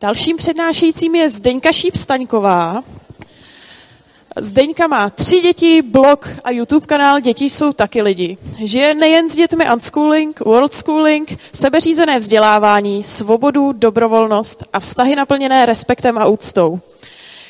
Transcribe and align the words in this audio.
Dalším 0.00 0.36
přednášejícím 0.36 1.14
je 1.14 1.30
Zdeňka 1.30 1.70
Šíp-Staňková. 1.70 2.82
Zdeňka 4.36 4.86
má 4.86 5.10
tři 5.10 5.40
děti, 5.40 5.82
blog 5.82 6.28
a 6.44 6.50
YouTube 6.50 6.86
kanál 6.86 7.20
Děti 7.20 7.44
jsou 7.44 7.72
taky 7.72 8.02
lidi. 8.02 8.38
Žije 8.64 8.94
nejen 8.94 9.28
s 9.28 9.36
dětmi 9.36 9.70
unschooling, 9.72 10.40
world 10.40 10.74
schooling, 10.74 11.38
sebeřízené 11.54 12.18
vzdělávání, 12.18 13.04
svobodu, 13.04 13.72
dobrovolnost 13.72 14.64
a 14.72 14.80
vztahy 14.80 15.16
naplněné 15.16 15.66
respektem 15.66 16.18
a 16.18 16.26
úctou. 16.26 16.80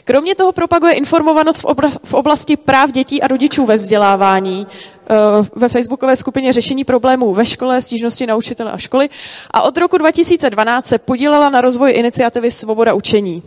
Kromě 0.05 0.35
toho 0.35 0.53
propaguje 0.53 0.93
informovanost 0.93 1.65
v 2.05 2.15
oblasti 2.15 2.57
práv 2.57 2.91
dětí 2.91 3.23
a 3.23 3.29
rodičů 3.29 3.67
ve 3.67 3.77
vzdělávání, 3.77 4.67
eh, 5.11 5.15
ve 5.55 5.69
facebookové 5.69 6.17
skupině 6.17 6.53
řešení 6.53 6.85
problémů 6.85 7.35
ve 7.35 7.47
škole, 7.47 7.83
stížnosti 7.83 8.27
na 8.27 8.37
učitele 8.37 8.73
a 8.73 8.79
školy 8.79 9.11
a 9.51 9.63
od 9.63 9.79
roku 9.79 9.99
2012 9.99 10.87
se 10.87 10.99
podílela 10.99 11.51
na 11.51 11.61
rozvoji 11.61 11.93
iniciativy 11.93 12.51
Svoboda 12.51 12.95
učení. 12.95 13.43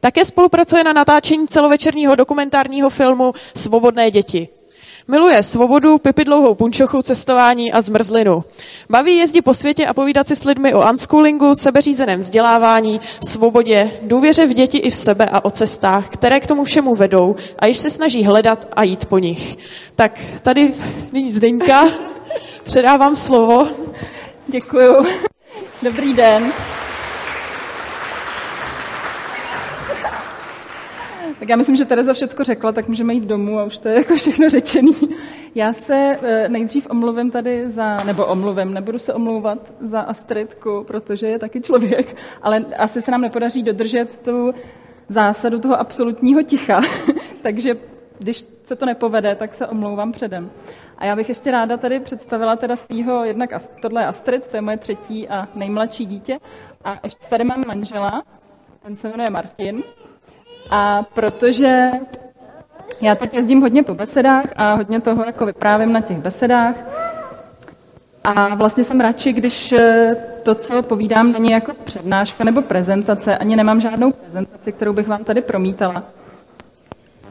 Také 0.00 0.24
spolupracuje 0.24 0.84
na 0.84 0.92
natáčení 0.92 1.48
celovečerního 1.48 2.14
dokumentárního 2.14 2.90
filmu 2.90 3.34
Svobodné 3.54 4.10
děti. 4.10 4.48
Miluje 5.10 5.42
svobodu, 5.42 5.98
pipi 5.98 6.24
dlouhou 6.24 6.54
punčochu, 6.54 7.02
cestování 7.02 7.72
a 7.72 7.80
zmrzlinu. 7.80 8.44
Baví 8.90 9.16
jezdit 9.16 9.42
po 9.42 9.54
světě 9.54 9.86
a 9.86 9.94
povídat 9.94 10.28
si 10.28 10.36
s 10.36 10.44
lidmi 10.44 10.74
o 10.74 10.90
unschoolingu, 10.90 11.54
sebeřízeném 11.54 12.18
vzdělávání, 12.18 13.00
svobodě, 13.28 13.90
důvěře 14.02 14.46
v 14.46 14.54
děti 14.54 14.78
i 14.78 14.90
v 14.90 14.96
sebe 14.96 15.26
a 15.26 15.44
o 15.44 15.50
cestách, 15.50 16.08
které 16.08 16.40
k 16.40 16.46
tomu 16.46 16.64
všemu 16.64 16.94
vedou 16.94 17.36
a 17.58 17.66
již 17.66 17.78
se 17.78 17.90
snaží 17.90 18.24
hledat 18.24 18.68
a 18.76 18.82
jít 18.82 19.06
po 19.06 19.18
nich. 19.18 19.56
Tak 19.96 20.20
tady 20.42 20.74
nyní 21.12 21.30
Zdeňka, 21.30 21.88
předávám 22.62 23.16
slovo. 23.16 23.68
Děkuju. 24.48 25.06
Dobrý 25.82 26.14
den. 26.14 26.52
Tak 31.38 31.48
já 31.48 31.56
myslím, 31.56 31.76
že 31.76 31.84
Tereza 31.84 32.12
všechno 32.12 32.44
řekla, 32.44 32.72
tak 32.72 32.88
můžeme 32.88 33.14
jít 33.14 33.24
domů 33.24 33.58
a 33.58 33.64
už 33.64 33.78
to 33.78 33.88
je 33.88 33.94
jako 33.94 34.14
všechno 34.14 34.50
řečený. 34.50 34.96
Já 35.54 35.72
se 35.72 36.18
eh, 36.22 36.48
nejdřív 36.48 36.86
omluvím 36.90 37.30
tady 37.30 37.68
za, 37.68 38.04
nebo 38.04 38.26
omluvím, 38.26 38.74
nebudu 38.74 38.98
se 38.98 39.14
omlouvat 39.14 39.72
za 39.80 40.00
Astridku, 40.00 40.84
protože 40.86 41.26
je 41.26 41.38
taky 41.38 41.60
člověk, 41.60 42.16
ale 42.42 42.64
asi 42.78 43.02
se 43.02 43.10
nám 43.10 43.20
nepodaří 43.20 43.62
dodržet 43.62 44.18
tu 44.18 44.54
zásadu 45.08 45.58
toho 45.58 45.80
absolutního 45.80 46.42
ticha, 46.42 46.80
takže 47.42 47.76
když 48.18 48.44
se 48.64 48.76
to 48.76 48.86
nepovede, 48.86 49.34
tak 49.34 49.54
se 49.54 49.66
omlouvám 49.66 50.12
předem. 50.12 50.50
A 50.98 51.04
já 51.04 51.16
bych 51.16 51.28
ještě 51.28 51.50
ráda 51.50 51.76
tady 51.76 52.00
představila 52.00 52.56
teda 52.56 52.76
svého, 52.76 53.24
jednak 53.24 53.50
tohle 53.82 54.02
je 54.02 54.06
Astrid, 54.06 54.46
to 54.46 54.56
je 54.56 54.60
moje 54.60 54.76
třetí 54.76 55.28
a 55.28 55.48
nejmladší 55.54 56.06
dítě, 56.06 56.38
a 56.84 57.00
ještě 57.04 57.26
tady 57.30 57.44
mám 57.44 57.64
manžela, 57.66 58.22
ten 58.82 58.96
se 58.96 59.08
jmenuje 59.08 59.30
Martin, 59.30 59.82
a 60.70 61.02
protože 61.14 61.90
já 63.00 63.14
teď 63.14 63.34
jezdím 63.34 63.60
hodně 63.60 63.82
po 63.82 63.94
besedách 63.94 64.44
a 64.56 64.74
hodně 64.74 65.00
toho 65.00 65.24
jako 65.24 65.46
vyprávím 65.46 65.92
na 65.92 66.00
těch 66.00 66.18
besedách, 66.18 66.74
a 68.24 68.54
vlastně 68.54 68.84
jsem 68.84 69.00
radši, 69.00 69.32
když 69.32 69.72
eh, 69.72 70.16
to, 70.42 70.54
co 70.54 70.82
povídám, 70.82 71.32
není 71.32 71.50
jako 71.50 71.72
přednáška 71.84 72.44
nebo 72.44 72.62
prezentace, 72.62 73.38
ani 73.38 73.56
nemám 73.56 73.80
žádnou 73.80 74.12
prezentaci, 74.12 74.72
kterou 74.72 74.92
bych 74.92 75.08
vám 75.08 75.24
tady 75.24 75.40
promítala. 75.40 76.02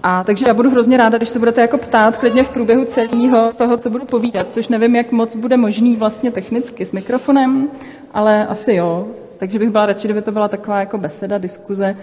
A 0.03 0.23
takže 0.23 0.45
já 0.47 0.53
budu 0.53 0.69
hrozně 0.69 0.97
ráda, 0.97 1.17
když 1.17 1.29
se 1.29 1.39
budete 1.39 1.61
jako 1.61 1.77
ptát 1.77 2.17
klidně 2.17 2.43
v 2.43 2.49
průběhu 2.49 2.85
celého 2.85 3.53
toho, 3.53 3.77
co 3.77 3.89
budu 3.89 4.05
povídat, 4.05 4.47
což 4.53 4.67
nevím, 4.67 4.95
jak 4.95 5.11
moc 5.11 5.35
bude 5.35 5.57
možný 5.57 5.95
vlastně 5.95 6.31
technicky 6.31 6.85
s 6.85 6.91
mikrofonem, 6.91 7.69
ale 8.13 8.47
asi 8.47 8.73
jo. 8.73 9.07
Takže 9.37 9.59
bych 9.59 9.69
byla 9.69 9.85
radši, 9.85 10.07
kdyby 10.07 10.21
to 10.21 10.31
byla 10.31 10.47
taková 10.47 10.79
jako 10.79 10.97
beseda, 10.97 11.37
diskuze, 11.37 11.95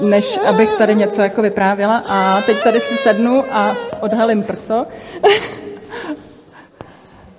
než 0.00 0.38
abych 0.46 0.78
tady 0.78 0.94
něco 0.94 1.22
jako 1.22 1.42
vyprávěla. 1.42 2.02
A 2.06 2.42
teď 2.42 2.62
tady 2.62 2.80
si 2.80 2.96
sednu 2.96 3.44
a 3.50 3.76
odhalím 4.00 4.42
prso. 4.42 4.86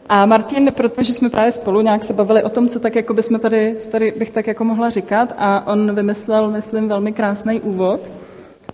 A 0.10 0.26
Martin, 0.26 0.72
protože 0.72 1.14
jsme 1.14 1.30
právě 1.30 1.52
spolu 1.52 1.82
nějak 1.82 2.04
se 2.04 2.14
bavili 2.14 2.44
o 2.44 2.50
tom, 2.50 2.70
co 2.70 2.80
tak 2.80 2.96
jako 2.96 3.14
bychom 3.14 3.40
tady, 3.40 3.76
co 3.80 3.90
tady 3.90 4.12
bych 4.18 4.32
tak 4.32 4.48
jako 4.48 4.64
mohla 4.64 4.90
říkat 4.90 5.34
a 5.38 5.68
on 5.68 5.96
vymyslel, 5.96 6.52
myslím, 6.52 6.88
velmi 6.88 7.12
krásný 7.14 7.62
úvod, 7.62 8.02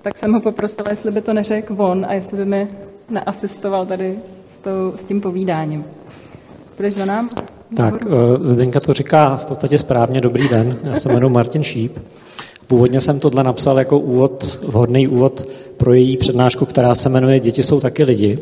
tak 0.02 0.18
jsem 0.18 0.34
ho 0.34 0.42
poprosila, 0.42 0.90
jestli 0.90 1.12
by 1.12 1.22
to 1.22 1.34
neřekl 1.34 1.76
on 1.78 2.06
a 2.10 2.14
jestli 2.14 2.38
by 2.38 2.46
mi 2.46 2.68
neasistoval 3.10 3.86
tady 3.86 4.20
s, 4.48 4.58
tou, 4.58 4.94
s 4.98 5.06
tím 5.06 5.22
povídáním. 5.22 5.86
Budeš 6.78 6.94
za 6.94 7.06
nám? 7.06 7.30
Tak, 7.76 8.06
eh, 8.06 8.10
Zdenka 8.42 8.80
to 8.80 8.94
říká 8.94 9.38
v 9.38 9.46
podstatě 9.46 9.78
správně. 9.78 10.22
Dobrý 10.22 10.50
den, 10.50 10.78
já 10.84 10.96
se 10.96 11.10
jmenuji 11.10 11.30
Martin 11.30 11.64
Šíp. 11.64 11.98
Původně 12.68 13.02
jsem 13.02 13.20
tohle 13.20 13.44
napsal 13.44 13.80
jako 13.80 14.00
úvod, 14.00 14.60
vhodný 14.64 15.08
úvod 15.08 15.50
pro 15.78 15.94
její 15.94 16.18
přednášku, 16.18 16.66
která 16.66 16.96
se 16.96 17.10
jmenuje 17.10 17.40
Děti 17.40 17.64
jsou 17.64 17.80
taky 17.80 18.04
lidi. 18.04 18.40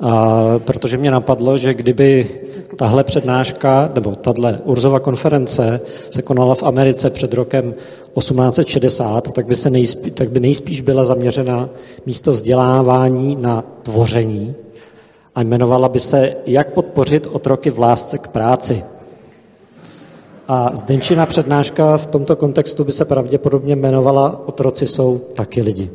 A 0.00 0.38
protože 0.58 0.96
mě 0.96 1.10
napadlo, 1.10 1.58
že 1.58 1.74
kdyby 1.74 2.28
tahle 2.76 3.04
přednáška, 3.04 3.88
nebo 3.94 4.14
tahle 4.14 4.60
Urzova 4.64 5.00
konference 5.00 5.80
se 6.10 6.22
konala 6.22 6.54
v 6.54 6.62
Americe 6.62 7.10
před 7.10 7.34
rokem 7.34 7.74
1860, 8.18 9.32
tak 9.32 9.46
by, 9.46 9.56
se 9.56 9.70
nejspíš, 9.70 10.12
tak 10.14 10.30
by 10.30 10.40
nejspíš 10.40 10.80
byla 10.80 11.04
zaměřena 11.04 11.68
místo 12.06 12.32
vzdělávání 12.32 13.36
na 13.40 13.64
tvoření 13.82 14.54
a 15.34 15.40
jmenovala 15.40 15.88
by 15.88 16.00
se 16.00 16.34
Jak 16.46 16.72
podpořit 16.72 17.26
otroky 17.26 17.70
v 17.70 17.78
lásce 17.78 18.18
k 18.18 18.28
práci. 18.28 18.84
A 20.48 20.70
Zdenčina 20.74 21.26
přednáška 21.26 21.96
v 21.96 22.06
tomto 22.06 22.36
kontextu 22.36 22.84
by 22.84 22.92
se 22.92 23.04
pravděpodobně 23.04 23.72
jmenovala 23.72 24.40
Otroci 24.46 24.86
jsou 24.86 25.18
taky 25.18 25.62
lidi. 25.62 25.90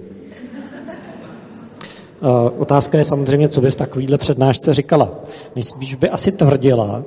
Otázka 2.57 2.97
je 2.97 3.03
samozřejmě, 3.03 3.49
co 3.49 3.61
by 3.61 3.71
v 3.71 3.75
takovéhle 3.75 4.17
přednášce 4.17 4.73
říkala. 4.73 5.11
Nejspíš 5.55 5.95
by 5.95 6.09
asi 6.09 6.31
tvrdila, 6.31 7.03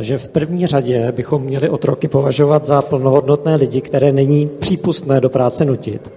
že 0.00 0.18
v 0.18 0.28
první 0.28 0.66
řadě 0.66 1.12
bychom 1.12 1.42
měli 1.42 1.68
otroky 1.68 2.08
považovat 2.08 2.64
za 2.64 2.82
plnohodnotné 2.82 3.56
lidi, 3.56 3.80
které 3.80 4.12
není 4.12 4.50
přípustné 4.58 5.20
do 5.20 5.30
práce 5.30 5.64
nutit. 5.64 6.12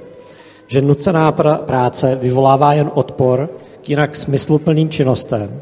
Že 0.67 0.81
nucená 0.81 1.31
práce 1.65 2.15
vyvolává 2.15 2.73
jen 2.73 2.91
odpor 2.93 3.49
k 3.83 3.89
jinak 3.89 4.15
smysluplným 4.15 4.89
činnostem. 4.89 5.61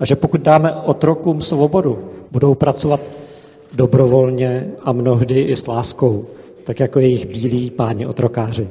A 0.00 0.04
že 0.04 0.16
pokud 0.16 0.40
dáme 0.40 0.72
otrokům 0.74 1.40
svobodu, 1.40 2.10
budou 2.30 2.54
pracovat 2.54 3.00
dobrovolně 3.72 4.66
a 4.82 4.92
mnohdy 4.92 5.40
i 5.40 5.56
s 5.56 5.66
láskou, 5.66 6.26
tak 6.64 6.80
jako 6.80 7.00
jejich 7.00 7.26
bílí 7.26 7.70
páni 7.70 8.06
otrokáři. 8.06 8.68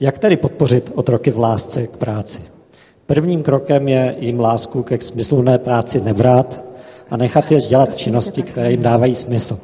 Jak 0.00 0.18
tedy 0.18 0.36
podpořit 0.36 0.92
otroky 0.94 1.30
v 1.30 1.38
lásce 1.38 1.86
k 1.86 1.96
práci? 1.96 2.40
Prvním 3.06 3.42
krokem 3.42 3.88
je 3.88 4.16
jim 4.18 4.40
lásku 4.40 4.82
ke 4.82 5.00
smysluplné 5.00 5.58
práci 5.58 6.00
nebrát 6.00 6.64
a 7.10 7.16
nechat 7.16 7.52
je 7.52 7.60
dělat 7.60 7.96
činnosti, 7.96 8.42
které 8.42 8.70
jim 8.70 8.82
dávají 8.82 9.14
smysl. 9.14 9.58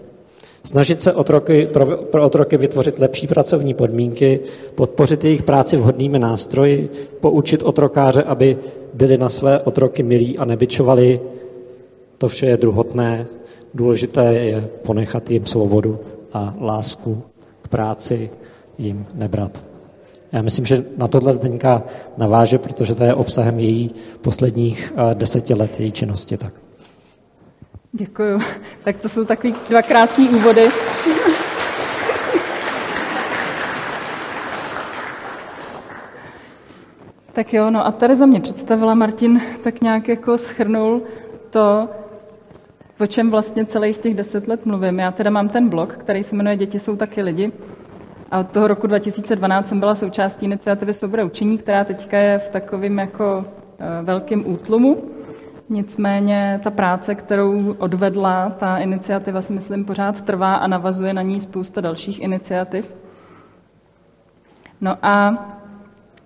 Snažit 0.66 1.02
se 1.02 1.12
otroky, 1.12 1.66
pro, 1.72 1.86
pro 1.96 2.26
otroky 2.26 2.56
vytvořit 2.56 2.98
lepší 2.98 3.26
pracovní 3.26 3.74
podmínky, 3.74 4.40
podpořit 4.74 5.24
jejich 5.24 5.42
práci 5.42 5.76
vhodnými 5.76 6.18
nástroji, 6.18 6.90
poučit 7.20 7.62
otrokáře, 7.62 8.22
aby 8.22 8.58
byli 8.94 9.18
na 9.18 9.28
své 9.28 9.60
otroky 9.60 10.02
milí 10.02 10.38
a 10.38 10.44
nebyčovali. 10.44 11.20
To 12.18 12.28
vše 12.28 12.46
je 12.46 12.56
druhotné. 12.56 13.26
Důležité 13.74 14.34
je 14.34 14.68
ponechat 14.84 15.30
jim 15.30 15.46
svobodu 15.46 15.98
a 16.32 16.54
lásku 16.60 17.22
k 17.62 17.68
práci 17.68 18.30
jim 18.78 19.06
nebrat. 19.14 19.64
Já 20.32 20.42
myslím, 20.42 20.64
že 20.64 20.84
na 20.96 21.08
tohle 21.08 21.32
Zdeňka 21.34 21.82
naváže, 22.16 22.58
protože 22.58 22.94
to 22.94 23.04
je 23.04 23.14
obsahem 23.14 23.58
její 23.60 23.90
posledních 24.20 24.92
eh, 24.96 25.14
deseti 25.14 25.54
let 25.54 25.80
její 25.80 25.92
činnosti. 25.92 26.36
Tak. 26.36 26.65
Děkuju. 27.98 28.40
Tak 28.84 29.00
to 29.00 29.08
jsou 29.08 29.24
takový 29.24 29.54
dva 29.68 29.82
krásní 29.82 30.28
úvody. 30.28 30.68
Tak 37.32 37.54
jo, 37.54 37.70
no 37.70 37.86
a 37.86 37.92
Tereza 37.92 38.26
mě 38.26 38.40
představila, 38.40 38.94
Martin 38.94 39.40
tak 39.64 39.80
nějak 39.80 40.08
jako 40.08 40.38
schrnul 40.38 41.02
to, 41.50 41.88
o 43.00 43.06
čem 43.06 43.30
vlastně 43.30 43.66
celých 43.66 43.98
těch 43.98 44.14
deset 44.14 44.48
let 44.48 44.66
mluvím. 44.66 44.98
Já 44.98 45.12
teda 45.12 45.30
mám 45.30 45.48
ten 45.48 45.68
blog, 45.68 45.96
který 45.96 46.24
se 46.24 46.36
jmenuje 46.36 46.56
Děti 46.56 46.80
jsou 46.80 46.96
taky 46.96 47.22
lidi. 47.22 47.52
A 48.30 48.38
od 48.38 48.50
toho 48.50 48.68
roku 48.68 48.86
2012 48.86 49.68
jsem 49.68 49.80
byla 49.80 49.94
součástí 49.94 50.46
iniciativy 50.46 50.94
Svoboda 50.94 51.24
učení, 51.24 51.58
která 51.58 51.84
teďka 51.84 52.18
je 52.18 52.38
v 52.38 52.48
takovém 52.48 52.98
jako 52.98 53.44
eh, 53.78 54.02
velkém 54.02 54.50
útlumu. 54.50 55.15
Nicméně 55.68 56.60
ta 56.64 56.70
práce, 56.70 57.14
kterou 57.14 57.72
odvedla 57.72 58.50
ta 58.50 58.78
iniciativa, 58.78 59.42
si 59.42 59.52
myslím, 59.52 59.84
pořád 59.84 60.22
trvá 60.22 60.54
a 60.54 60.66
navazuje 60.66 61.12
na 61.12 61.22
ní 61.22 61.40
spousta 61.40 61.80
dalších 61.80 62.22
iniciativ. 62.22 62.94
No 64.80 64.96
a 65.02 65.34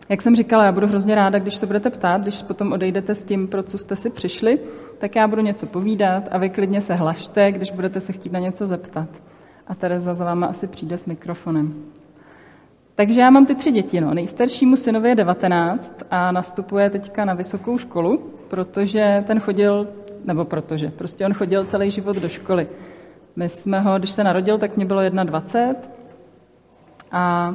jak 0.08 0.22
jsem 0.22 0.36
říkala, 0.36 0.64
já 0.64 0.72
budu 0.72 0.86
hrozně 0.86 1.14
ráda, 1.14 1.38
když 1.38 1.56
se 1.56 1.66
budete 1.66 1.90
ptát, 1.90 2.22
když 2.22 2.42
potom 2.42 2.72
odejdete 2.72 3.14
s 3.14 3.24
tím, 3.24 3.48
pro 3.48 3.62
co 3.62 3.78
jste 3.78 3.96
si 3.96 4.10
přišli, 4.10 4.58
tak 4.98 5.16
já 5.16 5.28
budu 5.28 5.42
něco 5.42 5.66
povídat 5.66 6.28
a 6.30 6.38
vy 6.38 6.50
klidně 6.50 6.80
se 6.80 6.94
hlašte, 6.94 7.52
když 7.52 7.70
budete 7.70 8.00
se 8.00 8.12
chtít 8.12 8.32
na 8.32 8.38
něco 8.38 8.66
zeptat. 8.66 9.08
A 9.66 9.74
Tereza 9.74 10.14
za 10.14 10.24
váma 10.24 10.46
asi 10.46 10.66
přijde 10.66 10.98
s 10.98 11.06
mikrofonem. 11.06 11.84
Takže 13.00 13.20
já 13.20 13.30
mám 13.30 13.46
ty 13.46 13.54
tři 13.54 13.72
děti. 13.72 14.00
No. 14.00 14.14
Nejstaršímu 14.14 14.76
synovi 14.76 15.08
je 15.08 15.14
19 15.14 16.02
a 16.10 16.32
nastupuje 16.32 16.90
teďka 16.90 17.24
na 17.24 17.34
vysokou 17.34 17.78
školu, 17.78 18.18
protože 18.48 19.24
ten 19.26 19.40
chodil, 19.40 19.88
nebo 20.24 20.44
protože, 20.44 20.90
prostě 20.90 21.26
on 21.26 21.34
chodil 21.34 21.64
celý 21.64 21.90
život 21.90 22.16
do 22.16 22.28
školy. 22.28 22.68
My 23.36 23.48
jsme 23.48 23.80
ho, 23.80 23.98
když 23.98 24.10
se 24.10 24.24
narodil, 24.24 24.58
tak 24.58 24.76
mě 24.76 24.86
bylo 24.86 25.00
21 25.08 25.82
a 27.12 27.54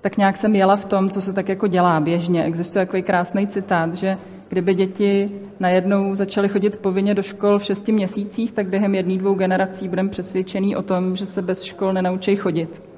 tak 0.00 0.16
nějak 0.16 0.36
jsem 0.36 0.56
jela 0.56 0.76
v 0.76 0.84
tom, 0.84 1.10
co 1.10 1.20
se 1.20 1.32
tak 1.32 1.48
jako 1.48 1.66
dělá 1.66 2.00
běžně. 2.00 2.44
Existuje 2.44 2.86
takový 2.86 3.02
krásný 3.02 3.46
citát, 3.46 3.94
že 3.94 4.18
kdyby 4.48 4.74
děti 4.74 5.30
najednou 5.60 6.14
začaly 6.14 6.48
chodit 6.48 6.76
povinně 6.76 7.14
do 7.14 7.22
škol 7.22 7.58
v 7.58 7.64
šesti 7.64 7.92
měsících, 7.92 8.52
tak 8.52 8.66
během 8.66 8.94
jedné, 8.94 9.18
dvou 9.18 9.34
generací 9.34 9.88
budeme 9.88 10.08
přesvědčený 10.08 10.76
o 10.76 10.82
tom, 10.82 11.16
že 11.16 11.26
se 11.26 11.42
bez 11.42 11.62
škol 11.62 11.92
nenaučí 11.92 12.36
chodit. 12.36 12.89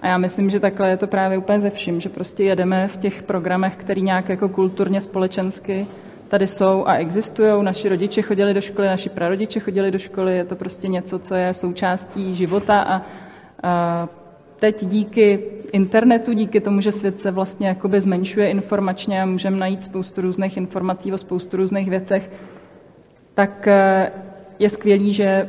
A 0.00 0.06
já 0.06 0.18
myslím, 0.18 0.50
že 0.50 0.60
takhle 0.60 0.90
je 0.90 0.96
to 0.96 1.06
právě 1.06 1.38
úplně 1.38 1.60
ze 1.60 1.70
vším, 1.70 2.00
že 2.00 2.08
prostě 2.08 2.44
jedeme 2.44 2.88
v 2.88 2.96
těch 2.96 3.22
programech, 3.22 3.76
které 3.76 4.00
nějak 4.00 4.28
jako 4.28 4.48
kulturně, 4.48 5.00
společensky 5.00 5.86
tady 6.28 6.46
jsou 6.46 6.84
a 6.86 6.94
existují. 6.94 7.64
Naši 7.64 7.88
rodiče 7.88 8.22
chodili 8.22 8.54
do 8.54 8.60
školy, 8.60 8.86
naši 8.86 9.08
prarodiče 9.08 9.60
chodili 9.60 9.90
do 9.90 9.98
školy, 9.98 10.36
je 10.36 10.44
to 10.44 10.56
prostě 10.56 10.88
něco, 10.88 11.18
co 11.18 11.34
je 11.34 11.54
součástí 11.54 12.34
života 12.34 12.80
a, 12.82 13.02
a 13.62 14.08
teď 14.56 14.84
díky 14.84 15.38
internetu, 15.72 16.32
díky 16.32 16.60
tomu, 16.60 16.80
že 16.80 16.92
svět 16.92 17.20
se 17.20 17.30
vlastně 17.30 17.68
jakoby 17.68 18.00
zmenšuje 18.00 18.50
informačně 18.50 19.22
a 19.22 19.26
můžeme 19.26 19.56
najít 19.56 19.84
spoustu 19.84 20.20
různých 20.20 20.56
informací 20.56 21.12
o 21.12 21.18
spoustu 21.18 21.56
různých 21.56 21.90
věcech, 21.90 22.30
tak 23.34 23.66
eh, 23.68 24.12
je 24.58 24.70
skvělý, 24.70 25.12
že 25.12 25.48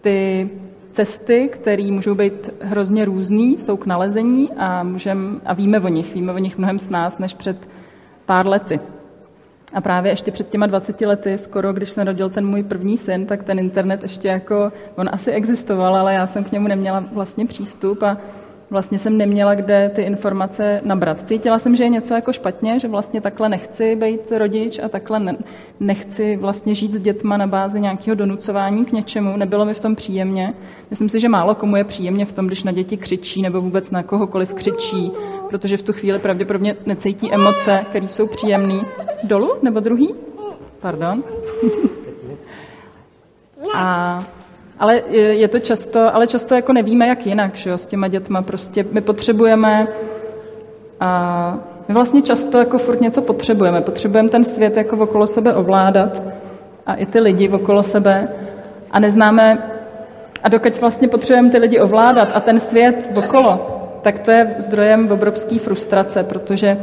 ty 0.00 0.50
cesty, 0.98 1.48
které 1.52 1.90
můžou 1.90 2.14
být 2.14 2.50
hrozně 2.60 3.04
různý, 3.04 3.58
jsou 3.58 3.76
k 3.76 3.86
nalezení 3.86 4.50
a, 4.56 4.82
můžem, 4.82 5.40
a 5.44 5.54
víme 5.54 5.80
o 5.80 5.88
nich. 5.88 6.14
Víme 6.14 6.32
o 6.32 6.38
nich 6.38 6.58
mnohem 6.58 6.78
s 6.78 6.88
nás 6.88 7.18
než 7.18 7.34
před 7.34 7.68
pár 8.26 8.46
lety. 8.46 8.80
A 9.74 9.80
právě 9.80 10.12
ještě 10.12 10.30
před 10.30 10.48
těma 10.48 10.66
20 10.66 11.00
lety, 11.00 11.38
skoro 11.38 11.72
když 11.72 11.90
se 11.90 12.00
narodil 12.00 12.30
ten 12.30 12.46
můj 12.46 12.62
první 12.62 12.98
syn, 12.98 13.26
tak 13.26 13.42
ten 13.42 13.58
internet 13.58 14.02
ještě 14.02 14.28
jako, 14.28 14.72
on 14.96 15.08
asi 15.12 15.30
existoval, 15.30 15.96
ale 15.96 16.14
já 16.14 16.26
jsem 16.26 16.44
k 16.44 16.52
němu 16.52 16.68
neměla 16.68 17.04
vlastně 17.12 17.46
přístup 17.46 18.02
a 18.02 18.18
vlastně 18.70 18.98
jsem 18.98 19.16
neměla 19.16 19.54
kde 19.54 19.90
ty 19.94 20.02
informace 20.02 20.80
nabrat. 20.84 21.28
Cítila 21.28 21.58
jsem, 21.58 21.76
že 21.76 21.84
je 21.84 21.88
něco 21.88 22.14
jako 22.14 22.32
špatně, 22.32 22.78
že 22.78 22.88
vlastně 22.88 23.20
takhle 23.20 23.48
nechci 23.48 23.96
být 23.96 24.32
rodič 24.32 24.78
a 24.78 24.88
takhle 24.88 25.20
ne, 25.20 25.36
nechci 25.80 26.36
vlastně 26.36 26.74
žít 26.74 26.94
s 26.94 27.00
dětma 27.00 27.36
na 27.36 27.46
bázi 27.46 27.80
nějakého 27.80 28.14
donucování 28.14 28.84
k 28.84 28.92
něčemu. 28.92 29.36
Nebylo 29.36 29.64
mi 29.64 29.74
v 29.74 29.80
tom 29.80 29.96
příjemně. 29.96 30.54
Myslím 30.90 31.08
si, 31.08 31.20
že 31.20 31.28
málo 31.28 31.54
komu 31.54 31.76
je 31.76 31.84
příjemně 31.84 32.24
v 32.24 32.32
tom, 32.32 32.46
když 32.46 32.64
na 32.64 32.72
děti 32.72 32.96
křičí 32.96 33.42
nebo 33.42 33.60
vůbec 33.60 33.90
na 33.90 34.02
kohokoliv 34.02 34.54
křičí, 34.54 35.12
protože 35.50 35.76
v 35.76 35.82
tu 35.82 35.92
chvíli 35.92 36.18
pravděpodobně 36.18 36.76
necítí 36.86 37.32
emoce, 37.32 37.84
které 37.90 38.08
jsou 38.08 38.26
příjemné. 38.26 38.80
Dolu 39.24 39.52
nebo 39.62 39.80
druhý? 39.80 40.14
Pardon. 40.80 41.24
a 43.74 44.18
ale 44.78 45.02
je 45.10 45.48
to 45.48 45.58
často, 45.58 46.14
ale 46.14 46.26
často 46.26 46.54
jako 46.54 46.72
nevíme, 46.72 47.08
jak 47.08 47.26
jinak, 47.26 47.56
že 47.56 47.70
jo, 47.70 47.78
s 47.78 47.86
těma 47.86 48.08
dětma 48.08 48.42
prostě 48.42 48.86
my 48.92 49.00
potřebujeme 49.00 49.88
a 51.00 51.58
my 51.88 51.94
vlastně 51.94 52.22
často 52.22 52.58
jako 52.58 52.78
furt 52.78 53.00
něco 53.00 53.22
potřebujeme. 53.22 53.80
Potřebujeme 53.80 54.28
ten 54.28 54.44
svět 54.44 54.76
jako 54.76 54.96
okolo 54.96 55.26
sebe 55.26 55.54
ovládat 55.54 56.22
a 56.86 56.94
i 56.94 57.06
ty 57.06 57.20
lidi 57.20 57.48
okolo 57.48 57.82
sebe 57.82 58.28
a 58.90 58.98
neznáme, 59.00 59.58
a 60.42 60.48
dokud 60.48 60.80
vlastně 60.80 61.08
potřebujeme 61.08 61.50
ty 61.50 61.58
lidi 61.58 61.80
ovládat 61.80 62.28
a 62.34 62.40
ten 62.40 62.60
svět 62.60 63.10
okolo, 63.14 63.78
tak 64.02 64.18
to 64.18 64.30
je 64.30 64.54
zdrojem 64.58 65.12
obrovské 65.12 65.58
frustrace, 65.58 66.22
protože 66.22 66.78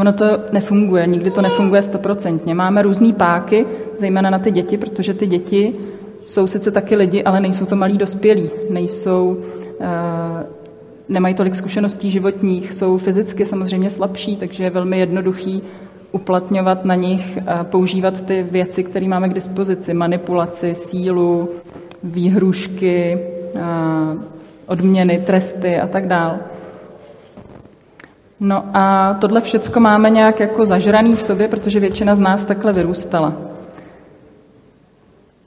ono 0.00 0.12
to 0.12 0.24
nefunguje, 0.52 1.06
nikdy 1.06 1.30
to 1.30 1.42
nefunguje 1.42 1.82
stoprocentně. 1.82 2.54
Máme 2.54 2.82
různé 2.82 3.12
páky, 3.12 3.66
zejména 3.98 4.30
na 4.30 4.38
ty 4.38 4.50
děti, 4.50 4.76
protože 4.76 5.14
ty 5.14 5.26
děti 5.26 5.74
jsou 6.28 6.46
sice 6.46 6.70
taky 6.70 6.96
lidi, 6.96 7.24
ale 7.24 7.40
nejsou 7.40 7.66
to 7.66 7.76
malí 7.76 7.98
dospělí, 7.98 8.50
nejsou, 8.70 9.38
eh, 9.80 10.46
nemají 11.08 11.34
tolik 11.34 11.54
zkušeností 11.54 12.10
životních, 12.10 12.72
jsou 12.72 12.98
fyzicky 12.98 13.44
samozřejmě 13.44 13.90
slabší, 13.90 14.36
takže 14.36 14.64
je 14.64 14.70
velmi 14.70 14.98
jednoduchý 14.98 15.62
uplatňovat 16.12 16.84
na 16.84 16.94
nich, 16.94 17.38
používat 17.62 18.20
ty 18.20 18.42
věci, 18.50 18.84
které 18.84 19.08
máme 19.08 19.28
k 19.28 19.34
dispozici, 19.34 19.94
manipulaci, 19.94 20.74
sílu, 20.74 21.48
výhrušky, 22.02 23.18
eh, 23.54 23.60
odměny, 24.66 25.22
tresty 25.26 25.80
a 25.80 25.86
tak 25.86 26.06
dále. 26.08 26.38
No 28.40 28.64
a 28.74 29.14
tohle 29.20 29.40
všecko 29.40 29.80
máme 29.80 30.10
nějak 30.10 30.40
jako 30.40 30.66
zažraný 30.66 31.16
v 31.16 31.22
sobě, 31.22 31.48
protože 31.48 31.80
většina 31.80 32.14
z 32.14 32.18
nás 32.18 32.44
takhle 32.44 32.72
vyrůstala. 32.72 33.32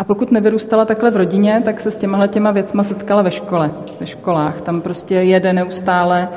A 0.01 0.03
pokud 0.03 0.31
nevyrůstala 0.31 0.85
takhle 0.85 1.11
v 1.11 1.15
rodině, 1.15 1.61
tak 1.65 1.81
se 1.81 1.91
s 1.91 1.97
těmahle 1.97 2.27
těma 2.27 2.51
věcma 2.51 2.83
setkala 2.83 3.21
ve 3.21 3.31
škole, 3.31 3.71
ve 3.99 4.07
školách. 4.07 4.61
Tam 4.61 4.81
prostě 4.81 5.15
jede 5.15 5.53
neustále, 5.53 6.29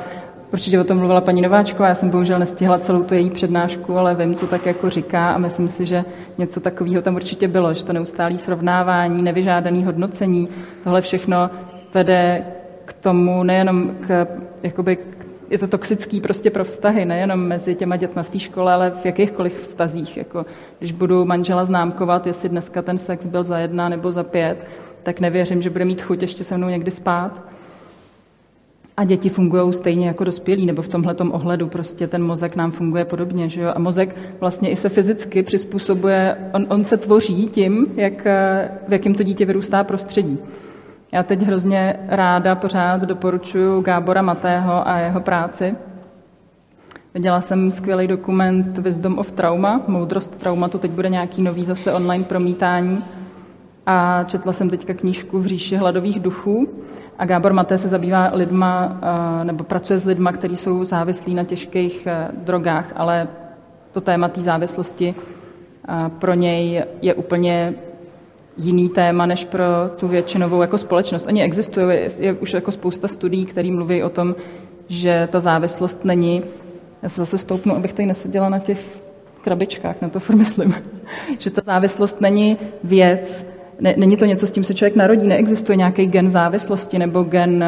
určitě 0.53 0.79
o 0.79 0.83
tom 0.83 0.97
mluvila 0.97 1.21
paní 1.21 1.41
Nováčková, 1.41 1.87
já 1.87 1.95
jsem 1.95 2.09
bohužel 2.09 2.39
nestihla 2.39 2.77
celou 2.77 3.03
tu 3.03 3.13
její 3.13 3.29
přednášku, 3.29 3.97
ale 3.97 4.15
vím, 4.15 4.33
co 4.33 4.47
tak 4.47 4.65
jako 4.65 4.89
říká 4.89 5.31
a 5.31 5.37
myslím 5.37 5.69
si, 5.69 5.85
že 5.85 6.05
něco 6.37 6.59
takového 6.59 7.01
tam 7.01 7.15
určitě 7.15 7.47
bylo, 7.47 7.73
že 7.73 7.85
to 7.85 7.93
neustálé 7.93 8.37
srovnávání, 8.37 9.21
nevyžádané 9.21 9.85
hodnocení, 9.85 10.47
tohle 10.83 11.01
všechno 11.01 11.49
vede 11.93 12.45
k 12.85 12.93
tomu 12.93 13.43
nejenom 13.43 13.95
k, 14.07 14.27
jakoby, 14.63 14.97
je 15.49 15.57
to 15.57 15.67
toxický 15.67 16.21
prostě 16.21 16.49
pro 16.49 16.63
vztahy, 16.63 17.05
nejenom 17.05 17.39
mezi 17.39 17.75
těma 17.75 17.95
dětma 17.95 18.23
v 18.23 18.29
té 18.29 18.39
škole, 18.39 18.73
ale 18.73 18.91
v 19.01 19.05
jakýchkoliv 19.05 19.61
vztazích. 19.61 20.17
Jako, 20.17 20.45
když 20.79 20.91
budu 20.91 21.25
manžela 21.25 21.65
známkovat, 21.65 22.27
jestli 22.27 22.49
dneska 22.49 22.81
ten 22.81 22.97
sex 22.97 23.27
byl 23.27 23.43
za 23.43 23.59
jedna 23.59 23.89
nebo 23.89 24.11
za 24.11 24.23
pět, 24.23 24.67
tak 25.03 25.19
nevěřím, 25.19 25.61
že 25.61 25.69
bude 25.69 25.85
mít 25.85 26.01
chuť 26.01 26.21
ještě 26.21 26.43
se 26.43 26.57
mnou 26.57 26.67
někdy 26.67 26.91
spát. 26.91 27.41
A 28.97 29.03
děti 29.03 29.29
fungují 29.29 29.73
stejně 29.73 30.07
jako 30.07 30.23
dospělí, 30.23 30.65
nebo 30.65 30.81
v 30.81 30.87
tomhle 30.87 31.15
ohledu 31.15 31.67
prostě 31.67 32.07
ten 32.07 32.23
mozek 32.23 32.55
nám 32.55 32.71
funguje 32.71 33.05
podobně. 33.05 33.49
Že 33.49 33.61
jo? 33.61 33.71
A 33.75 33.79
mozek 33.79 34.15
vlastně 34.39 34.69
i 34.69 34.75
se 34.75 34.89
fyzicky 34.89 35.43
přizpůsobuje, 35.43 36.37
on, 36.53 36.65
on 36.69 36.85
se 36.85 36.97
tvoří 36.97 37.47
tím, 37.47 37.87
jak, 37.95 38.25
v 38.87 38.93
jakém 38.93 39.15
to 39.15 39.23
dítě 39.23 39.45
vyrůstá 39.45 39.83
prostředí. 39.83 40.39
Já 41.11 41.23
teď 41.23 41.41
hrozně 41.41 41.99
ráda 42.07 42.55
pořád 42.55 43.01
doporučuji 43.01 43.81
Gábora 43.81 44.21
Matého 44.21 44.87
a 44.87 44.97
jeho 44.97 45.21
práci. 45.21 45.75
Viděla 47.13 47.41
jsem 47.41 47.71
skvělý 47.71 48.07
dokument 48.07 48.77
Wisdom 48.77 49.19
of 49.19 49.31
Trauma, 49.31 49.81
Moudrost 49.87 50.35
traumatu, 50.35 50.77
teď 50.77 50.91
bude 50.91 51.09
nějaký 51.09 51.41
nový 51.41 51.65
zase 51.65 51.93
online 51.93 52.23
promítání. 52.23 53.03
A 53.85 54.23
četla 54.23 54.53
jsem 54.53 54.69
teďka 54.69 54.93
knížku 54.93 55.39
v 55.39 55.45
říši 55.45 55.75
hladových 55.75 56.19
duchů. 56.19 56.67
A 57.19 57.25
Gábor 57.25 57.53
Maté 57.53 57.77
se 57.77 57.87
zabývá 57.87 58.31
lidma, 58.33 58.99
nebo 59.43 59.63
pracuje 59.63 59.99
s 59.99 60.05
lidma, 60.05 60.31
kteří 60.31 60.55
jsou 60.55 60.85
závislí 60.85 61.35
na 61.35 61.43
těžkých 61.43 62.07
e, 62.07 62.27
drogách, 62.31 62.93
ale 62.95 63.27
to 63.91 64.01
téma 64.01 64.27
té 64.27 64.41
závislosti 64.41 65.15
pro 66.19 66.33
něj 66.33 66.83
je 67.01 67.13
úplně 67.13 67.73
jiný 68.57 68.89
téma 68.89 69.25
než 69.25 69.45
pro 69.45 69.63
tu 69.99 70.07
většinovou 70.07 70.61
jako 70.61 70.77
společnost. 70.77 71.27
Oni 71.27 71.43
existují, 71.43 71.87
je, 71.89 72.09
je 72.19 72.33
už 72.33 72.53
jako 72.53 72.71
spousta 72.71 73.07
studií, 73.07 73.45
které 73.45 73.71
mluví 73.71 74.03
o 74.03 74.09
tom, 74.09 74.35
že 74.87 75.27
ta 75.31 75.39
závislost 75.39 76.05
není, 76.05 76.43
já 77.03 77.09
se 77.09 77.21
zase 77.21 77.37
stoupnu, 77.37 77.75
abych 77.75 77.93
tady 77.93 78.05
neseděla 78.05 78.49
na 78.49 78.59
těch 78.59 78.79
krabičkách, 79.41 80.01
na 80.01 80.09
to 80.09 80.19
furt 80.19 80.35
myslím, 80.35 80.75
že 81.39 81.49
ta 81.49 81.61
závislost 81.65 82.21
není 82.21 82.57
věc, 82.83 83.45
ne, 83.79 83.93
není 83.97 84.17
to 84.17 84.25
něco, 84.25 84.47
s 84.47 84.51
tím 84.51 84.63
se 84.63 84.73
člověk 84.73 84.95
narodí, 84.95 85.27
neexistuje 85.27 85.75
nějaký 85.75 86.05
gen 86.05 86.29
závislosti 86.29 86.99
nebo 86.99 87.23
gen, 87.23 87.65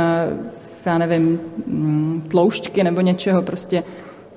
já 0.85 0.97
nevím, 0.97 1.39
mm, 1.67 2.23
tloušťky 2.27 2.83
nebo 2.83 3.01
něčeho, 3.01 3.41
prostě 3.41 3.83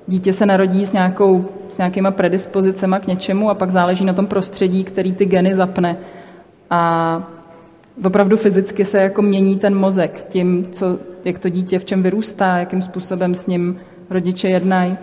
dítě 0.07 0.33
se 0.33 0.45
narodí 0.45 0.85
s, 0.85 0.91
nějakou, 0.91 1.45
s 1.71 1.77
nějakýma 1.77 2.11
predispozicema 2.11 2.99
k 2.99 3.07
něčemu 3.07 3.49
a 3.49 3.53
pak 3.53 3.71
záleží 3.71 4.05
na 4.05 4.13
tom 4.13 4.27
prostředí, 4.27 4.83
který 4.83 5.13
ty 5.13 5.25
geny 5.25 5.55
zapne 5.55 5.97
a 6.71 7.23
opravdu 8.05 8.37
fyzicky 8.37 8.85
se 8.85 8.97
jako 8.97 9.21
mění 9.21 9.59
ten 9.59 9.75
mozek 9.75 10.25
tím, 10.29 10.67
co, 10.71 10.99
jak 11.25 11.39
to 11.39 11.49
dítě 11.49 11.79
v 11.79 11.85
čem 11.85 12.03
vyrůstá, 12.03 12.57
jakým 12.57 12.81
způsobem 12.81 13.35
s 13.35 13.47
ním 13.47 13.79
rodiče 14.09 14.49
jednají. 14.49 14.97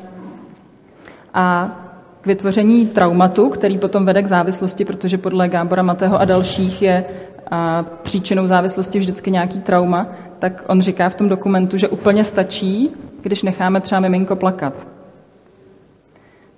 A 1.35 1.77
k 2.21 2.27
vytvoření 2.27 2.87
traumatu, 2.87 3.49
který 3.49 3.79
potom 3.79 4.05
vede 4.05 4.23
k 4.23 4.27
závislosti, 4.27 4.85
protože 4.85 5.19
podle 5.19 5.49
Gábora 5.49 5.83
Matého 5.83 6.21
a 6.21 6.25
dalších 6.25 6.83
je 6.83 7.05
a 7.51 7.85
příčinou 8.03 8.47
závislosti 8.47 8.99
vždycky 8.99 9.31
nějaký 9.31 9.61
trauma, 9.61 10.07
tak 10.39 10.65
on 10.67 10.81
říká 10.81 11.09
v 11.09 11.15
tom 11.15 11.29
dokumentu, 11.29 11.77
že 11.77 11.89
úplně 11.89 12.25
stačí, 12.25 12.91
když 13.23 13.43
necháme 13.43 13.81
třeba 13.81 14.01
miminko 14.01 14.37
plakat. 14.37 14.87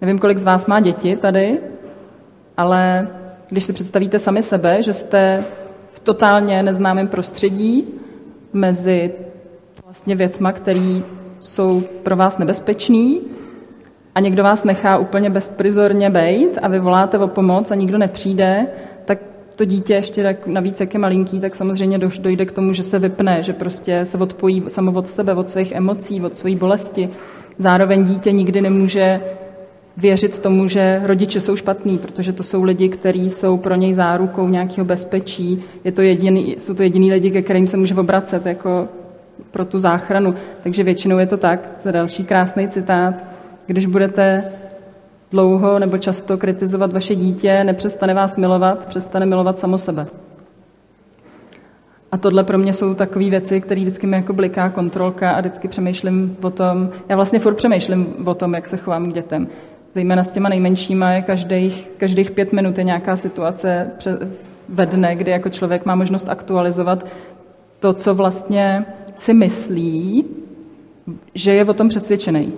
Nevím, 0.01 0.19
kolik 0.19 0.39
z 0.39 0.43
vás 0.43 0.67
má 0.67 0.81
děti 0.81 1.17
tady, 1.17 1.59
ale 2.57 3.09
když 3.51 3.65
si 3.65 3.73
představíte 3.73 4.19
sami 4.19 4.43
sebe, 4.43 4.83
že 4.83 4.95
jste 4.95 5.45
v 5.93 6.01
totálně 6.01 6.63
neznámém 6.63 7.09
prostředí 7.09 7.85
mezi 8.53 9.13
vlastně 9.85 10.17
věcma, 10.17 10.53
které 10.53 11.01
jsou 11.41 11.83
pro 12.03 12.17
vás 12.17 12.39
nebezpečný 12.39 13.21
a 14.15 14.21
někdo 14.21 14.43
vás 14.43 14.65
nechá 14.65 14.99
úplně 14.99 15.31
bezprizorně 15.31 16.11
bejt 16.11 16.59
a 16.63 16.69
vy 16.69 16.81
voláte 16.81 17.19
o 17.19 17.29
pomoc 17.29 17.71
a 17.71 17.75
nikdo 17.75 17.99
nepřijde, 17.99 18.67
tak 19.05 19.19
to 19.57 19.65
dítě 19.65 19.95
ještě 19.95 20.23
tak 20.23 20.47
navíc, 20.47 20.81
jak 20.81 20.95
je 20.95 21.01
malinký, 21.01 21.41
tak 21.41 21.57
samozřejmě 21.57 21.99
dojde 21.99 22.47
k 22.47 22.53
tomu, 22.53 22.73
že 22.73 22.83
se 22.83 22.99
vypne, 22.99 23.43
že 23.43 23.53
prostě 23.53 24.05
se 24.05 24.19
odpojí 24.19 24.65
samo 24.69 24.93
od 24.93 25.09
sebe, 25.09 25.35
od 25.35 25.51
svých 25.51 25.73
emocí, 25.73 26.21
od 26.23 26.37
své 26.37 26.57
bolesti. 26.57 27.11
Zároveň 27.59 28.05
dítě 28.05 28.33
nikdy 28.33 28.61
nemůže 28.61 29.21
věřit 30.01 30.39
tomu, 30.39 30.69
že 30.69 31.01
rodiče 31.05 31.41
jsou 31.41 31.57
špatní, 31.57 31.99
protože 31.99 32.33
to 32.33 32.43
jsou 32.43 32.63
lidi, 32.63 32.89
kteří 32.89 33.31
jsou 33.31 33.57
pro 33.57 33.75
něj 33.75 33.95
zárukou 33.95 34.49
nějakého 34.49 34.85
bezpečí. 34.85 35.65
Je 35.85 35.93
to 35.93 36.03
jediný, 36.03 36.57
jsou 36.59 36.75
to 36.75 36.83
jediný 36.83 37.11
lidi, 37.11 37.31
ke 37.31 37.43
kterým 37.43 37.67
se 37.67 37.77
může 37.77 37.95
obracet 37.95 38.47
jako 38.47 38.89
pro 39.51 39.65
tu 39.65 39.79
záchranu. 39.79 40.35
Takže 40.63 40.83
většinou 40.83 41.19
je 41.19 41.27
to 41.27 41.37
tak. 41.37 41.73
To 41.83 41.93
další 41.93 42.25
krásný 42.25 42.69
citát. 42.69 43.15
Když 43.67 43.87
budete 43.87 44.45
dlouho 45.31 45.79
nebo 45.79 45.99
často 45.99 46.39
kritizovat 46.39 46.93
vaše 46.93 47.15
dítě, 47.15 47.65
nepřestane 47.65 48.15
vás 48.15 48.37
milovat, 48.37 48.87
přestane 48.87 49.27
milovat 49.27 49.59
samo 49.59 49.79
sebe. 49.79 50.07
A 52.13 52.17
tohle 52.17 52.45
pro 52.45 52.59
mě 52.59 52.73
jsou 52.73 52.95
takové 52.95 53.31
věci, 53.31 53.61
které 53.61 53.81
vždycky 53.81 54.07
mi 54.07 54.17
jako 54.17 54.33
bliká 54.33 54.69
kontrolka 54.71 55.31
a 55.31 55.41
vždycky 55.41 55.69
přemýšlím 55.69 56.37
o 56.43 56.51
tom, 56.51 56.91
já 57.09 57.17
vlastně 57.17 57.39
furt 57.39 57.55
přemýšlím 57.55 58.15
o 58.25 58.35
tom, 58.35 58.55
jak 58.55 58.67
se 58.67 58.77
chovám 58.77 59.11
k 59.11 59.15
dětem. 59.15 59.49
Zejména 59.95 60.25
s 60.25 60.31
těma 60.31 60.49
nejmenšíma 60.49 61.13
je 61.13 61.23
každých, 61.23 61.91
každých 61.97 62.31
pět 62.31 62.53
minut 62.53 62.79
je 62.79 62.85
nějaká 62.85 63.17
situace 63.17 63.91
ve 64.69 64.87
dne, 64.87 65.17
kdy 65.17 65.31
jako 65.31 65.49
člověk 65.49 65.87
má 65.87 65.95
možnost 65.95 66.29
aktualizovat 66.29 67.07
to, 67.81 67.93
co 67.93 68.15
vlastně 68.15 68.85
si 69.15 69.35
myslí, 69.35 70.25
že 71.35 71.53
je 71.53 71.65
o 71.65 71.75
tom 71.75 71.89
přesvědčený. 71.89 72.53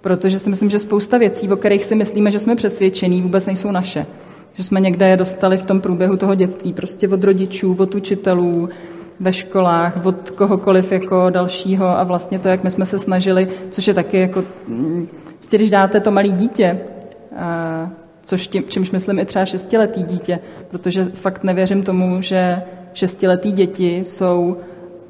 Protože 0.00 0.38
si 0.38 0.50
myslím, 0.50 0.70
že 0.70 0.78
spousta 0.78 1.18
věcí, 1.18 1.48
o 1.48 1.56
kterých 1.56 1.84
si 1.84 1.94
myslíme, 1.94 2.30
že 2.30 2.40
jsme 2.40 2.56
přesvědčení, 2.56 3.22
vůbec 3.22 3.46
nejsou 3.46 3.70
naše. 3.70 4.06
Že 4.54 4.64
jsme 4.64 4.80
někde 4.80 5.08
je 5.08 5.16
dostali 5.16 5.56
v 5.56 5.66
tom 5.66 5.80
průběhu 5.80 6.16
toho 6.16 6.34
dětství, 6.34 6.72
prostě 6.72 7.08
od 7.08 7.24
rodičů, 7.24 7.76
od 7.78 7.94
učitelů, 7.94 8.68
ve 9.20 9.32
školách, 9.32 10.06
od 10.06 10.30
kohokoliv 10.30 10.92
jako 10.92 11.30
dalšího 11.30 11.86
a 11.86 12.04
vlastně 12.04 12.38
to, 12.38 12.48
jak 12.48 12.64
my 12.64 12.70
jsme 12.70 12.86
se 12.86 12.98
snažili, 12.98 13.48
což 13.70 13.88
je 13.88 13.94
taky 13.94 14.18
jako, 14.18 14.44
mm, 14.68 15.08
prostě 15.38 15.56
když 15.56 15.70
dáte 15.70 16.00
to 16.00 16.10
malé 16.10 16.28
dítě, 16.28 16.80
a, 17.36 17.90
což 18.22 18.48
tím, 18.48 18.64
čímž 18.68 18.90
myslím 18.90 19.18
i 19.18 19.24
třeba 19.24 19.44
šestiletý 19.44 20.02
dítě, 20.02 20.38
protože 20.70 21.04
fakt 21.04 21.44
nevěřím 21.44 21.82
tomu, 21.82 22.20
že 22.20 22.62
šestiletý 22.94 23.52
děti 23.52 23.96
jsou 23.96 24.56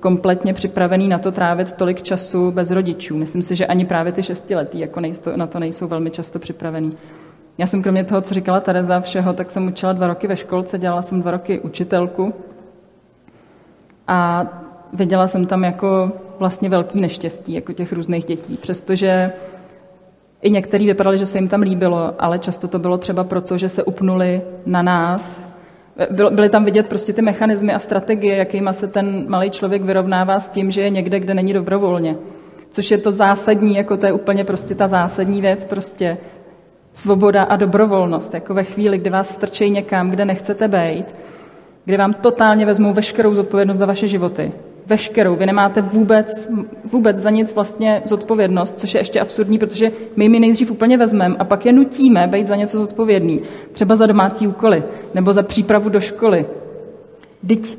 kompletně 0.00 0.54
připravený 0.54 1.08
na 1.08 1.18
to 1.18 1.32
trávit 1.32 1.72
tolik 1.72 2.02
času 2.02 2.50
bez 2.50 2.70
rodičů. 2.70 3.16
Myslím 3.16 3.42
si, 3.42 3.56
že 3.56 3.66
ani 3.66 3.84
právě 3.84 4.12
ty 4.12 4.22
šestiletí 4.22 4.80
jako 4.80 5.00
nejsou, 5.00 5.36
na 5.36 5.46
to 5.46 5.58
nejsou 5.58 5.88
velmi 5.88 6.10
často 6.10 6.38
připravený. 6.38 6.90
Já 7.58 7.66
jsem 7.66 7.82
kromě 7.82 8.04
toho, 8.04 8.20
co 8.20 8.34
říkala 8.34 8.60
Tereza 8.60 9.00
všeho, 9.00 9.32
tak 9.32 9.50
jsem 9.50 9.66
učila 9.66 9.92
dva 9.92 10.06
roky 10.06 10.26
ve 10.26 10.36
školce, 10.36 10.78
dělala 10.78 11.02
jsem 11.02 11.20
dva 11.20 11.30
roky 11.30 11.60
učitelku 11.60 12.34
a 14.08 14.46
viděla 14.92 15.28
jsem 15.28 15.46
tam 15.46 15.64
jako 15.64 16.12
vlastně 16.38 16.68
velký 16.68 17.00
neštěstí, 17.00 17.52
jako 17.52 17.72
těch 17.72 17.92
různých 17.92 18.24
dětí, 18.24 18.56
přestože 18.56 19.32
i 20.42 20.50
některý 20.50 20.86
vypadali, 20.86 21.18
že 21.18 21.26
se 21.26 21.38
jim 21.38 21.48
tam 21.48 21.60
líbilo, 21.60 22.14
ale 22.18 22.38
často 22.38 22.68
to 22.68 22.78
bylo 22.78 22.98
třeba 22.98 23.24
proto, 23.24 23.58
že 23.58 23.68
se 23.68 23.82
upnuli 23.82 24.42
na 24.66 24.82
nás, 24.82 25.40
Byly 26.30 26.48
tam 26.48 26.64
vidět 26.64 26.86
prostě 26.86 27.12
ty 27.12 27.22
mechanismy 27.22 27.74
a 27.74 27.78
strategie, 27.78 28.36
jakýma 28.36 28.72
se 28.72 28.88
ten 28.88 29.24
malý 29.28 29.50
člověk 29.50 29.82
vyrovnává 29.82 30.40
s 30.40 30.48
tím, 30.48 30.70
že 30.70 30.80
je 30.80 30.90
někde, 30.90 31.20
kde 31.20 31.34
není 31.34 31.52
dobrovolně. 31.52 32.16
Což 32.70 32.90
je 32.90 32.98
to 32.98 33.10
zásadní, 33.10 33.76
jako 33.76 33.96
to 33.96 34.06
je 34.06 34.12
úplně 34.12 34.44
prostě 34.44 34.74
ta 34.74 34.88
zásadní 34.88 35.40
věc, 35.40 35.64
prostě 35.64 36.18
svoboda 36.94 37.42
a 37.42 37.56
dobrovolnost. 37.56 38.34
Jako 38.34 38.54
ve 38.54 38.64
chvíli, 38.64 38.98
kdy 38.98 39.10
vás 39.10 39.30
strčejí 39.30 39.70
někam, 39.70 40.10
kde 40.10 40.24
nechcete 40.24 40.68
být, 40.68 41.06
kde 41.84 41.96
vám 41.96 42.14
totálně 42.14 42.66
vezmou 42.66 42.92
veškerou 42.92 43.34
zodpovědnost 43.34 43.76
za 43.76 43.86
vaše 43.86 44.08
životy, 44.08 44.52
veškerou. 44.86 45.36
Vy 45.36 45.46
nemáte 45.46 45.82
vůbec, 45.82 46.48
vůbec 46.84 47.16
za 47.16 47.30
nic 47.30 47.54
vlastně 47.54 48.02
zodpovědnost, 48.04 48.78
což 48.78 48.94
je 48.94 49.00
ještě 49.00 49.20
absurdní, 49.20 49.58
protože 49.58 49.92
my 50.16 50.28
mi 50.28 50.40
nejdřív 50.40 50.70
úplně 50.70 50.96
vezmeme 50.98 51.36
a 51.38 51.44
pak 51.44 51.66
je 51.66 51.72
nutíme 51.72 52.26
být 52.26 52.46
za 52.46 52.56
něco 52.56 52.78
zodpovědný. 52.78 53.40
Třeba 53.72 53.96
za 53.96 54.06
domácí 54.06 54.46
úkoly 54.46 54.82
nebo 55.14 55.32
za 55.32 55.42
přípravu 55.42 55.88
do 55.88 56.00
školy. 56.00 56.46
Teď 57.46 57.78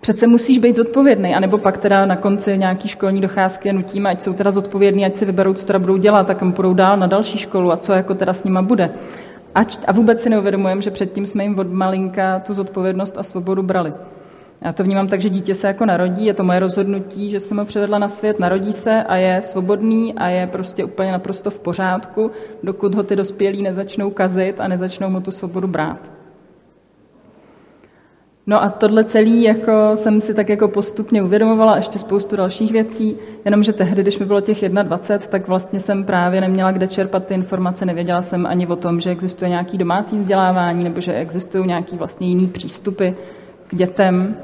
přece 0.00 0.26
musíš 0.26 0.58
být 0.58 0.76
zodpovědný, 0.76 1.34
anebo 1.34 1.58
pak 1.58 1.78
teda 1.78 2.06
na 2.06 2.16
konci 2.16 2.58
nějaký 2.58 2.88
školní 2.88 3.20
docházky 3.20 3.68
je 3.68 3.72
nutíme, 3.72 4.10
ať 4.10 4.22
jsou 4.22 4.32
teda 4.32 4.50
zodpovědní, 4.50 5.04
ať 5.04 5.16
si 5.16 5.24
vyberou, 5.24 5.54
co 5.54 5.66
teda 5.66 5.78
budou 5.78 5.96
dělat, 5.96 6.26
tak 6.26 6.38
kam 6.38 6.52
půjdou 6.52 6.74
dál 6.74 6.96
na 6.96 7.06
další 7.06 7.38
školu 7.38 7.72
a 7.72 7.76
co 7.76 7.92
jako 7.92 8.14
teda 8.14 8.32
s 8.32 8.44
nima 8.44 8.62
bude. 8.62 8.90
A 9.86 9.92
vůbec 9.92 10.20
si 10.20 10.30
neuvědomujeme, 10.30 10.82
že 10.82 10.90
předtím 10.90 11.26
jsme 11.26 11.44
jim 11.44 11.58
od 11.58 11.72
malinka 11.72 12.40
tu 12.40 12.54
zodpovědnost 12.54 13.18
a 13.18 13.22
svobodu 13.22 13.62
brali. 13.62 13.92
Já 14.60 14.72
to 14.72 14.84
vnímám 14.84 15.08
tak, 15.08 15.20
že 15.20 15.28
dítě 15.28 15.54
se 15.54 15.66
jako 15.66 15.86
narodí, 15.86 16.26
je 16.26 16.34
to 16.34 16.44
moje 16.44 16.60
rozhodnutí, 16.60 17.30
že 17.30 17.40
jsem 17.40 17.58
ho 17.58 17.64
přivedla 17.64 17.98
na 17.98 18.08
svět, 18.08 18.40
narodí 18.40 18.72
se 18.72 19.02
a 19.02 19.16
je 19.16 19.42
svobodný 19.42 20.14
a 20.14 20.28
je 20.28 20.46
prostě 20.46 20.84
úplně 20.84 21.12
naprosto 21.12 21.50
v 21.50 21.58
pořádku, 21.58 22.30
dokud 22.62 22.94
ho 22.94 23.02
ty 23.02 23.16
dospělí 23.16 23.62
nezačnou 23.62 24.10
kazit 24.10 24.60
a 24.60 24.68
nezačnou 24.68 25.10
mu 25.10 25.20
tu 25.20 25.30
svobodu 25.30 25.68
brát. 25.68 26.15
No 28.48 28.62
a 28.62 28.68
tohle 28.68 29.04
celý 29.04 29.42
jako 29.42 29.72
jsem 29.94 30.20
si 30.20 30.34
tak 30.34 30.48
jako 30.48 30.68
postupně 30.68 31.22
uvědomovala, 31.22 31.76
ještě 31.76 31.98
spoustu 31.98 32.36
dalších 32.36 32.72
věcí, 32.72 33.16
jenomže 33.44 33.72
tehdy, 33.72 34.02
když 34.02 34.18
mi 34.18 34.26
bylo 34.26 34.40
těch 34.40 34.68
21, 34.68 35.28
tak 35.28 35.48
vlastně 35.48 35.80
jsem 35.80 36.04
právě 36.04 36.40
neměla 36.40 36.72
kde 36.72 36.88
čerpat 36.88 37.26
ty 37.26 37.34
informace, 37.34 37.86
nevěděla 37.86 38.22
jsem 38.22 38.46
ani 38.46 38.66
o 38.66 38.76
tom, 38.76 39.00
že 39.00 39.10
existuje 39.10 39.48
nějaký 39.48 39.78
domácí 39.78 40.18
vzdělávání 40.18 40.84
nebo 40.84 41.00
že 41.00 41.14
existují 41.14 41.66
nějaký 41.66 41.96
vlastně 41.96 42.28
jiný 42.28 42.46
přístupy 42.46 43.08
k 43.66 43.74
dětem. 43.74 44.36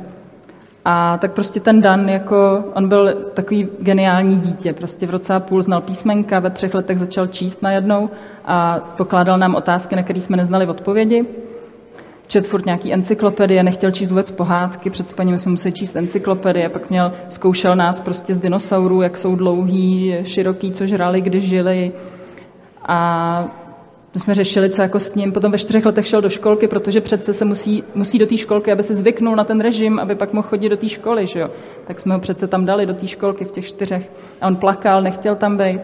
A 0.84 1.18
tak 1.18 1.32
prostě 1.32 1.60
ten 1.60 1.80
Dan, 1.80 2.08
jako, 2.08 2.64
on 2.74 2.88
byl 2.88 3.14
takový 3.34 3.68
geniální 3.80 4.36
dítě. 4.36 4.72
Prostě 4.72 5.06
v 5.06 5.10
roce 5.10 5.34
a 5.34 5.40
půl 5.40 5.62
znal 5.62 5.80
písmenka, 5.80 6.40
ve 6.40 6.50
třech 6.50 6.74
letech 6.74 6.98
začal 6.98 7.26
číst 7.26 7.62
najednou 7.62 8.10
a 8.44 8.80
pokládal 8.96 9.38
nám 9.38 9.54
otázky, 9.54 9.96
na 9.96 10.02
které 10.02 10.20
jsme 10.20 10.36
neznali 10.36 10.66
odpovědi. 10.66 11.26
Čet 12.32 12.46
furt 12.46 12.66
nějaký 12.66 12.92
encyklopedie, 12.92 13.62
nechtěl 13.62 13.90
číst 13.90 14.10
vůbec 14.10 14.30
pohádky, 14.30 14.90
před 14.90 15.08
spaním 15.08 15.38
jsme 15.38 15.50
museli 15.50 15.72
číst 15.72 15.96
encyklopedie, 15.96 16.68
pak 16.68 16.90
měl, 16.90 17.12
zkoušel 17.28 17.76
nás 17.76 18.00
prostě 18.00 18.34
z 18.34 18.38
dinosaurů, 18.38 19.02
jak 19.02 19.18
jsou 19.18 19.36
dlouhý, 19.36 20.16
široký, 20.22 20.72
co 20.72 20.86
žrali, 20.86 21.20
kdy 21.20 21.40
žili. 21.40 21.92
A 22.82 23.48
to 24.12 24.18
jsme 24.18 24.34
řešili, 24.34 24.70
co 24.70 24.82
jako 24.82 25.00
s 25.00 25.14
ním. 25.14 25.32
Potom 25.32 25.52
ve 25.52 25.58
čtyřech 25.58 25.86
letech 25.86 26.06
šel 26.06 26.20
do 26.20 26.30
školky, 26.30 26.68
protože 26.68 27.00
přece 27.00 27.32
se 27.32 27.44
musí, 27.44 27.84
musí 27.94 28.18
do 28.18 28.26
té 28.26 28.36
školky, 28.36 28.72
aby 28.72 28.82
se 28.82 28.94
zvyknul 28.94 29.36
na 29.36 29.44
ten 29.44 29.60
režim, 29.60 29.98
aby 29.98 30.14
pak 30.14 30.32
mohl 30.32 30.48
chodit 30.48 30.68
do 30.68 30.76
té 30.76 30.88
školy. 30.88 31.26
Že 31.26 31.40
jo? 31.40 31.50
Tak 31.86 32.00
jsme 32.00 32.14
ho 32.14 32.20
přece 32.20 32.46
tam 32.46 32.64
dali 32.64 32.86
do 32.86 32.94
té 32.94 33.08
školky 33.08 33.44
v 33.44 33.50
těch 33.50 33.66
čtyřech. 33.66 34.10
A 34.40 34.46
on 34.46 34.56
plakal, 34.56 35.02
nechtěl 35.02 35.36
tam 35.36 35.56
být. 35.56 35.80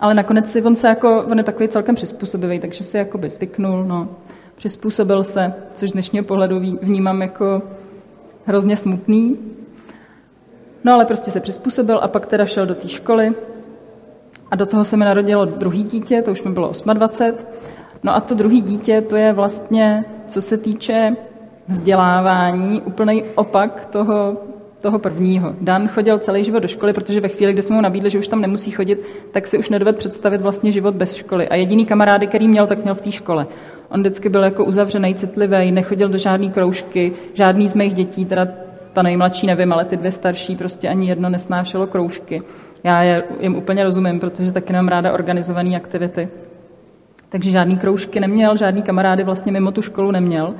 Ale 0.00 0.14
nakonec 0.14 0.52
si 0.52 0.62
on 0.62 0.76
se 0.76 0.88
jako, 0.88 1.22
on 1.30 1.38
je 1.38 1.44
takový 1.44 1.68
celkem 1.68 1.94
přizpůsobivý, 1.94 2.58
takže 2.60 2.84
si 2.84 2.96
jakoby 2.96 3.30
zvyknul, 3.30 3.84
no. 3.84 4.08
Přizpůsobil 4.56 5.24
se, 5.24 5.54
což 5.74 5.90
z 5.90 5.92
dnešního 5.92 6.24
pohledu 6.24 6.60
vnímám 6.82 7.22
jako 7.22 7.62
hrozně 8.46 8.76
smutný. 8.76 9.38
No 10.84 10.92
ale 10.92 11.04
prostě 11.04 11.30
se 11.30 11.40
přizpůsobil 11.40 11.98
a 12.02 12.08
pak 12.08 12.26
teda 12.26 12.46
šel 12.46 12.66
do 12.66 12.74
té 12.74 12.88
školy, 12.88 13.34
a 14.52 14.56
do 14.56 14.66
toho 14.66 14.84
se 14.84 14.96
mi 14.96 15.04
narodilo 15.04 15.44
druhý 15.44 15.82
dítě, 15.82 16.22
to 16.22 16.32
už 16.32 16.42
mi 16.42 16.50
bylo 16.50 16.72
28. 16.92 17.46
No 18.02 18.14
a 18.16 18.20
to 18.20 18.34
druhý 18.34 18.60
dítě, 18.60 19.00
to 19.00 19.16
je 19.16 19.32
vlastně, 19.32 20.04
co 20.28 20.40
se 20.40 20.56
týče 20.56 21.16
vzdělávání, 21.68 22.82
úplný 22.82 23.24
opak 23.34 23.86
toho, 23.86 24.36
toho 24.80 24.98
prvního. 24.98 25.54
Dan 25.60 25.88
chodil 25.88 26.18
celý 26.18 26.44
život 26.44 26.58
do 26.58 26.68
školy, 26.68 26.92
protože 26.92 27.20
ve 27.20 27.28
chvíli, 27.28 27.52
kdy 27.52 27.62
jsme 27.62 27.76
mu 27.76 27.82
nabídli, 27.82 28.10
že 28.10 28.18
už 28.18 28.28
tam 28.28 28.40
nemusí 28.40 28.70
chodit, 28.70 29.00
tak 29.32 29.46
si 29.46 29.58
už 29.58 29.70
nedoved 29.70 29.96
představit 29.96 30.40
vlastně 30.40 30.72
život 30.72 30.94
bez 30.94 31.14
školy. 31.14 31.48
A 31.48 31.54
jediný 31.54 31.86
kamarády, 31.86 32.26
který 32.26 32.48
měl, 32.48 32.66
tak 32.66 32.82
měl 32.82 32.94
v 32.94 33.00
té 33.00 33.12
škole. 33.12 33.46
On 33.92 34.00
vždycky 34.00 34.28
byl 34.28 34.44
jako 34.44 34.64
uzavřený, 34.64 35.14
citlivý, 35.14 35.72
nechodil 35.72 36.08
do 36.08 36.18
žádné 36.18 36.48
kroužky, 36.48 37.12
žádný 37.34 37.68
z 37.68 37.74
mých 37.74 37.94
dětí, 37.94 38.24
teda 38.24 38.48
ta 38.92 39.02
nejmladší 39.02 39.46
nevím, 39.46 39.72
ale 39.72 39.84
ty 39.84 39.96
dvě 39.96 40.12
starší 40.12 40.56
prostě 40.56 40.88
ani 40.88 41.08
jedno 41.08 41.28
nesnášelo 41.28 41.86
kroužky. 41.86 42.42
Já 42.84 43.02
je, 43.02 43.24
jim 43.40 43.56
úplně 43.56 43.84
rozumím, 43.84 44.20
protože 44.20 44.52
taky 44.52 44.72
nemám 44.72 44.88
ráda 44.88 45.12
organizované 45.12 45.76
aktivity. 45.76 46.28
Takže 47.28 47.50
žádný 47.50 47.76
kroužky 47.76 48.20
neměl, 48.20 48.56
žádný 48.56 48.82
kamarády 48.82 49.24
vlastně 49.24 49.52
mimo 49.52 49.72
tu 49.72 49.82
školu 49.82 50.10
neměl. 50.10 50.54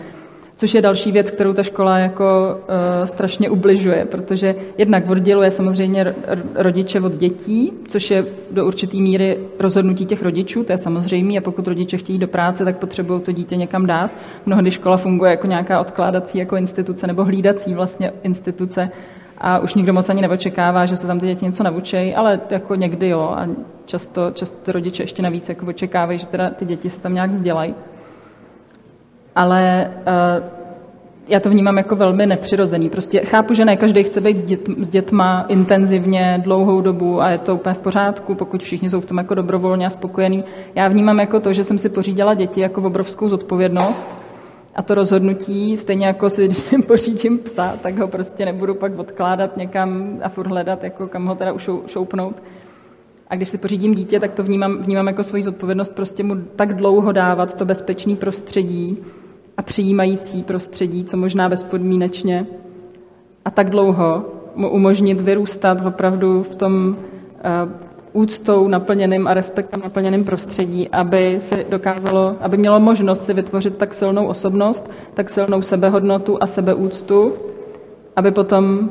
Což 0.56 0.74
je 0.74 0.82
další 0.82 1.12
věc, 1.12 1.30
kterou 1.30 1.52
ta 1.52 1.62
škola 1.62 1.98
jako 1.98 2.56
uh, 2.56 3.06
strašně 3.06 3.50
ubližuje, 3.50 4.04
protože 4.04 4.54
jednak 4.78 5.10
odděluje 5.10 5.50
samozřejmě 5.50 6.14
rodiče 6.54 7.00
od 7.00 7.12
dětí, 7.12 7.72
což 7.88 8.10
je 8.10 8.24
do 8.50 8.66
určité 8.66 8.96
míry 8.96 9.38
rozhodnutí 9.58 10.06
těch 10.06 10.22
rodičů, 10.22 10.64
to 10.64 10.72
je 10.72 10.78
samozřejmé, 10.78 11.38
a 11.38 11.40
pokud 11.40 11.66
rodiče 11.66 11.96
chtějí 11.96 12.18
do 12.18 12.28
práce, 12.28 12.64
tak 12.64 12.76
potřebují 12.76 13.20
to 13.20 13.32
dítě 13.32 13.56
někam 13.56 13.86
dát. 13.86 14.10
Mnohdy 14.46 14.70
škola 14.70 14.96
funguje 14.96 15.30
jako 15.30 15.46
nějaká 15.46 15.80
odkládací 15.80 16.38
jako 16.38 16.56
instituce 16.56 17.06
nebo 17.06 17.24
hlídací 17.24 17.74
vlastně 17.74 18.12
instituce 18.22 18.90
a 19.38 19.58
už 19.58 19.74
nikdo 19.74 19.92
moc 19.92 20.08
ani 20.08 20.22
neočekává, 20.22 20.86
že 20.86 20.96
se 20.96 21.06
tam 21.06 21.20
ty 21.20 21.26
děti 21.26 21.44
něco 21.44 21.62
naučí, 21.62 22.14
ale 22.14 22.40
jako 22.50 22.74
někdy 22.74 23.08
jo 23.08 23.20
a 23.20 23.48
často, 23.84 24.30
často 24.30 24.72
rodiče 24.72 25.02
ještě 25.02 25.22
navíc 25.22 25.48
jako 25.48 25.66
očekávají, 25.66 26.18
že 26.18 26.26
teda 26.26 26.50
ty 26.50 26.64
děti 26.64 26.90
se 26.90 27.00
tam 27.00 27.14
nějak 27.14 27.30
vzdělají 27.30 27.74
ale 29.34 29.90
uh, 30.40 30.62
já 31.28 31.40
to 31.40 31.50
vnímám 31.50 31.76
jako 31.76 31.96
velmi 31.96 32.26
nepřirozený. 32.26 32.88
Prostě 32.88 33.20
chápu, 33.20 33.54
že 33.54 33.64
ne 33.64 33.76
každý 33.76 34.02
chce 34.02 34.20
být 34.20 34.38
s, 34.38 34.42
dět, 34.42 34.68
s 34.78 34.88
dětma 34.88 35.44
intenzivně 35.48 36.40
dlouhou 36.44 36.80
dobu 36.80 37.20
a 37.20 37.30
je 37.30 37.38
to 37.38 37.54
úplně 37.54 37.74
v 37.74 37.78
pořádku, 37.78 38.34
pokud 38.34 38.62
všichni 38.62 38.90
jsou 38.90 39.00
v 39.00 39.06
tom 39.06 39.18
jako 39.18 39.34
dobrovolně 39.34 39.86
a 39.86 39.90
spokojení. 39.90 40.44
Já 40.74 40.88
vnímám 40.88 41.20
jako 41.20 41.40
to, 41.40 41.52
že 41.52 41.64
jsem 41.64 41.78
si 41.78 41.88
pořídila 41.88 42.34
děti 42.34 42.60
jako 42.60 42.82
obrovskou 42.82 43.28
zodpovědnost 43.28 44.06
a 44.74 44.82
to 44.82 44.94
rozhodnutí, 44.94 45.76
stejně 45.76 46.06
jako 46.06 46.30
si, 46.30 46.44
když 46.46 46.58
si 46.58 46.82
pořídím 46.82 47.38
psa, 47.38 47.76
tak 47.82 47.98
ho 47.98 48.08
prostě 48.08 48.44
nebudu 48.44 48.74
pak 48.74 48.98
odkládat 48.98 49.56
někam 49.56 50.18
a 50.22 50.28
furt 50.28 50.46
hledat, 50.46 50.84
jako 50.84 51.06
kam 51.06 51.26
ho 51.26 51.34
teda 51.34 51.52
ušoupnout. 51.52 52.42
A 53.28 53.36
když 53.36 53.48
si 53.48 53.58
pořídím 53.58 53.94
dítě, 53.94 54.20
tak 54.20 54.32
to 54.32 54.42
vnímám, 54.42 54.78
vnímám 54.78 55.06
jako 55.06 55.22
svoji 55.22 55.42
zodpovědnost 55.42 55.94
prostě 55.94 56.22
mu 56.22 56.36
tak 56.56 56.76
dlouho 56.76 57.12
dávat 57.12 57.54
to 57.54 57.64
bezpečné 57.64 58.16
prostředí, 58.16 58.98
a 59.56 59.62
přijímající 59.62 60.42
prostředí, 60.42 61.04
co 61.04 61.16
možná 61.16 61.48
bezpodmínečně, 61.48 62.46
a 63.44 63.50
tak 63.50 63.70
dlouho 63.70 64.24
mu 64.54 64.70
umožnit 64.70 65.20
vyrůstat 65.20 65.86
opravdu 65.86 66.42
v 66.42 66.54
tom 66.54 66.96
uh, 66.96 68.22
úctou 68.22 68.68
naplněným 68.68 69.28
a 69.28 69.34
respektem 69.34 69.80
naplněným 69.84 70.24
prostředí, 70.24 70.88
aby 70.88 71.38
se 71.40 71.64
dokázalo, 71.68 72.36
aby 72.40 72.56
mělo 72.56 72.80
možnost 72.80 73.24
si 73.24 73.34
vytvořit 73.34 73.76
tak 73.76 73.94
silnou 73.94 74.26
osobnost, 74.26 74.90
tak 75.14 75.30
silnou 75.30 75.62
sebehodnotu 75.62 76.42
a 76.42 76.46
sebeúctu, 76.46 77.32
aby 78.16 78.30
potom 78.30 78.90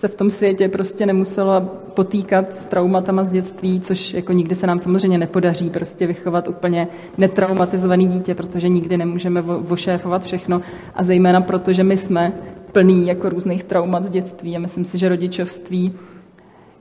se 0.00 0.08
v 0.08 0.14
tom 0.14 0.30
světě 0.30 0.68
prostě 0.68 1.06
nemusela 1.06 1.60
potýkat 1.94 2.56
s 2.56 2.66
traumatama 2.66 3.24
z 3.24 3.30
dětství, 3.30 3.80
což 3.80 4.14
jako 4.14 4.32
nikdy 4.32 4.54
se 4.54 4.66
nám 4.66 4.78
samozřejmě 4.78 5.18
nepodaří 5.18 5.70
prostě 5.70 6.06
vychovat 6.06 6.48
úplně 6.48 6.88
netraumatizovaný 7.18 8.06
dítě, 8.06 8.34
protože 8.34 8.68
nikdy 8.68 8.96
nemůžeme 8.96 9.42
vošéfovat 9.42 10.24
všechno 10.24 10.62
a 10.94 11.02
zejména 11.02 11.40
proto, 11.40 11.72
že 11.72 11.84
my 11.84 11.96
jsme 11.96 12.32
plný 12.72 13.06
jako 13.06 13.28
různých 13.28 13.64
traumat 13.64 14.04
z 14.04 14.10
dětství 14.10 14.56
a 14.56 14.58
myslím 14.58 14.84
si, 14.84 14.98
že 14.98 15.08
rodičovství 15.08 15.92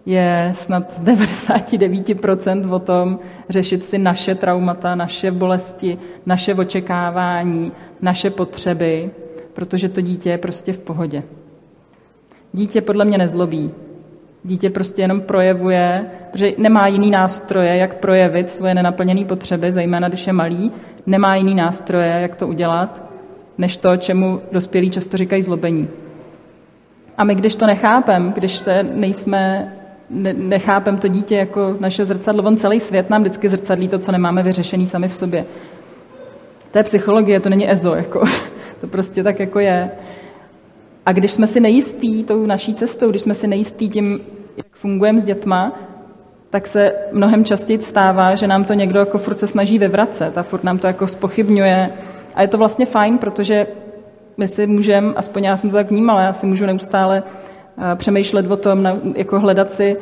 je 0.05 0.55
snad 0.61 0.93
z 0.93 1.01
99% 1.01 2.73
o 2.73 2.79
tom 2.79 3.19
řešit 3.49 3.85
si 3.85 3.97
naše 3.97 4.35
traumata, 4.35 4.95
naše 4.95 5.31
bolesti, 5.31 5.97
naše 6.25 6.55
očekávání, 6.55 7.71
naše 8.01 8.29
potřeby, 8.29 9.11
protože 9.53 9.89
to 9.89 10.01
dítě 10.01 10.29
je 10.29 10.37
prostě 10.37 10.73
v 10.73 10.79
pohodě. 10.79 11.23
Dítě 12.53 12.81
podle 12.81 13.05
mě 13.05 13.17
nezlobí. 13.17 13.71
Dítě 14.43 14.69
prostě 14.69 15.01
jenom 15.01 15.21
projevuje, 15.21 16.05
protože 16.31 16.53
nemá 16.57 16.87
jiný 16.87 17.11
nástroje, 17.11 17.75
jak 17.75 17.95
projevit 17.95 18.49
svoje 18.49 18.73
nenaplněné 18.73 19.25
potřeby, 19.25 19.71
zejména 19.71 20.07
když 20.07 20.27
je 20.27 20.33
malý, 20.33 20.71
nemá 21.05 21.35
jiný 21.35 21.55
nástroje, 21.55 22.07
jak 22.21 22.35
to 22.35 22.47
udělat, 22.47 23.03
než 23.57 23.77
to, 23.77 23.97
čemu 23.97 24.41
dospělí 24.51 24.89
často 24.89 25.17
říkají 25.17 25.41
zlobení. 25.41 25.87
A 27.17 27.23
my, 27.23 27.35
když 27.35 27.55
to 27.55 27.65
nechápem, 27.65 28.33
když 28.33 28.57
se 28.57 28.83
nejsme, 28.83 29.73
ne, 30.09 30.33
nechápem 30.33 30.97
to 30.97 31.07
dítě 31.07 31.35
jako 31.35 31.75
naše 31.79 32.05
zrcadlo, 32.05 32.43
on 32.43 32.57
celý 32.57 32.79
svět 32.79 33.09
nám 33.09 33.21
vždycky 33.21 33.49
zrcadlí 33.49 33.87
to, 33.87 33.99
co 33.99 34.11
nemáme 34.11 34.43
vyřešený 34.43 34.87
sami 34.87 35.07
v 35.07 35.15
sobě. 35.15 35.45
To 36.71 36.77
je 36.77 36.83
psychologie, 36.83 37.39
to 37.39 37.49
není 37.49 37.71
EZO, 37.71 37.95
jako, 37.95 38.23
to 38.81 38.87
prostě 38.87 39.23
tak 39.23 39.39
jako 39.39 39.59
je. 39.59 39.91
A 41.05 41.11
když 41.11 41.31
jsme 41.31 41.47
si 41.47 41.59
nejistí 41.59 42.23
tou 42.23 42.45
naší 42.45 42.73
cestou, 42.73 43.09
když 43.09 43.21
jsme 43.21 43.33
si 43.33 43.47
nejistí 43.47 43.89
tím, 43.89 44.19
jak 44.57 44.67
fungujeme 44.71 45.19
s 45.19 45.23
dětma, 45.23 45.79
tak 46.49 46.67
se 46.67 46.93
mnohem 47.11 47.45
častěji 47.45 47.81
stává, 47.81 48.35
že 48.35 48.47
nám 48.47 48.63
to 48.63 48.73
někdo 48.73 48.99
jako 48.99 49.17
furt 49.17 49.39
se 49.39 49.47
snaží 49.47 49.79
vyvracet 49.79 50.37
a 50.37 50.43
furt 50.43 50.63
nám 50.63 50.77
to 50.77 50.87
jako 50.87 51.07
spochybňuje. 51.07 51.89
A 52.35 52.41
je 52.41 52.47
to 52.47 52.57
vlastně 52.57 52.85
fajn, 52.85 53.17
protože 53.17 53.67
my 54.37 54.47
si 54.47 54.67
můžeme, 54.67 55.13
aspoň 55.15 55.43
já 55.43 55.57
jsem 55.57 55.69
to 55.69 55.75
tak 55.75 55.91
vnímala, 55.91 56.21
já 56.21 56.33
si 56.33 56.45
můžu 56.45 56.65
neustále 56.65 57.23
eh, 57.23 57.95
přemýšlet 57.95 58.51
o 58.51 58.57
tom, 58.57 58.87
jako 59.15 59.39
hledat 59.39 59.71
si 59.71 59.97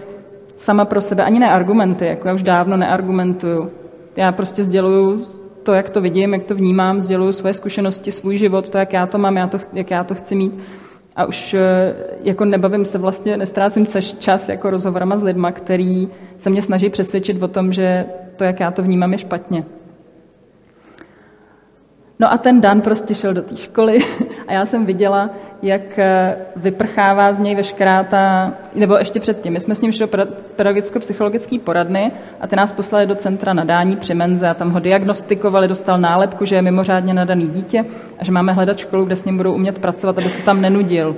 sama 0.58 0.86
pro 0.86 1.02
sebe, 1.02 1.24
ani 1.24 1.40
ne 1.40 1.50
argumenty, 1.50 2.06
jako 2.06 2.28
já 2.28 2.34
už 2.34 2.44
dávno 2.44 2.78
neargumentuju. 2.78 3.72
Já 4.16 4.32
prostě 4.32 4.64
sděluju 4.64 5.26
to, 5.64 5.74
jak 5.74 5.90
to 5.90 6.02
vidím, 6.02 6.34
jak 6.34 6.44
to 6.44 6.56
vnímám, 6.56 7.02
sděluju 7.02 7.32
svoje 7.32 7.54
zkušenosti, 7.54 8.12
svůj 8.12 8.38
život, 8.38 8.70
to, 8.70 8.78
jak 8.78 8.94
já 8.94 9.06
to 9.06 9.18
mám, 9.18 9.38
já 9.38 9.48
to, 9.48 9.60
jak 9.74 9.92
já 9.92 10.04
to 10.04 10.16
chci 10.16 10.36
mít 10.36 10.54
a 11.18 11.26
už 11.26 11.54
eh, 11.54 11.96
jako 12.24 12.46
nebavím 12.46 12.86
se 12.86 12.98
vlastně, 12.98 13.38
nestrácím 13.38 13.86
čas 14.20 14.50
jako 14.50 14.70
rozhovorama 14.70 15.18
s 15.18 15.24
lidma, 15.24 15.52
který 15.52 16.08
se 16.38 16.50
mě 16.50 16.62
snaží 16.62 16.90
přesvědčit 16.90 17.44
o 17.44 17.48
tom, 17.48 17.74
že 17.74 18.06
to, 18.36 18.44
jak 18.44 18.60
já 18.60 18.72
to 18.72 18.84
vnímám, 18.84 19.12
je 19.12 19.18
špatně. 19.18 19.66
No 22.20 22.32
a 22.32 22.38
ten 22.38 22.62
Dan 22.62 22.82
prostě 22.82 23.16
šel 23.16 23.34
do 23.34 23.42
té 23.42 23.56
školy 23.56 24.00
a 24.48 24.54
já 24.54 24.66
jsem 24.66 24.86
viděla, 24.86 25.30
jak 25.62 26.00
eh, 26.00 26.36
vyprchává 26.56 27.34
z 27.34 27.40
něj 27.40 27.56
veškerá 27.56 28.04
ta, 28.04 28.54
nebo 28.76 28.98
ještě 28.98 29.20
předtím, 29.20 29.54
my 29.54 29.60
jsme 29.60 29.76
s 29.76 29.82
ním 29.82 29.92
šli 29.92 30.08
do 30.08 30.26
pedagogicko-psychologické 30.56 31.60
poradny 31.60 32.12
a 32.42 32.48
ty 32.48 32.56
nás 32.56 32.72
poslali 32.72 33.06
do 33.06 33.16
centra 33.16 33.54
nadání 33.54 33.96
při 33.96 34.14
menze 34.14 34.50
a 34.50 34.54
tam 34.54 34.72
ho 34.72 34.80
diagnostikovali, 34.80 35.68
dostal 35.68 36.00
nálepku, 36.00 36.46
že 36.46 36.56
je 36.56 36.62
mimořádně 36.62 37.14
nadaný 37.14 37.48
dítě 37.48 37.86
a 38.20 38.24
že 38.24 38.32
máme 38.32 38.54
hledat 38.54 38.78
školu, 38.78 39.06
kde 39.06 39.16
s 39.16 39.26
ním 39.26 39.38
budou 39.38 39.54
umět 39.54 39.80
pracovat, 39.80 40.18
aby 40.18 40.30
se 40.30 40.42
tam 40.42 40.62
nenudil. 40.62 41.16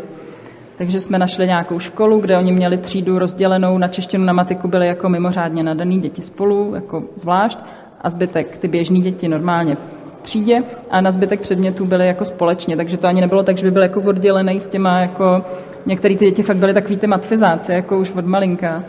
Takže 0.77 0.99
jsme 0.99 1.19
našli 1.19 1.47
nějakou 1.47 1.79
školu, 1.79 2.19
kde 2.19 2.37
oni 2.37 2.51
měli 2.51 2.77
třídu 2.77 3.19
rozdělenou 3.19 3.77
na 3.77 3.87
češtinu, 3.87 4.25
na 4.25 4.33
matiku 4.33 4.67
byly 4.67 4.87
jako 4.87 5.09
mimořádně 5.09 5.63
nadaný 5.63 5.99
děti 5.99 6.21
spolu, 6.21 6.75
jako 6.75 7.03
zvlášť, 7.15 7.59
a 8.01 8.09
zbytek 8.09 8.57
ty 8.57 8.67
běžní 8.67 9.01
děti 9.01 9.27
normálně 9.27 9.77
třídě 10.21 10.63
a 10.89 11.01
na 11.01 11.11
zbytek 11.11 11.39
předmětů 11.39 11.85
byly 11.85 12.07
jako 12.07 12.25
společně, 12.25 12.77
takže 12.77 12.97
to 12.97 13.07
ani 13.07 13.21
nebylo 13.21 13.43
tak, 13.43 13.57
že 13.57 13.65
by 13.65 13.71
byl 13.71 13.81
jako 13.81 14.01
oddělený 14.01 14.59
s 14.59 14.65
těma 14.65 14.99
jako, 14.99 15.45
některé 15.85 16.15
ty 16.15 16.25
děti 16.25 16.43
fakt 16.43 16.57
byly 16.57 16.73
takový 16.73 16.97
ty 16.97 17.07
matfizáci, 17.07 17.71
jako 17.71 17.99
už 17.99 18.15
od 18.15 18.25
malinka. 18.25 18.83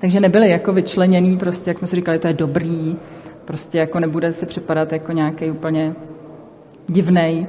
Takže 0.00 0.20
nebyly 0.20 0.50
jako 0.50 0.72
vyčleněný, 0.72 1.36
prostě, 1.36 1.70
jak 1.70 1.78
jsme 1.78 1.86
si 1.86 1.96
říkali, 1.96 2.18
to 2.18 2.26
je 2.26 2.32
dobrý, 2.32 2.96
prostě 3.44 3.78
jako 3.78 4.00
nebude 4.00 4.32
si 4.32 4.46
připadat 4.46 4.92
jako 4.92 5.12
nějaký 5.12 5.50
úplně 5.50 5.94
divnej. 6.86 7.46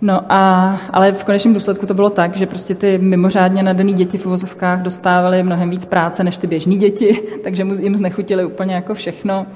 No 0.00 0.20
a, 0.28 0.80
ale 0.90 1.12
v 1.12 1.24
konečném 1.24 1.54
důsledku 1.54 1.86
to 1.86 1.94
bylo 1.94 2.10
tak, 2.10 2.36
že 2.36 2.46
prostě 2.46 2.74
ty 2.74 2.98
mimořádně 2.98 3.62
nadaný 3.62 3.92
děti 3.92 4.18
v 4.18 4.26
uvozovkách 4.26 4.82
dostávaly 4.82 5.42
mnohem 5.42 5.70
víc 5.70 5.84
práce 5.84 6.24
než 6.24 6.36
ty 6.36 6.46
běžní 6.46 6.76
děti, 6.76 7.22
takže 7.44 7.66
jim 7.80 7.96
znechutili 7.96 8.44
úplně 8.44 8.74
jako 8.74 8.94
všechno. 8.94 9.46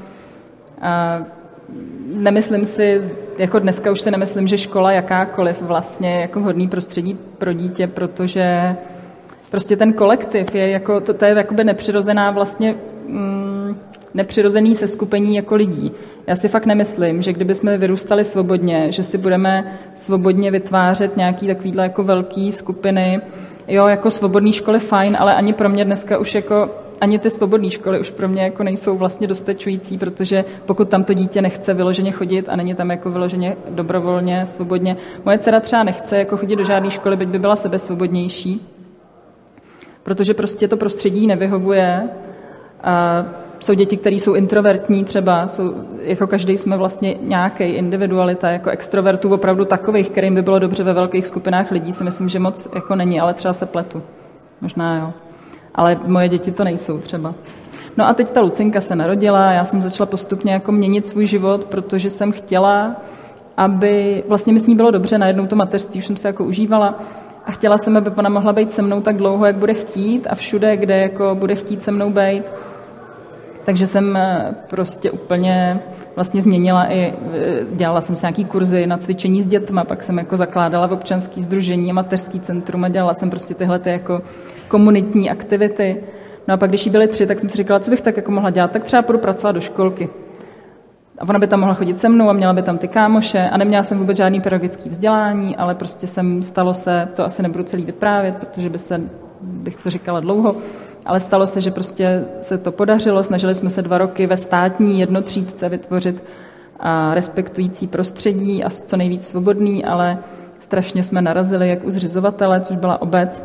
A 0.80 1.20
nemyslím 2.14 2.66
si, 2.66 3.00
jako 3.38 3.58
dneska 3.58 3.90
už 3.90 4.00
si 4.00 4.10
nemyslím, 4.10 4.46
že 4.48 4.58
škola 4.58 4.92
jakákoliv 4.92 5.62
vlastně 5.62 6.20
jako 6.20 6.40
vhodný 6.40 6.68
prostředí 6.68 7.18
pro 7.38 7.52
dítě, 7.52 7.86
protože 7.86 8.76
prostě 9.50 9.76
ten 9.76 9.92
kolektiv 9.92 10.54
je 10.54 10.68
jako, 10.68 11.00
to, 11.00 11.14
to 11.14 11.24
je 11.24 11.34
jakoby 11.34 11.64
nepřirozená 11.64 12.30
vlastně 12.30 12.74
mm, 13.06 13.76
nepřirozený 14.14 14.74
seskupení 14.74 15.36
jako 15.36 15.54
lidí. 15.54 15.92
Já 16.26 16.36
si 16.36 16.48
fakt 16.48 16.66
nemyslím, 16.66 17.22
že 17.22 17.32
kdyby 17.32 17.54
jsme 17.54 17.78
vyrůstali 17.78 18.24
svobodně, 18.24 18.92
že 18.92 19.02
si 19.02 19.18
budeme 19.18 19.78
svobodně 19.94 20.50
vytvářet 20.50 21.16
nějaký 21.16 21.46
takovýhle 21.46 21.82
jako 21.82 22.02
velký 22.02 22.52
skupiny, 22.52 23.20
jo, 23.68 23.86
jako 23.86 24.10
svobodný 24.10 24.52
školy 24.52 24.80
fajn, 24.80 25.16
ale 25.20 25.34
ani 25.34 25.52
pro 25.52 25.68
mě 25.68 25.84
dneska 25.84 26.18
už 26.18 26.34
jako 26.34 26.70
ani 27.00 27.18
ty 27.18 27.30
svobodné 27.30 27.70
školy 27.70 28.00
už 28.00 28.10
pro 28.10 28.28
mě 28.28 28.42
jako 28.42 28.62
nejsou 28.62 28.96
vlastně 28.96 29.26
dostačující, 29.26 29.98
protože 29.98 30.44
pokud 30.66 30.88
tam 30.88 31.04
to 31.04 31.14
dítě 31.14 31.42
nechce 31.42 31.74
vyloženě 31.74 32.12
chodit 32.12 32.48
a 32.48 32.56
není 32.56 32.74
tam 32.74 32.90
jako 32.90 33.10
vyloženě 33.10 33.56
dobrovolně, 33.70 34.46
svobodně. 34.46 34.96
Moje 35.24 35.38
dcera 35.38 35.60
třeba 35.60 35.82
nechce 35.82 36.18
jako 36.18 36.36
chodit 36.36 36.56
do 36.56 36.64
žádné 36.64 36.90
školy, 36.90 37.16
byť 37.16 37.28
by 37.28 37.38
byla 37.38 37.56
sebe 37.56 37.78
svobodnější, 37.78 38.66
protože 40.02 40.34
prostě 40.34 40.68
to 40.68 40.76
prostředí 40.76 41.26
nevyhovuje. 41.26 42.08
A 42.82 43.24
jsou 43.60 43.74
děti, 43.74 43.96
které 43.96 44.16
jsou 44.16 44.34
introvertní 44.34 45.04
třeba, 45.04 45.48
jsou, 45.48 45.74
jako 46.02 46.26
každý 46.26 46.56
jsme 46.56 46.76
vlastně 46.76 47.16
nějaký 47.20 47.64
individualita, 47.64 48.50
jako 48.50 48.70
extrovertů 48.70 49.34
opravdu 49.34 49.64
takových, 49.64 50.10
kterým 50.10 50.34
by 50.34 50.42
bylo 50.42 50.58
dobře 50.58 50.84
ve 50.84 50.92
velkých 50.92 51.26
skupinách 51.26 51.70
lidí, 51.70 51.92
si 51.92 52.04
myslím, 52.04 52.28
že 52.28 52.38
moc 52.38 52.68
jako 52.74 52.94
není, 52.94 53.20
ale 53.20 53.34
třeba 53.34 53.54
se 53.54 53.66
pletu. 53.66 54.02
Možná 54.60 54.98
jo 54.98 55.29
ale 55.74 56.00
moje 56.06 56.28
děti 56.28 56.52
to 56.52 56.64
nejsou 56.64 56.98
třeba. 56.98 57.34
No 57.96 58.08
a 58.08 58.14
teď 58.14 58.30
ta 58.30 58.40
Lucinka 58.40 58.80
se 58.80 58.96
narodila, 58.96 59.52
já 59.52 59.64
jsem 59.64 59.82
začala 59.82 60.06
postupně 60.06 60.52
jako 60.52 60.72
měnit 60.72 61.06
svůj 61.06 61.26
život, 61.26 61.64
protože 61.64 62.10
jsem 62.10 62.32
chtěla 62.32 62.96
aby 63.60 64.24
vlastně 64.28 64.52
mi 64.52 64.60
s 64.60 64.66
ní 64.66 64.74
bylo 64.74 64.90
dobře, 64.90 65.18
najednou 65.18 65.46
to 65.46 65.56
mateřství 65.56 66.00
už 66.00 66.06
jsem 66.06 66.16
se 66.16 66.28
jako 66.28 66.44
užívala 66.44 66.98
a 67.46 67.52
chtěla 67.52 67.78
jsem, 67.78 67.96
aby 67.96 68.10
ona 68.10 68.28
mohla 68.28 68.52
být 68.52 68.72
se 68.72 68.82
mnou 68.82 69.00
tak 69.00 69.16
dlouho, 69.16 69.46
jak 69.46 69.56
bude 69.56 69.74
chtít 69.74 70.26
a 70.30 70.34
všude, 70.34 70.76
kde 70.76 70.98
jako 70.98 71.34
bude 71.34 71.54
chtít 71.54 71.82
se 71.82 71.90
mnou 71.90 72.10
být. 72.10 72.42
Takže 73.70 73.86
jsem 73.86 74.16
eh, 74.16 74.54
prostě 74.70 75.10
úplně 75.10 75.80
vlastně 76.16 76.42
změnila 76.42 76.84
i, 76.84 77.14
eh, 77.34 77.64
dělala 77.72 78.00
jsem 78.00 78.16
si 78.16 78.26
nějaký 78.26 78.44
kurzy 78.44 78.86
na 78.86 78.98
cvičení 78.98 79.42
s 79.42 79.46
dětma, 79.46 79.84
pak 79.84 80.02
jsem 80.02 80.18
jako 80.18 80.36
zakládala 80.36 80.86
v 80.86 80.92
občanský 80.92 81.42
združení 81.42 81.90
a 81.90 81.94
mateřský 81.94 82.40
centrum 82.40 82.84
a 82.84 82.88
dělala 82.88 83.14
jsem 83.14 83.30
prostě 83.30 83.54
tyhle 83.54 83.78
ty 83.78 83.90
jako 83.90 84.22
komunitní 84.68 85.30
aktivity. 85.30 85.96
No 86.48 86.54
a 86.54 86.56
pak, 86.56 86.70
když 86.70 86.86
jí 86.86 86.92
byly 86.92 87.08
tři, 87.08 87.26
tak 87.26 87.40
jsem 87.40 87.48
si 87.48 87.56
říkala, 87.56 87.80
co 87.80 87.90
bych 87.90 88.00
tak 88.00 88.16
jako 88.16 88.30
mohla 88.30 88.50
dělat, 88.50 88.70
tak 88.70 88.84
třeba 88.84 89.02
půjdu 89.02 89.18
pracovat 89.18 89.52
do 89.52 89.60
školky. 89.60 90.08
A 91.18 91.28
ona 91.28 91.38
by 91.38 91.46
tam 91.46 91.60
mohla 91.60 91.74
chodit 91.74 92.00
se 92.00 92.08
mnou 92.08 92.28
a 92.28 92.32
měla 92.32 92.52
by 92.52 92.62
tam 92.62 92.78
ty 92.78 92.88
kámoše 92.88 93.48
a 93.48 93.56
neměla 93.56 93.82
jsem 93.82 93.98
vůbec 93.98 94.16
žádný 94.16 94.40
pedagogický 94.40 94.88
vzdělání, 94.88 95.56
ale 95.56 95.74
prostě 95.74 96.06
jsem, 96.06 96.42
stalo 96.42 96.74
se, 96.74 97.08
to 97.14 97.24
asi 97.24 97.42
nebudu 97.42 97.64
celý 97.64 97.84
vyprávět, 97.84 98.36
protože 98.36 98.70
by 98.70 98.78
se, 98.78 99.00
bych 99.40 99.76
to 99.76 99.90
říkala 99.90 100.20
dlouho, 100.20 100.56
ale 101.06 101.20
stalo 101.20 101.46
se, 101.46 101.60
že 101.60 101.70
prostě 101.70 102.24
se 102.40 102.58
to 102.58 102.72
podařilo. 102.72 103.24
Snažili 103.24 103.54
jsme 103.54 103.70
se 103.70 103.82
dva 103.82 103.98
roky 103.98 104.26
ve 104.26 104.36
státní 104.36 105.00
jednotřídce 105.00 105.68
vytvořit 105.68 106.22
a 106.80 107.14
respektující 107.14 107.86
prostředí 107.86 108.64
a 108.64 108.70
co 108.70 108.96
nejvíc 108.96 109.26
svobodný, 109.26 109.84
ale 109.84 110.18
strašně 110.60 111.02
jsme 111.02 111.22
narazili 111.22 111.68
jak 111.68 111.84
u 111.84 111.90
zřizovatele, 111.90 112.60
což 112.60 112.76
byla 112.76 113.02
obec, 113.02 113.44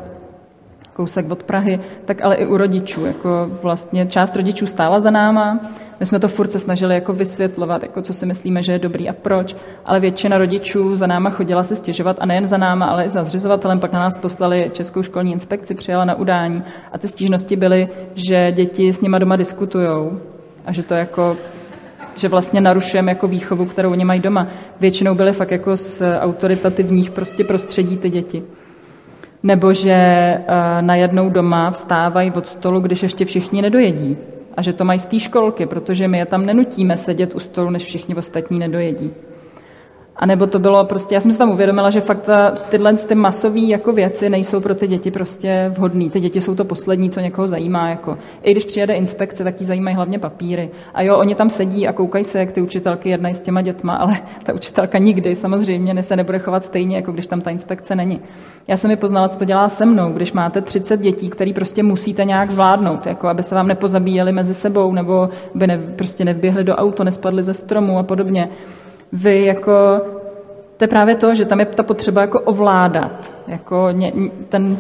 kousek 0.93 1.31
od 1.31 1.43
Prahy, 1.43 1.79
tak 2.05 2.21
ale 2.21 2.35
i 2.35 2.45
u 2.45 2.57
rodičů. 2.57 3.05
Jako 3.05 3.49
vlastně 3.61 4.05
část 4.05 4.35
rodičů 4.35 4.67
stála 4.67 4.99
za 4.99 5.11
náma, 5.11 5.59
my 5.99 6.05
jsme 6.05 6.19
to 6.19 6.27
furt 6.27 6.51
se 6.51 6.59
snažili 6.59 6.93
jako 6.93 7.13
vysvětlovat, 7.13 7.83
jako 7.83 8.01
co 8.01 8.13
si 8.13 8.25
myslíme, 8.25 8.63
že 8.63 8.71
je 8.71 8.79
dobrý 8.79 9.09
a 9.09 9.13
proč, 9.13 9.55
ale 9.85 9.99
většina 9.99 10.37
rodičů 10.37 10.95
za 10.95 11.07
náma 11.07 11.29
chodila 11.29 11.63
se 11.63 11.75
stěžovat 11.75 12.17
a 12.19 12.25
nejen 12.25 12.47
za 12.47 12.57
náma, 12.57 12.85
ale 12.85 13.05
i 13.05 13.09
za 13.09 13.23
zřizovatelem. 13.23 13.79
Pak 13.79 13.91
na 13.91 13.99
nás 13.99 14.17
poslali 14.17 14.71
Českou 14.73 15.03
školní 15.03 15.31
inspekci, 15.31 15.75
přijela 15.75 16.05
na 16.05 16.15
udání 16.15 16.63
a 16.91 16.97
ty 16.97 17.07
stížnosti 17.07 17.55
byly, 17.55 17.89
že 18.15 18.51
děti 18.51 18.93
s 18.93 19.01
nima 19.01 19.19
doma 19.19 19.35
diskutují 19.35 20.09
a 20.65 20.71
že 20.71 20.83
to 20.83 20.93
jako 20.93 21.37
že 22.15 22.27
vlastně 22.27 22.61
narušujeme 22.61 23.11
jako 23.11 23.27
výchovu, 23.27 23.65
kterou 23.65 23.91
oni 23.91 24.05
mají 24.05 24.19
doma. 24.19 24.47
Většinou 24.79 25.15
byly 25.15 25.33
fakt 25.33 25.51
jako 25.51 25.75
z 25.75 26.01
autoritativních 26.19 27.11
prostě 27.11 27.43
prostředí 27.43 27.97
ty 27.97 28.09
děti. 28.09 28.43
Nebo 29.43 29.73
že 29.73 29.97
uh, 30.39 30.45
najednou 30.81 31.29
doma 31.29 31.71
vstávají 31.71 32.31
od 32.31 32.47
stolu, 32.47 32.79
když 32.79 33.03
ještě 33.03 33.25
všichni 33.25 33.61
nedojedí 33.61 34.17
a 34.57 34.61
že 34.61 34.73
to 34.73 34.85
mají 34.85 34.99
z 34.99 35.05
té 35.05 35.19
školky, 35.19 35.65
protože 35.65 36.07
my 36.07 36.17
je 36.17 36.25
tam 36.25 36.45
nenutíme 36.45 36.97
sedět 36.97 37.35
u 37.35 37.39
stolu, 37.39 37.69
než 37.69 37.85
všichni 37.85 38.15
ostatní 38.15 38.59
nedojedí. 38.59 39.11
A 40.17 40.25
nebo 40.25 40.47
to 40.47 40.59
bylo 40.59 40.85
prostě, 40.85 41.15
já 41.15 41.21
jsem 41.21 41.31
si 41.31 41.37
tam 41.37 41.51
uvědomila, 41.51 41.89
že 41.89 42.01
fakt 42.01 42.21
ta, 42.21 42.51
tyhle 42.51 42.93
ty 42.93 43.15
masové 43.15 43.59
jako 43.59 43.93
věci 43.93 44.29
nejsou 44.29 44.61
pro 44.61 44.75
ty 44.75 44.87
děti 44.87 45.11
prostě 45.11 45.71
vhodné. 45.77 46.09
Ty 46.09 46.19
děti 46.19 46.41
jsou 46.41 46.55
to 46.55 46.65
poslední, 46.65 47.09
co 47.09 47.19
někoho 47.19 47.47
zajímá. 47.47 47.89
Jako. 47.89 48.17
I 48.43 48.51
když 48.51 48.65
přijede 48.65 48.93
inspekce, 48.93 49.43
tak 49.43 49.55
ti 49.55 49.65
zajímají 49.65 49.95
hlavně 49.95 50.19
papíry. 50.19 50.69
A 50.93 51.01
jo, 51.01 51.17
oni 51.17 51.35
tam 51.35 51.49
sedí 51.49 51.87
a 51.87 51.93
koukají 51.93 52.23
se, 52.23 52.39
jak 52.39 52.51
ty 52.51 52.61
učitelky 52.61 53.09
jednají 53.09 53.35
s 53.35 53.39
těma 53.39 53.61
dětma, 53.61 53.95
ale 53.95 54.17
ta 54.43 54.53
učitelka 54.53 54.97
nikdy 54.97 55.35
samozřejmě 55.35 56.03
se 56.03 56.15
nebude 56.15 56.39
chovat 56.39 56.63
stejně, 56.63 56.95
jako 56.95 57.11
když 57.11 57.27
tam 57.27 57.41
ta 57.41 57.49
inspekce 57.49 57.95
není. 57.95 58.21
Já 58.67 58.77
jsem 58.77 58.89
mi 58.89 58.95
poznala, 58.95 59.29
co 59.29 59.37
to 59.37 59.45
dělá 59.45 59.69
se 59.69 59.85
mnou, 59.85 60.11
když 60.13 60.33
máte 60.33 60.61
30 60.61 60.99
dětí, 60.99 61.29
který 61.29 61.53
prostě 61.53 61.83
musíte 61.83 62.25
nějak 62.25 62.51
zvládnout, 62.51 63.05
jako 63.05 63.27
aby 63.27 63.43
se 63.43 63.55
vám 63.55 63.67
nepozabíjeli 63.67 64.31
mezi 64.31 64.53
sebou, 64.53 64.93
nebo 64.93 65.29
by 65.55 65.67
ne, 65.67 65.77
prostě 65.95 66.25
nevběhli 66.25 66.63
do 66.63 66.75
auto, 66.75 67.03
nespadli 67.03 67.43
ze 67.43 67.53
stromu 67.53 67.97
a 67.97 68.03
podobně 68.03 68.49
vy 69.15 69.45
jako, 69.45 70.01
to 70.77 70.83
je 70.83 70.87
právě 70.87 71.15
to, 71.15 71.35
že 71.35 71.45
tam 71.45 71.59
je 71.59 71.65
ta 71.65 71.83
potřeba 71.83 72.21
jako 72.21 72.39
ovládat, 72.39 73.31
jako 73.47 73.87
ně, 73.91 74.13
ten, 74.49 74.77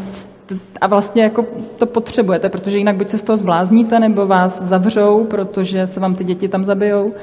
a 0.81 0.87
vlastně 0.87 1.23
jako 1.23 1.45
to 1.77 1.85
potřebujete, 1.85 2.49
protože 2.49 2.77
jinak 2.77 2.95
buď 2.95 3.09
se 3.09 3.17
z 3.17 3.23
toho 3.23 3.37
zblázníte, 3.37 3.99
nebo 3.99 4.27
vás 4.27 4.61
zavřou, 4.61 5.25
protože 5.25 5.87
se 5.87 5.99
vám 5.99 6.15
ty 6.15 6.23
děti 6.23 6.47
tam 6.47 6.63
zabijou. 6.63 7.13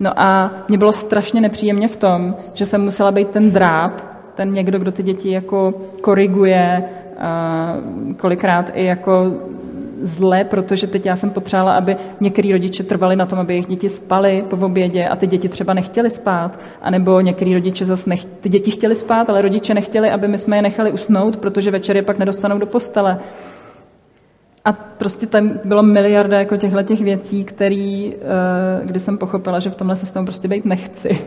No 0.00 0.20
a 0.20 0.50
mě 0.68 0.78
bylo 0.78 0.92
strašně 0.92 1.40
nepříjemně 1.40 1.88
v 1.88 1.96
tom, 1.96 2.36
že 2.54 2.66
jsem 2.66 2.82
musela 2.84 3.12
být 3.12 3.28
ten 3.28 3.50
dráp, 3.50 4.00
ten 4.34 4.52
někdo, 4.52 4.78
kdo 4.78 4.92
ty 4.92 5.02
děti 5.02 5.30
jako 5.30 5.74
koriguje, 6.00 6.84
kolikrát 8.16 8.70
i 8.74 8.84
jako 8.84 9.32
zle, 10.02 10.44
protože 10.44 10.86
teď 10.86 11.06
já 11.06 11.16
jsem 11.16 11.30
potřebovala, 11.30 11.76
aby 11.76 11.96
některý 12.20 12.52
rodiče 12.52 12.82
trvali 12.82 13.16
na 13.16 13.26
tom, 13.26 13.38
aby 13.38 13.52
jejich 13.52 13.66
děti 13.66 13.88
spaly 13.88 14.44
po 14.50 14.66
obědě 14.66 15.08
a 15.08 15.16
ty 15.16 15.26
děti 15.26 15.48
třeba 15.48 15.74
nechtěli 15.74 16.10
spát, 16.10 16.58
anebo 16.82 17.20
některý 17.20 17.54
rodiče 17.54 17.84
zase 17.84 18.10
nech... 18.10 18.24
ty 18.24 18.48
děti 18.48 18.70
chtěli 18.70 18.94
spát, 18.94 19.30
ale 19.30 19.42
rodiče 19.42 19.74
nechtěli, 19.74 20.10
aby 20.10 20.28
my 20.28 20.38
jsme 20.38 20.56
je 20.56 20.62
nechali 20.62 20.92
usnout, 20.92 21.36
protože 21.36 21.70
večer 21.70 21.96
je 21.96 22.02
pak 22.02 22.18
nedostanou 22.18 22.58
do 22.58 22.66
postele. 22.66 23.18
A 24.64 24.72
prostě 24.72 25.26
tam 25.26 25.60
bylo 25.64 25.82
miliarda 25.82 26.38
jako 26.38 26.56
těchto 26.56 26.82
těch 26.82 27.00
věcí, 27.00 27.44
který, 27.44 28.14
eh, 28.14 28.86
kdy 28.86 29.00
jsem 29.00 29.18
pochopila, 29.18 29.60
že 29.60 29.70
v 29.70 29.74
tomhle 29.74 29.96
systému 29.96 30.26
prostě 30.26 30.48
být 30.48 30.64
nechci. 30.64 31.20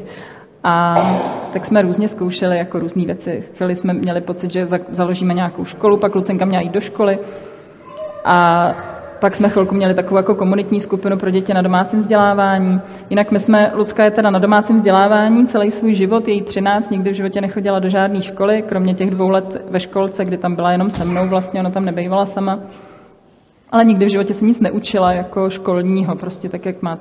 A 0.64 0.96
tak 1.54 1.66
jsme 1.66 1.82
různě 1.82 2.08
zkoušeli 2.08 2.58
jako 2.58 2.80
různé 2.80 3.06
věci. 3.06 3.44
Chvíli 3.58 3.76
jsme 3.76 3.94
měli 3.94 4.22
pocit, 4.22 4.52
že 4.52 4.68
založíme 4.92 5.34
nějakou 5.34 5.66
školu, 5.66 5.98
pak 5.98 6.16
Lucenka 6.16 6.46
měla 6.46 6.64
jít 6.64 6.72
do 6.72 6.82
školy, 6.82 7.20
a 8.26 8.76
pak 9.24 9.36
jsme 9.36 9.50
chvilku 9.50 9.76
měli 9.76 9.94
takovou 9.94 10.18
jako 10.18 10.36
komunitní 10.36 10.80
skupinu 10.80 11.18
pro 11.18 11.30
děti 11.30 11.54
na 11.54 11.62
domácím 11.62 12.00
vzdělávání. 12.00 12.82
Jinak 13.10 13.32
my 13.32 13.40
jsme, 13.40 13.72
Lucka 13.76 14.04
je 14.04 14.12
teda 14.12 14.30
na 14.30 14.40
domácím 14.40 14.76
vzdělávání 14.76 15.48
celý 15.48 15.72
svůj 15.72 15.96
život, 15.96 16.28
její 16.28 16.42
13, 16.42 16.90
nikdy 16.90 17.10
v 17.10 17.14
životě 17.14 17.42
nechodila 17.42 17.80
do 17.80 17.90
žádné 17.90 18.22
školy, 18.22 18.62
kromě 18.62 18.94
těch 18.94 19.10
dvou 19.10 19.30
let 19.30 19.62
ve 19.70 19.80
školce, 19.80 20.26
kdy 20.26 20.38
tam 20.38 20.56
byla 20.56 20.72
jenom 20.72 20.90
se 20.90 21.06
mnou, 21.06 21.28
vlastně 21.28 21.60
ona 21.60 21.70
tam 21.70 21.86
nebejvala 21.86 22.26
sama. 22.26 22.60
Ale 23.72 23.86
nikdy 23.86 24.06
v 24.06 24.12
životě 24.12 24.34
se 24.34 24.46
nic 24.46 24.60
neučila 24.60 25.12
jako 25.12 25.50
školního, 25.50 26.16
prostě 26.16 26.50
tak, 26.50 26.66
jak 26.66 26.82
má 26.82 27.00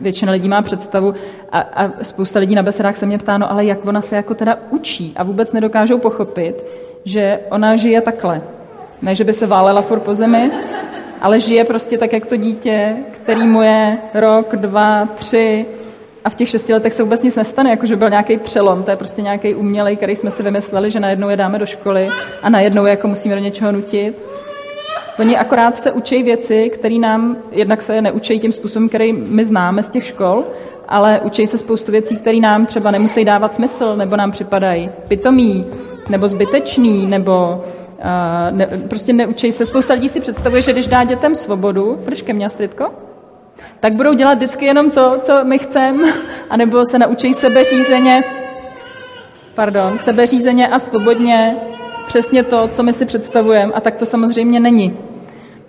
většina 0.00 0.32
lidí 0.32 0.48
má 0.48 0.62
představu. 0.62 1.14
A, 1.52 1.58
a 1.58 1.90
spousta 2.02 2.38
lidí 2.38 2.54
na 2.54 2.62
besedách 2.62 2.96
se 2.96 3.06
mě 3.06 3.18
ptá, 3.18 3.38
no 3.38 3.52
ale 3.52 3.64
jak 3.64 3.86
ona 3.86 4.00
se 4.00 4.16
jako 4.16 4.34
teda 4.34 4.58
učí 4.70 5.12
a 5.16 5.22
vůbec 5.22 5.52
nedokážou 5.52 5.98
pochopit, 5.98 6.64
že 7.04 7.40
ona 7.50 7.76
žije 7.76 8.00
takhle, 8.00 8.40
ne, 9.04 9.14
že 9.14 9.24
by 9.24 9.32
se 9.32 9.46
válela 9.46 9.82
furt 9.82 10.00
po 10.00 10.14
zemi, 10.14 10.50
ale 11.20 11.40
žije 11.40 11.64
prostě 11.64 11.98
tak, 11.98 12.12
jak 12.12 12.26
to 12.26 12.36
dítě, 12.36 12.96
který 13.12 13.42
mu 13.42 13.62
je 13.62 13.98
rok, 14.14 14.56
dva, 14.56 15.08
tři 15.14 15.66
a 16.24 16.30
v 16.30 16.34
těch 16.34 16.48
šesti 16.48 16.72
letech 16.72 16.92
se 16.92 17.02
vůbec 17.02 17.22
nic 17.22 17.36
nestane, 17.36 17.70
jakože 17.70 17.96
byl 17.96 18.10
nějaký 18.10 18.38
přelom, 18.38 18.82
to 18.82 18.90
je 18.90 18.96
prostě 18.96 19.22
nějaký 19.22 19.54
umělej, 19.54 19.96
který 19.96 20.16
jsme 20.16 20.30
si 20.30 20.42
vymysleli, 20.42 20.90
že 20.90 21.00
najednou 21.00 21.28
je 21.28 21.36
dáme 21.36 21.58
do 21.58 21.66
školy 21.66 22.08
a 22.42 22.48
najednou 22.48 22.84
je 22.84 22.90
jako 22.90 23.08
musíme 23.08 23.34
do 23.34 23.40
něčeho 23.40 23.72
nutit. 23.72 24.18
Oni 25.18 25.36
akorát 25.36 25.78
se 25.78 25.92
učí 25.92 26.22
věci, 26.22 26.70
které 26.70 26.98
nám, 26.98 27.36
jednak 27.52 27.82
se 27.82 28.00
neučí 28.00 28.38
tím 28.38 28.52
způsobem, 28.52 28.88
který 28.88 29.12
my 29.12 29.44
známe 29.44 29.82
z 29.82 29.90
těch 29.90 30.06
škol, 30.06 30.44
ale 30.88 31.20
učí 31.20 31.46
se 31.46 31.58
spoustu 31.58 31.92
věcí, 31.92 32.16
které 32.16 32.38
nám 32.38 32.66
třeba 32.66 32.90
nemusí 32.90 33.24
dávat 33.24 33.54
smysl, 33.54 33.96
nebo 33.96 34.16
nám 34.16 34.30
připadají 34.30 34.90
pitomí, 35.08 35.66
nebo 36.08 36.28
zbytečný, 36.28 37.06
nebo 37.06 37.64
ne, 38.50 38.66
prostě 38.88 39.12
neučí 39.12 39.52
se. 39.52 39.66
Spousta 39.66 39.94
lidí 39.94 40.08
si 40.08 40.20
představuje, 40.20 40.62
že 40.62 40.72
když 40.72 40.88
dá 40.88 41.04
dětem 41.04 41.34
svobodu, 41.34 42.00
proč 42.04 42.22
ke 42.22 42.32
mně, 42.32 42.46
Astridko? 42.46 42.90
Tak 43.80 43.94
budou 43.94 44.14
dělat 44.14 44.34
vždycky 44.34 44.66
jenom 44.66 44.90
to, 44.90 45.18
co 45.22 45.44
my 45.44 45.58
chceme, 45.58 46.12
anebo 46.50 46.86
se 46.90 46.98
naučí 46.98 47.34
sebeřízeně, 47.34 48.24
pardon, 49.54 49.98
sebeřízeně 49.98 50.68
a 50.68 50.78
svobodně 50.78 51.56
přesně 52.06 52.42
to, 52.42 52.68
co 52.68 52.82
my 52.82 52.92
si 52.92 53.06
představujeme. 53.06 53.72
A 53.72 53.80
tak 53.80 53.94
to 53.94 54.06
samozřejmě 54.06 54.60
není. 54.60 54.96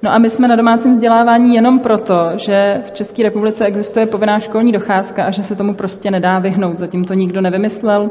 No 0.01 0.11
a 0.11 0.17
my 0.17 0.29
jsme 0.29 0.47
na 0.47 0.55
domácím 0.55 0.91
vzdělávání 0.91 1.55
jenom 1.55 1.79
proto, 1.79 2.15
že 2.35 2.81
v 2.87 2.91
České 2.91 3.23
republice 3.23 3.65
existuje 3.65 4.05
povinná 4.05 4.39
školní 4.39 4.71
docházka 4.71 5.23
a 5.23 5.31
že 5.31 5.43
se 5.43 5.55
tomu 5.55 5.73
prostě 5.73 6.11
nedá 6.11 6.39
vyhnout. 6.39 6.77
Zatím 6.77 7.05
to 7.05 7.13
nikdo 7.13 7.41
nevymyslel. 7.41 8.09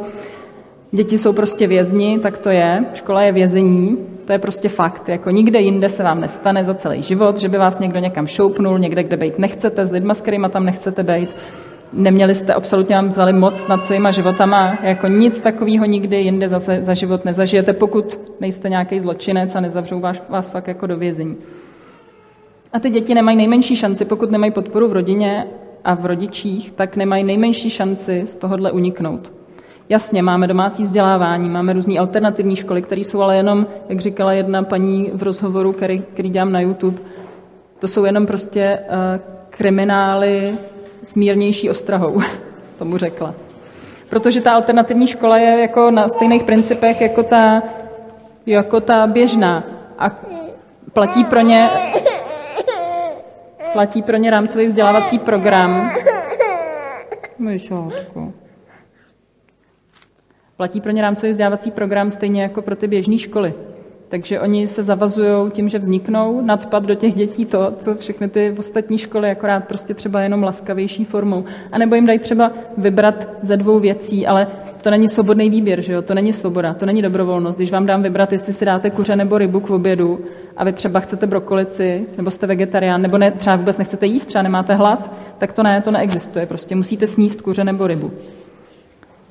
Děti 0.92 1.18
jsou 1.18 1.32
prostě 1.32 1.66
vězni, 1.66 2.18
tak 2.22 2.38
to 2.38 2.48
je. 2.48 2.84
Škola 2.94 3.22
je 3.22 3.32
vězení, 3.32 3.98
to 4.24 4.32
je 4.32 4.38
prostě 4.38 4.68
fakt. 4.68 5.08
Jako 5.08 5.30
nikde 5.30 5.60
jinde 5.60 5.88
se 5.88 6.02
vám 6.02 6.20
nestane 6.20 6.64
za 6.64 6.74
celý 6.74 7.02
život, 7.02 7.38
že 7.38 7.48
by 7.48 7.58
vás 7.58 7.78
někdo 7.78 7.98
někam 7.98 8.26
šoupnul, 8.26 8.78
někde, 8.78 9.02
kde 9.02 9.16
být 9.16 9.38
nechcete, 9.38 9.86
s 9.86 9.90
lidma, 9.90 10.14
s 10.14 10.20
kterýma 10.20 10.48
tam 10.48 10.64
nechcete 10.64 11.02
být. 11.02 11.30
Neměli 11.92 12.34
jste, 12.34 12.54
absolutně 12.54 12.96
vám 12.96 13.08
vzali 13.08 13.32
moc 13.32 13.68
nad 13.68 13.84
svýma 13.84 14.12
životama, 14.12 14.78
jako 14.82 15.06
nic 15.06 15.40
takového 15.40 15.84
nikdy 15.84 16.16
jinde 16.16 16.48
za, 16.48 16.58
za 16.80 16.94
život 16.94 17.24
nezažijete, 17.24 17.72
pokud 17.72 18.20
nejste 18.40 18.68
nějaký 18.68 19.00
zločinec 19.00 19.54
a 19.54 19.60
nezavřou 19.60 20.00
vás, 20.00 20.16
vás 20.28 20.48
fakt 20.48 20.68
jako 20.68 20.86
do 20.86 20.96
vězení. 20.96 21.36
A 22.72 22.80
ty 22.80 22.90
děti 22.90 23.14
nemají 23.14 23.36
nejmenší 23.36 23.76
šanci, 23.76 24.04
pokud 24.04 24.30
nemají 24.30 24.52
podporu 24.52 24.88
v 24.88 24.92
rodině 24.92 25.46
a 25.84 25.94
v 25.94 26.06
rodičích, 26.06 26.72
tak 26.72 26.96
nemají 26.96 27.24
nejmenší 27.24 27.70
šanci 27.70 28.22
z 28.26 28.36
tohohle 28.36 28.72
uniknout. 28.72 29.32
Jasně, 29.88 30.22
máme 30.22 30.46
domácí 30.46 30.82
vzdělávání, 30.82 31.48
máme 31.48 31.72
různé 31.72 31.98
alternativní 31.98 32.56
školy, 32.56 32.82
které 32.82 33.00
jsou 33.00 33.22
ale 33.22 33.36
jenom, 33.36 33.66
jak 33.88 34.00
říkala 34.00 34.32
jedna 34.32 34.62
paní 34.62 35.10
v 35.14 35.22
rozhovoru, 35.22 35.72
který, 35.72 36.02
který 36.12 36.30
dělám 36.30 36.52
na 36.52 36.60
YouTube, 36.60 36.98
to 37.78 37.88
jsou 37.88 38.04
jenom 38.04 38.26
prostě 38.26 38.78
uh, 38.80 38.96
kriminály 39.50 40.54
s 41.04 41.16
mírnější 41.16 41.70
ostrahou, 41.70 42.20
tomu 42.78 42.98
řekla. 42.98 43.34
Protože 44.08 44.40
ta 44.40 44.52
alternativní 44.52 45.06
škola 45.06 45.38
je 45.38 45.60
jako 45.60 45.90
na 45.90 46.08
stejných 46.08 46.42
principech 46.42 47.00
jako 47.00 47.22
ta, 47.22 47.62
jako 48.46 48.80
ta 48.80 49.06
běžná. 49.06 49.64
A 49.98 50.10
platí 50.92 51.24
pro 51.24 51.40
ně 51.40 51.68
platí 53.72 54.02
pro 54.02 54.16
ně 54.16 54.30
rámcový 54.30 54.66
vzdělávací 54.66 55.18
program. 55.18 55.90
Myšátku. 57.38 58.43
Platí 60.56 60.80
pro 60.80 60.90
ně 60.90 61.02
rámcový 61.02 61.30
vzdělávací 61.30 61.70
program 61.70 62.10
stejně 62.10 62.42
jako 62.42 62.62
pro 62.62 62.76
ty 62.76 62.88
běžné 62.88 63.18
školy. 63.18 63.54
Takže 64.08 64.40
oni 64.40 64.68
se 64.68 64.82
zavazují 64.82 65.50
tím, 65.50 65.68
že 65.68 65.78
vzniknou, 65.78 66.40
nadspat 66.40 66.86
do 66.86 66.94
těch 66.94 67.14
dětí 67.14 67.44
to, 67.44 67.72
co 67.78 67.94
všechny 67.94 68.28
ty 68.28 68.54
ostatní 68.58 68.98
školy, 68.98 69.30
akorát 69.30 69.64
prostě 69.64 69.94
třeba 69.94 70.20
jenom 70.20 70.42
laskavější 70.42 71.04
formou. 71.04 71.44
A 71.72 71.78
nebo 71.78 71.94
jim 71.94 72.06
dají 72.06 72.18
třeba 72.18 72.52
vybrat 72.76 73.28
ze 73.42 73.56
dvou 73.56 73.80
věcí, 73.80 74.26
ale 74.26 74.46
to 74.82 74.90
není 74.90 75.08
svobodný 75.08 75.50
výběr, 75.50 75.80
že 75.80 75.92
jo? 75.92 76.02
To 76.02 76.14
není 76.14 76.32
svoboda, 76.32 76.74
to 76.74 76.86
není 76.86 77.02
dobrovolnost. 77.02 77.58
Když 77.58 77.70
vám 77.70 77.86
dám 77.86 78.02
vybrat, 78.02 78.32
jestli 78.32 78.52
si 78.52 78.64
dáte 78.64 78.90
kuře 78.90 79.16
nebo 79.16 79.38
rybu 79.38 79.60
k 79.60 79.70
obědu 79.70 80.20
a 80.56 80.64
vy 80.64 80.72
třeba 80.72 81.00
chcete 81.00 81.26
brokolici, 81.26 82.06
nebo 82.16 82.30
jste 82.30 82.46
vegetarián, 82.46 83.02
nebo 83.02 83.18
ne, 83.18 83.30
třeba 83.30 83.56
vůbec 83.56 83.78
nechcete 83.78 84.06
jíst, 84.06 84.24
třeba 84.24 84.42
nemáte 84.42 84.74
hlad, 84.74 85.14
tak 85.38 85.52
to 85.52 85.62
ne, 85.62 85.82
to 85.82 85.90
neexistuje. 85.90 86.46
Prostě 86.46 86.76
musíte 86.76 87.06
sníst 87.06 87.40
kuře 87.40 87.64
nebo 87.64 87.86
rybu. 87.86 88.10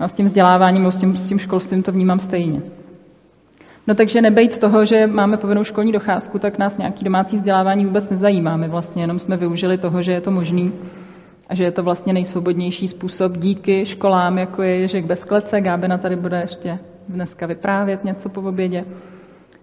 A 0.04 0.08
s 0.08 0.14
tím 0.14 0.26
vzděláváním, 0.26 0.86
s 0.86 0.98
tím, 0.98 1.18
s 1.18 1.22
tím 1.22 1.40
školstvím 1.40 1.84
to 1.84 1.92
vnímám 1.92 2.20
stejně. 2.20 2.62
No 3.88 3.96
takže 3.96 4.22
nebejt 4.22 4.58
toho, 4.58 4.86
že 4.86 5.08
máme 5.08 5.38
povinnou 5.38 5.64
školní 5.64 5.92
docházku, 5.92 6.40
tak 6.40 6.58
nás 6.58 6.78
nějaký 6.78 7.06
domácí 7.06 7.36
vzdělávání 7.36 7.86
vůbec 7.86 8.10
nezajímá. 8.10 8.58
My 8.58 8.68
vlastně 8.68 9.04
jenom 9.04 9.20
jsme 9.20 9.38
využili 9.38 9.78
toho, 9.78 10.02
že 10.02 10.12
je 10.12 10.22
to 10.22 10.32
možný 10.32 10.74
a 11.50 11.56
že 11.56 11.64
je 11.64 11.72
to 11.72 11.84
vlastně 11.84 12.14
nejsvobodnější 12.14 12.88
způsob 12.88 13.38
díky 13.38 13.86
školám, 13.86 14.38
jako 14.38 14.62
je 14.62 14.76
Ježek 14.80 15.06
bez 15.06 15.24
klece. 15.24 15.62
Gábena 15.62 15.98
tady 15.98 16.16
bude 16.16 16.42
ještě 16.42 16.80
dneska 17.10 17.46
vyprávět 17.46 18.04
něco 18.04 18.30
po 18.30 18.42
obědě. 18.42 18.86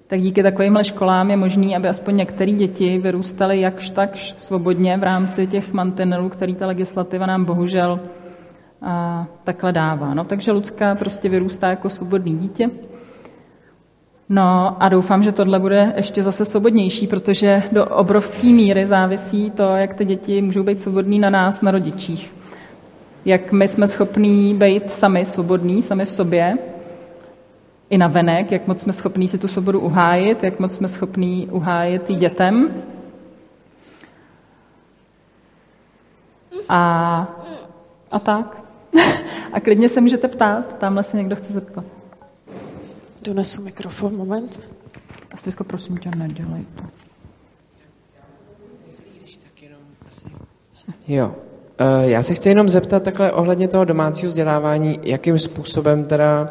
Tak 0.06 0.20
díky 0.20 0.42
takovýmhle 0.42 0.84
školám 0.84 1.30
je 1.30 1.36
možný, 1.36 1.76
aby 1.76 1.88
aspoň 1.88 2.16
některé 2.16 2.52
děti 2.52 2.98
vyrůstaly 2.98 3.60
jakž 3.60 3.90
tak 3.90 4.16
svobodně 4.16 4.96
v 4.96 5.02
rámci 5.02 5.46
těch 5.46 5.72
mantinelů, 5.72 6.28
který 6.28 6.54
ta 6.54 6.66
legislativa 6.66 7.26
nám 7.26 7.44
bohužel 7.44 8.00
a, 8.82 9.26
takhle 9.44 9.72
dává. 9.72 10.14
No, 10.14 10.24
takže 10.24 10.52
Lucka 10.52 10.94
prostě 10.94 11.28
vyrůstá 11.28 11.68
jako 11.68 11.90
svobodný 11.90 12.38
dítě. 12.38 12.70
No 14.28 14.76
a 14.82 14.88
doufám, 14.88 15.22
že 15.22 15.32
tohle 15.32 15.58
bude 15.58 15.92
ještě 15.96 16.22
zase 16.22 16.44
svobodnější, 16.44 17.06
protože 17.06 17.62
do 17.72 17.86
obrovské 17.86 18.46
míry 18.46 18.86
závisí 18.86 19.50
to, 19.50 19.62
jak 19.62 19.94
ty 19.94 20.04
děti 20.04 20.42
můžou 20.42 20.62
být 20.62 20.80
svobodní 20.80 21.18
na 21.18 21.30
nás, 21.30 21.60
na 21.60 21.70
rodičích. 21.70 22.34
Jak 23.24 23.52
my 23.52 23.68
jsme 23.68 23.88
schopní 23.88 24.54
být 24.54 24.90
sami 24.90 25.24
svobodní, 25.24 25.82
sami 25.82 26.04
v 26.04 26.12
sobě, 26.12 26.58
i 27.90 27.98
na 27.98 28.06
venek, 28.06 28.52
jak 28.52 28.66
moc 28.66 28.80
jsme 28.80 28.92
schopní 28.92 29.28
si 29.28 29.38
tu 29.38 29.48
svobodu 29.48 29.80
uhájit, 29.80 30.44
jak 30.44 30.60
moc 30.60 30.74
jsme 30.74 30.88
schopní 30.88 31.48
uhájit 31.50 32.10
i 32.10 32.14
dětem. 32.14 32.82
A, 36.68 37.28
a 38.10 38.18
tak. 38.18 38.59
a 39.52 39.60
klidně 39.60 39.88
se 39.88 40.00
můžete 40.00 40.28
ptát, 40.28 40.78
tamhle 40.78 41.02
se 41.02 41.16
někdo 41.16 41.36
chce 41.36 41.52
zeptat. 41.52 41.84
Donesu 43.22 43.62
mikrofon, 43.62 44.16
moment. 44.16 44.70
A 45.58 45.64
prosím 45.64 45.96
tě, 45.96 46.10
nedělej 46.16 46.66
to. 46.74 46.82
Jo. 51.08 51.34
Eh, 51.78 52.10
já 52.10 52.22
se 52.22 52.34
chci 52.34 52.48
jenom 52.48 52.68
zeptat 52.68 53.02
takhle 53.02 53.32
ohledně 53.32 53.68
toho 53.68 53.84
domácího 53.84 54.28
vzdělávání, 54.28 55.00
jakým 55.02 55.38
způsobem 55.38 56.04
teda 56.04 56.48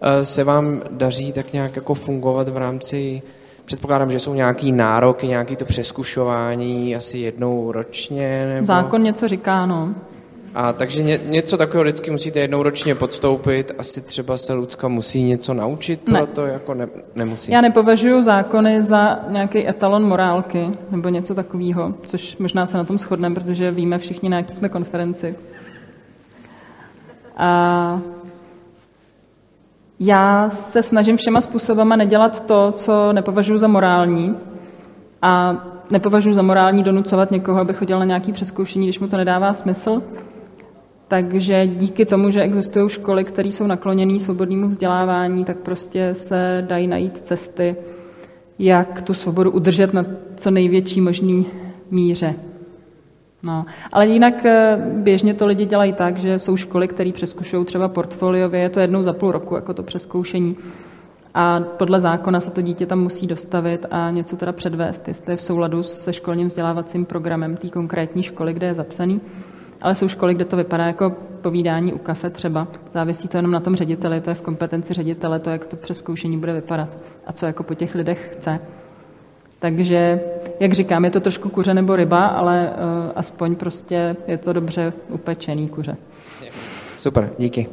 eh, 0.00 0.24
se 0.24 0.44
vám 0.44 0.82
daří 0.90 1.32
tak 1.32 1.52
nějak 1.52 1.76
jako 1.76 1.94
fungovat 1.94 2.48
v 2.48 2.56
rámci, 2.56 3.22
předpokládám, 3.64 4.10
že 4.10 4.20
jsou 4.20 4.34
nějaký 4.34 4.72
nároky, 4.72 5.28
nějaký 5.28 5.56
to 5.56 5.64
přeskušování 5.64 6.96
asi 6.96 7.18
jednou 7.18 7.72
ročně? 7.72 8.46
Nebo... 8.54 8.66
Zákon 8.66 9.02
něco 9.02 9.28
říká, 9.28 9.66
no. 9.66 9.94
A 10.54 10.72
takže 10.72 11.02
ně, 11.02 11.20
něco 11.26 11.56
takového 11.56 11.84
vždycky 11.84 12.10
musíte 12.10 12.40
jednou 12.40 12.62
ročně 12.62 12.94
podstoupit, 12.94 13.72
asi 13.78 14.00
třeba 14.00 14.36
se 14.36 14.52
Lucka 14.52 14.88
musí 14.88 15.22
něco 15.22 15.54
naučit, 15.54 16.08
ne. 16.08 16.26
to 16.26 16.46
jako 16.46 16.74
ne, 16.74 16.88
nemusí. 17.14 17.52
Já 17.52 17.60
nepovažuji 17.60 18.22
zákony 18.22 18.82
za 18.82 19.20
nějaký 19.28 19.68
etalon 19.68 20.04
morálky 20.04 20.70
nebo 20.90 21.08
něco 21.08 21.34
takového, 21.34 21.94
což 22.06 22.36
možná 22.36 22.66
se 22.66 22.76
na 22.76 22.84
tom 22.84 22.98
shodneme, 22.98 23.34
protože 23.34 23.70
víme 23.70 23.98
všichni, 23.98 24.28
na 24.28 24.36
jaký 24.36 24.54
jsme 24.54 24.68
konferenci. 24.68 25.36
A 27.36 28.00
já 30.00 30.50
se 30.50 30.82
snažím 30.82 31.16
všema 31.16 31.40
způsobama 31.40 31.96
nedělat 31.96 32.46
to, 32.46 32.72
co 32.72 33.12
nepovažuji 33.12 33.58
za 33.58 33.68
morální 33.68 34.36
a 35.22 35.64
nepovažuji 35.90 36.34
za 36.34 36.42
morální 36.42 36.82
donucovat 36.82 37.30
někoho, 37.30 37.60
aby 37.60 37.74
chodil 37.74 37.98
na 37.98 38.04
nějaký 38.04 38.32
přeskoušení, 38.32 38.86
když 38.86 39.00
mu 39.00 39.08
to 39.08 39.16
nedává 39.16 39.54
smysl. 39.54 40.02
Takže 41.08 41.66
díky 41.66 42.04
tomu, 42.04 42.30
že 42.30 42.42
existují 42.42 42.88
školy, 42.88 43.24
které 43.24 43.48
jsou 43.48 43.66
nakloněné 43.66 44.20
svobodnému 44.20 44.68
vzdělávání, 44.68 45.44
tak 45.44 45.56
prostě 45.56 46.14
se 46.14 46.64
dají 46.68 46.86
najít 46.86 47.18
cesty, 47.18 47.76
jak 48.58 49.02
tu 49.02 49.14
svobodu 49.14 49.50
udržet 49.50 49.94
na 49.94 50.06
co 50.36 50.50
největší 50.50 51.00
možný 51.00 51.46
míře. 51.90 52.34
No. 53.42 53.66
Ale 53.92 54.06
jinak 54.06 54.46
eh, 54.46 54.76
běžně 54.94 55.34
to 55.34 55.46
lidi 55.46 55.66
dělají 55.66 55.92
tak, 55.92 56.18
že 56.18 56.38
jsou 56.38 56.56
školy, 56.56 56.88
které 56.88 57.12
přeskušují 57.12 57.64
třeba 57.64 57.88
portfoliově, 57.88 58.60
je 58.60 58.70
to 58.70 58.80
jednou 58.80 59.02
za 59.02 59.12
půl 59.12 59.32
roku, 59.32 59.54
jako 59.54 59.74
to 59.74 59.82
přeskoušení. 59.82 60.56
A 61.34 61.60
podle 61.60 62.00
zákona 62.00 62.40
se 62.40 62.50
to 62.50 62.60
dítě 62.60 62.86
tam 62.86 63.00
musí 63.00 63.26
dostavit 63.26 63.86
a 63.90 64.10
něco 64.10 64.36
teda 64.36 64.52
předvést, 64.52 65.08
jestli 65.08 65.32
je 65.32 65.36
v 65.36 65.42
souladu 65.42 65.82
se 65.82 66.12
školním 66.12 66.46
vzdělávacím 66.46 67.04
programem 67.04 67.56
té 67.56 67.68
konkrétní 67.68 68.22
školy, 68.22 68.52
kde 68.52 68.66
je 68.66 68.74
zapsaný 68.74 69.20
ale 69.84 69.94
jsou 69.94 70.08
školy, 70.08 70.34
kde 70.34 70.44
to 70.44 70.56
vypadá 70.56 70.86
jako 70.86 71.10
povídání 71.42 71.92
u 71.92 71.98
kafe 71.98 72.30
třeba. 72.30 72.68
Závisí 72.92 73.28
to 73.28 73.36
jenom 73.36 73.50
na 73.50 73.60
tom 73.60 73.76
řediteli, 73.76 74.20
to 74.20 74.30
je 74.30 74.34
v 74.34 74.40
kompetenci 74.40 74.94
ředitele, 74.94 75.40
to, 75.40 75.50
jak 75.50 75.66
to 75.66 75.76
přeskoušení 75.76 76.38
bude 76.38 76.52
vypadat 76.52 76.88
a 77.26 77.32
co 77.32 77.46
jako 77.46 77.62
po 77.62 77.74
těch 77.74 77.94
lidech 77.94 78.36
chce. 78.38 78.60
Takže, 79.58 80.20
jak 80.60 80.72
říkám, 80.72 81.04
je 81.04 81.10
to 81.10 81.20
trošku 81.20 81.48
kuře 81.48 81.74
nebo 81.74 81.96
ryba, 81.96 82.26
ale 82.26 82.70
uh, 82.70 83.12
aspoň 83.16 83.56
prostě 83.56 84.16
je 84.26 84.38
to 84.38 84.52
dobře 84.52 84.92
upečený 85.08 85.68
kuře. 85.68 85.96
Super, 86.96 87.30
díky. 87.38 87.68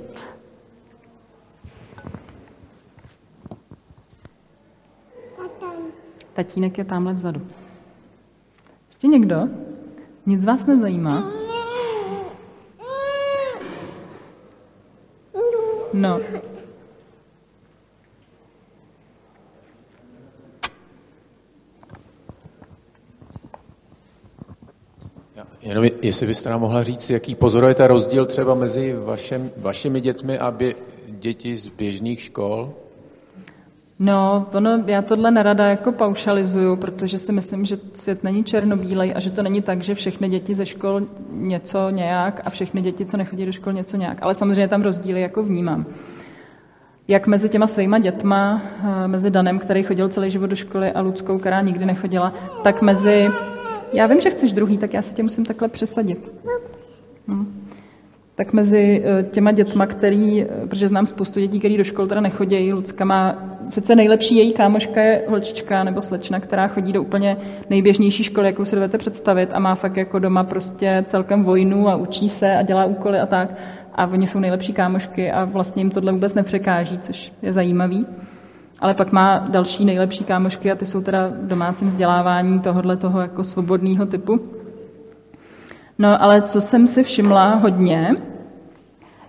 Tatínek 6.34 6.78
je 6.78 6.86
tamhle 6.86 7.14
vzadu. 7.14 7.42
Ještě 8.90 9.08
někdo? 9.08 9.48
Nic 10.26 10.46
vás 10.46 10.66
nezajímá? 10.66 11.42
No. 15.94 16.20
Jenom 25.62 25.86
jestli 26.02 26.28
byste 26.28 26.50
nám 26.50 26.60
mohla 26.62 26.84
říct, 26.84 27.10
jaký 27.10 27.36
pozorujete 27.36 27.88
rozdíl 27.88 28.26
třeba 28.26 28.56
mezi 28.56 28.94
vašem, 28.94 29.52
vašimi 29.58 30.02
dětmi 30.02 30.38
a 30.38 30.52
bě, 30.52 30.76
děti 31.08 31.56
z 31.56 31.68
běžných 31.68 32.22
škol? 32.22 32.74
No, 34.04 34.48
ono, 34.54 34.84
já 34.88 35.02
tohle 35.02 35.32
nerada 35.32 35.66
jako 35.66 35.92
paušalizuju, 35.92 36.76
protože 36.76 37.20
si 37.20 37.32
myslím, 37.32 37.66
že 37.66 37.78
svět 37.94 38.24
není 38.24 38.44
černobílej 38.44 39.14
a 39.16 39.20
že 39.20 39.32
to 39.32 39.42
není 39.42 39.62
tak, 39.62 39.84
že 39.84 39.96
všechny 39.96 40.30
děti 40.30 40.56
ze 40.56 40.66
škol 40.66 41.02
něco 41.32 41.90
nějak 41.90 42.42
a 42.46 42.50
všechny 42.50 42.82
děti, 42.82 43.06
co 43.06 43.18
nechodí 43.18 43.46
do 43.46 43.52
škol, 43.52 43.74
něco 43.74 43.98
nějak. 43.98 44.18
Ale 44.22 44.36
samozřejmě 44.36 44.68
tam 44.68 44.82
rozdíly 44.82 45.22
jako 45.22 45.44
vnímám. 45.44 45.86
Jak 47.08 47.28
mezi 47.28 47.50
těma 47.50 47.68
svýma 47.68 48.00
dětma, 48.00 48.62
eh, 48.84 49.08
mezi 49.08 49.30
Danem, 49.30 49.60
který 49.60 49.84
chodil 49.84 50.10
celý 50.10 50.32
život 50.32 50.48
do 50.48 50.56
školy 50.56 50.92
a 50.92 51.02
Luckou, 51.02 51.38
která 51.38 51.62
nikdy 51.62 51.86
nechodila, 51.86 52.34
tak 52.64 52.82
mezi... 52.82 53.30
Já 53.94 54.08
vím, 54.08 54.22
že 54.22 54.30
chceš 54.30 54.52
druhý, 54.52 54.78
tak 54.78 54.94
já 54.94 55.02
si 55.02 55.14
tě 55.14 55.24
musím 55.24 55.46
takhle 55.46 55.68
přesadit. 55.68 56.32
Tak 58.36 58.54
mezi 58.54 59.04
eh, 59.06 59.24
těma 59.24 59.52
dětma, 59.52 59.86
který, 59.86 60.44
eh, 60.44 60.48
protože 60.68 60.88
znám 60.88 61.06
spoustu 61.06 61.40
dětí, 61.40 61.60
který 61.60 61.78
do 61.78 61.84
škol 61.84 62.08
teda 62.08 62.22
nechodí, 62.22 62.74
Lucka 62.74 63.06
má, 63.06 63.44
sice 63.70 63.96
nejlepší 63.96 64.36
její 64.36 64.54
kámoška 64.54 65.02
je 65.02 65.24
holčička 65.30 65.84
nebo 65.84 66.02
slečna, 66.02 66.40
která 66.40 66.68
chodí 66.68 66.94
do 66.94 67.02
úplně 67.02 67.38
nejběžnější 67.70 68.24
školy, 68.24 68.48
jakou 68.48 68.66
si 68.66 68.76
dovedete 68.76 68.98
představit 68.98 69.50
a 69.54 69.60
má 69.60 69.76
fakt 69.76 69.98
jako 69.98 70.20
doma 70.20 70.44
prostě 70.44 71.06
celkem 71.08 71.44
vojnu 71.44 71.90
a 71.90 71.96
učí 71.96 72.30
se 72.30 72.56
a 72.56 72.62
dělá 72.62 72.86
úkoly 72.86 73.20
a 73.20 73.26
tak. 73.26 73.50
A 73.96 74.08
oni 74.08 74.28
jsou 74.28 74.40
nejlepší 74.40 74.74
kámošky 74.74 75.32
a 75.32 75.46
vlastně 75.46 75.82
jim 75.82 75.92
tohle 75.92 76.12
vůbec 76.12 76.34
nepřekáží, 76.34 77.00
což 77.00 77.34
je 77.42 77.54
zajímavý. 77.54 78.06
Ale 78.80 78.94
pak 78.94 79.12
má 79.12 79.46
další 79.50 79.86
nejlepší 79.86 80.24
kámošky 80.24 80.72
a 80.72 80.76
ty 80.76 80.86
jsou 80.86 81.02
teda 81.02 81.32
domácím 81.42 81.88
vzdělávání 81.88 82.60
tohohle 82.60 82.98
toho 82.98 83.22
jako 83.22 83.44
svobodného 83.44 84.06
typu. 84.06 84.61
No 86.02 86.24
ale 86.24 86.42
co 86.42 86.62
jsem 86.62 86.88
si 86.88 87.04
všimla 87.04 87.56
hodně, 87.56 88.16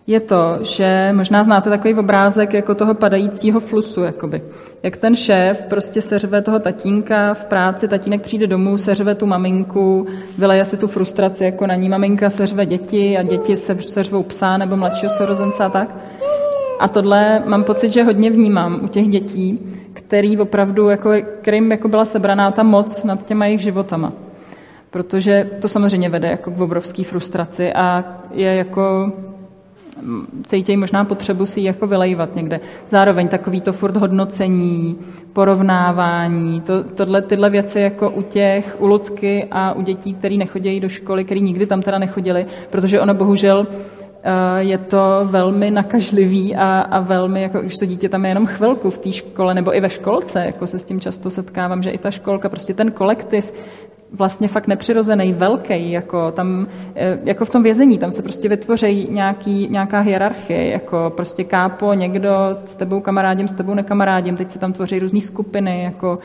je 0.07 0.21
to, 0.21 0.59
že 0.61 1.13
možná 1.13 1.45
znáte 1.45 1.71
takový 1.71 1.95
obrázek 1.95 2.55
jako 2.55 2.75
toho 2.75 2.95
padajícího 2.95 3.61
flusu, 3.61 4.01
jakoby. 4.01 4.43
Jak 4.83 4.97
ten 4.97 5.17
šéf 5.17 5.65
prostě 5.69 6.03
seřve 6.03 6.43
toho 6.43 6.59
tatínka 6.59 7.35
v 7.35 7.45
práci, 7.45 7.89
tatínek 7.89 8.23
přijde 8.23 8.47
domů, 8.47 8.79
seřve 8.79 9.15
tu 9.15 9.27
maminku, 9.27 10.07
vyleje 10.39 10.65
si 10.65 10.77
tu 10.77 10.87
frustraci 10.87 11.45
jako 11.45 11.67
na 11.67 11.75
ní, 11.75 11.89
maminka 11.89 12.31
seřve 12.31 12.67
děti 12.67 13.19
a 13.19 13.23
děti 13.23 13.57
se, 13.57 13.83
seřvou 13.83 14.23
psa 14.23 14.57
nebo 14.57 14.77
mladšího 14.77 15.11
sorozence 15.11 15.65
a 15.65 15.69
tak. 15.69 15.97
A 16.81 16.89
tohle 16.89 17.43
mám 17.47 17.65
pocit, 17.65 17.93
že 17.93 18.03
hodně 18.03 18.31
vnímám 18.31 18.81
u 18.85 18.89
těch 18.89 19.09
dětí, 19.09 19.59
který 19.93 20.39
opravdu, 20.39 20.89
jako, 20.89 21.11
kterým 21.41 21.71
jako 21.71 21.89
byla 21.89 22.05
sebraná 22.05 22.51
ta 22.51 22.63
moc 22.63 23.03
nad 23.03 23.27
těma 23.27 23.47
jejich 23.47 23.63
životama. 23.63 24.13
Protože 24.93 25.51
to 25.61 25.69
samozřejmě 25.69 26.09
vede 26.09 26.29
jako 26.29 26.51
k 26.51 26.61
obrovské 26.61 27.05
frustraci 27.05 27.73
a 27.73 28.05
je 28.35 28.55
jako 28.55 29.13
cítějí 30.47 30.77
možná 30.77 31.05
potřebu 31.05 31.47
si 31.47 31.61
ji 31.61 31.67
jako 31.67 31.87
vylejvat 31.87 32.37
někde. 32.37 32.61
Zároveň 32.89 33.29
takový 33.29 33.61
to 33.61 33.73
furt 33.73 33.97
hodnocení, 33.97 34.99
porovnávání, 35.33 36.61
to, 36.61 36.85
tohle, 36.85 37.23
tyhle 37.23 37.51
věci 37.51 37.81
jako 37.81 38.11
u 38.11 38.23
těch, 38.23 38.77
u 38.79 38.87
Lucky 38.87 39.47
a 39.51 39.73
u 39.73 39.83
dětí, 39.83 40.15
který 40.15 40.39
nechodí 40.39 40.81
do 40.81 40.89
školy, 40.89 41.25
který 41.25 41.41
nikdy 41.41 41.67
tam 41.67 41.83
teda 41.83 41.99
nechodili, 41.99 42.47
protože 42.71 43.01
ono 43.01 43.15
bohužel 43.15 43.67
eh, 44.23 44.63
je 44.63 44.79
to 44.79 45.21
velmi 45.25 45.71
nakažlivý 45.71 46.57
a, 46.57 46.81
a 46.81 47.01
velmi, 47.01 47.43
jako 47.43 47.61
když 47.61 47.79
to 47.79 47.87
dítě 47.87 48.09
tam 48.09 48.25
je 48.25 48.31
jenom 48.31 48.47
chvilku 48.47 48.91
v 48.91 48.99
té 48.99 49.13
škole 49.13 49.55
nebo 49.55 49.77
i 49.77 49.81
ve 49.81 49.91
školce, 49.91 50.45
jako 50.47 50.67
se 50.67 50.79
s 50.79 50.85
tím 50.85 51.01
často 51.01 51.31
setkávám, 51.31 51.83
že 51.83 51.91
i 51.91 51.99
ta 51.99 52.11
školka, 52.11 52.49
prostě 52.49 52.75
ten 52.75 52.91
kolektiv, 52.91 53.53
vlastně 54.13 54.49
fakt 54.49 54.67
nepřirozený, 54.67 55.33
velký, 55.33 55.91
jako, 55.91 56.31
tam, 56.33 56.67
eh, 56.95 57.19
jako 57.25 57.45
v 57.45 57.51
tom 57.51 57.63
vězení, 57.63 57.99
tam 57.99 58.13
se 58.13 58.23
prostě 58.23 58.49
vytvoří 58.49 59.09
nějaký, 59.11 59.69
nějaká 59.71 60.01
hierarchie, 60.01 60.71
jako 60.71 61.13
prostě 61.17 61.45
kápo, 61.45 61.95
někdo 61.95 62.31
s 62.67 62.77
tebou 62.77 63.01
kamarádím, 63.01 63.49
s 63.49 63.53
tebou 63.53 63.75
nekamarádím, 63.75 64.37
teď 64.37 64.51
se 64.51 64.59
tam 64.59 64.73
tvoří 64.73 64.99
různé 64.99 65.21
skupiny, 65.21 65.83
jako, 65.83 66.19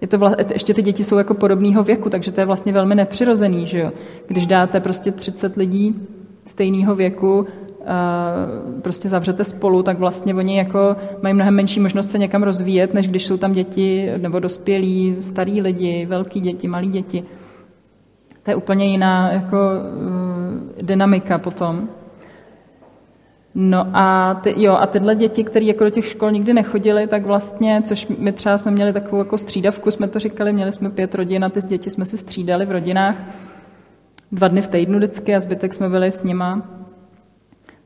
je 0.00 0.08
to 0.08 0.18
vla, 0.18 0.36
ještě 0.52 0.74
ty 0.74 0.82
děti 0.82 1.04
jsou 1.04 1.18
jako 1.18 1.34
podobného 1.34 1.82
věku, 1.82 2.10
takže 2.10 2.32
to 2.32 2.40
je 2.40 2.46
vlastně 2.46 2.72
velmi 2.72 2.94
nepřirozený, 2.94 3.66
že 3.66 3.78
jo. 3.78 3.92
Když 4.26 4.46
dáte 4.46 4.80
prostě 4.80 5.12
30 5.12 5.56
lidí 5.56 5.94
stejného 6.46 6.94
věku 6.94 7.46
prostě 8.82 9.08
zavřete 9.08 9.44
spolu, 9.44 9.82
tak 9.82 9.98
vlastně 9.98 10.34
oni 10.34 10.58
jako 10.58 10.96
mají 11.22 11.34
mnohem 11.34 11.54
menší 11.54 11.80
možnost 11.80 12.10
se 12.10 12.18
někam 12.18 12.42
rozvíjet, 12.42 12.94
než 12.94 13.08
když 13.08 13.26
jsou 13.26 13.36
tam 13.36 13.52
děti 13.52 14.12
nebo 14.16 14.38
dospělí, 14.38 15.16
starý 15.20 15.60
lidi, 15.60 16.06
velký 16.06 16.40
děti, 16.40 16.68
malí 16.68 16.88
děti. 16.88 17.24
To 18.42 18.50
je 18.50 18.54
úplně 18.54 18.86
jiná 18.86 19.32
jako, 19.32 19.56
uh, 19.56 20.82
dynamika 20.82 21.38
potom. 21.38 21.88
No 23.54 23.86
a, 23.94 24.34
ty, 24.34 24.54
jo, 24.56 24.72
a 24.74 24.86
tyhle 24.86 25.14
děti, 25.14 25.44
které 25.44 25.64
jako 25.64 25.84
do 25.84 25.90
těch 25.90 26.06
škol 26.06 26.30
nikdy 26.30 26.54
nechodili, 26.54 27.06
tak 27.06 27.26
vlastně, 27.26 27.82
což 27.84 28.08
my 28.18 28.32
třeba 28.32 28.58
jsme 28.58 28.70
měli 28.70 28.92
takovou 28.92 29.18
jako 29.18 29.38
střídavku, 29.38 29.90
jsme 29.90 30.08
to 30.08 30.18
říkali, 30.18 30.52
měli 30.52 30.72
jsme 30.72 30.90
pět 30.90 31.14
rodin 31.14 31.44
a 31.44 31.48
ty 31.48 31.60
děti 31.60 31.90
jsme 31.90 32.06
si 32.06 32.16
střídali 32.16 32.66
v 32.66 32.70
rodinách 32.70 33.16
dva 34.32 34.48
dny 34.48 34.62
v 34.62 34.68
týdnu 34.68 34.98
vždycky 34.98 35.34
a 35.34 35.40
zbytek 35.40 35.74
jsme 35.74 35.88
byli 35.88 36.12
s 36.12 36.22
nima 36.22 36.62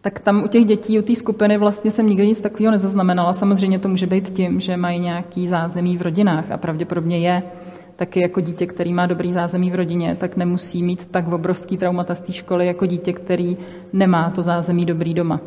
tak 0.04 0.20
tam 0.20 0.44
u 0.44 0.48
těch 0.48 0.64
dětí, 0.64 0.98
u 0.98 1.02
té 1.02 1.14
skupiny 1.14 1.58
vlastně 1.58 1.90
jsem 1.90 2.06
nikdy 2.06 2.26
nic 2.26 2.40
takového 2.40 2.72
nezaznamenala. 2.72 3.32
Samozřejmě 3.32 3.78
to 3.78 3.88
může 3.88 4.06
být 4.06 4.28
tím, 4.28 4.60
že 4.60 4.76
mají 4.76 5.00
nějaký 5.00 5.48
zázemí 5.48 5.96
v 5.96 6.02
rodinách 6.02 6.50
a 6.50 6.56
pravděpodobně 6.56 7.18
je 7.18 7.42
taky 7.96 8.20
jako 8.20 8.40
dítě, 8.40 8.66
který 8.66 8.92
má 8.92 9.06
dobrý 9.06 9.32
zázemí 9.32 9.70
v 9.70 9.74
rodině, 9.74 10.16
tak 10.20 10.36
nemusí 10.36 10.82
mít 10.82 11.06
tak 11.10 11.32
obrovský 11.32 11.76
traumata 11.76 12.14
z 12.14 12.22
té 12.22 12.32
školy 12.32 12.66
jako 12.66 12.86
dítě, 12.86 13.12
který 13.12 13.56
nemá 13.92 14.30
to 14.30 14.42
zázemí 14.42 14.84
dobrý 14.84 15.14
doma. 15.14 15.40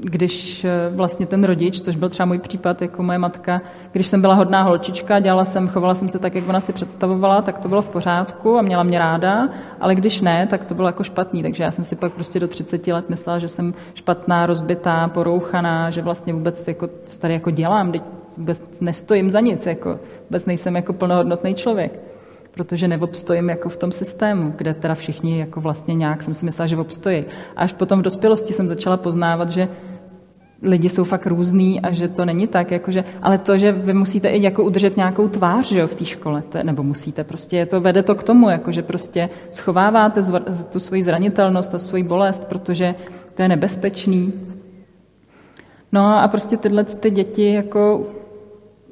Když 0.00 0.64
eh, 0.64 0.90
vlastně 0.94 1.26
ten 1.26 1.44
rodič, 1.44 1.80
což 1.80 1.96
byl 1.96 2.08
třeba 2.08 2.26
můj 2.26 2.38
případ, 2.38 2.82
jako 2.82 3.02
moje 3.02 3.18
matka, 3.18 3.60
když 3.92 4.06
jsem 4.06 4.20
byla 4.20 4.34
hodná 4.34 4.62
holčička, 4.62 5.20
dělala 5.20 5.44
jsem, 5.44 5.68
chovala 5.68 5.94
jsem 5.94 6.08
se 6.08 6.18
tak, 6.18 6.34
jak 6.34 6.48
ona 6.48 6.60
si 6.60 6.72
představovala, 6.72 7.42
tak 7.42 7.58
to 7.58 7.68
bylo 7.68 7.82
v 7.82 7.88
pořádku 7.88 8.58
a 8.58 8.62
měla 8.62 8.82
mě 8.82 8.98
ráda, 8.98 9.48
ale 9.80 9.94
když 9.94 10.20
ne, 10.20 10.46
tak 10.46 10.64
to 10.64 10.74
bylo 10.74 10.88
jako 10.88 11.04
špatný. 11.04 11.42
Takže 11.42 11.62
já 11.62 11.70
jsem 11.70 11.84
si 11.84 11.96
pak 11.96 12.12
prostě 12.12 12.40
do 12.40 12.48
30 12.48 12.86
let 12.86 13.10
myslela, 13.10 13.38
že 13.38 13.48
jsem 13.48 13.74
špatná, 13.94 14.46
rozbitá, 14.46 15.08
porouchaná, 15.08 15.90
že 15.90 16.02
vlastně 16.02 16.32
vůbec 16.32 16.68
jako, 16.68 16.88
co 17.06 17.18
tady 17.18 17.34
jako 17.34 17.50
dělám, 17.50 17.92
vůbec 18.38 18.62
nestojím 18.80 19.30
za 19.30 19.40
nic, 19.40 19.66
jako, 19.66 20.00
vůbec 20.28 20.46
nejsem 20.46 20.76
jako 20.76 20.92
plnohodnotný 20.92 21.54
člověk 21.54 22.09
protože 22.50 22.88
neobstojím 22.88 23.48
jako 23.48 23.68
v 23.68 23.76
tom 23.76 23.92
systému, 23.92 24.54
kde 24.56 24.74
teda 24.74 24.94
všichni 24.94 25.38
jako 25.38 25.60
vlastně 25.60 25.94
nějak 25.94 26.22
jsem 26.22 26.34
si 26.34 26.44
myslela, 26.44 26.66
že 26.66 26.76
obstojí. 26.76 27.24
Až 27.56 27.72
potom 27.72 27.98
v 27.98 28.02
dospělosti 28.02 28.52
jsem 28.52 28.68
začala 28.68 28.96
poznávat, 28.96 29.50
že 29.50 29.68
lidi 30.62 30.88
jsou 30.88 31.04
fakt 31.04 31.26
různý 31.26 31.80
a 31.80 31.92
že 31.92 32.08
to 32.08 32.24
není 32.24 32.46
tak, 32.46 32.70
jakože, 32.70 33.04
ale 33.22 33.38
to, 33.38 33.58
že 33.58 33.72
vy 33.72 33.94
musíte 33.94 34.28
i 34.28 34.42
jako 34.42 34.64
udržet 34.64 34.96
nějakou 34.96 35.28
tvář 35.28 35.68
že 35.68 35.80
jo, 35.80 35.86
v 35.86 35.94
té 35.94 36.04
škole, 36.04 36.42
to, 36.48 36.58
nebo 36.62 36.82
musíte, 36.82 37.24
prostě 37.24 37.56
je 37.56 37.66
to, 37.66 37.80
vede 37.80 38.02
to 38.02 38.14
k 38.14 38.22
tomu, 38.22 38.50
jako, 38.50 38.72
že 38.72 38.82
prostě 38.82 39.30
schováváte 39.50 40.22
zv, 40.22 40.36
tu 40.72 40.80
svoji 40.80 41.02
zranitelnost 41.02 41.74
a 41.74 41.78
svoji 41.78 42.02
bolest, 42.02 42.44
protože 42.44 42.94
to 43.34 43.42
je 43.42 43.48
nebezpečný. 43.48 44.32
No 45.92 46.22
a 46.22 46.28
prostě 46.28 46.56
tyhle 46.56 46.84
ty 46.84 47.10
děti 47.10 47.52
jako 47.52 48.06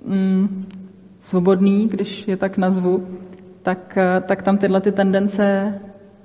mm, 0.05 0.67
svobodný, 1.21 1.89
když 1.89 2.29
je 2.29 2.37
tak 2.37 2.59
nazvu, 2.59 3.07
tak, 3.69 3.99
tak 4.27 4.43
tam 4.43 4.59
tyhle 4.59 4.81
ty 4.81 4.93
tendence 4.93 5.75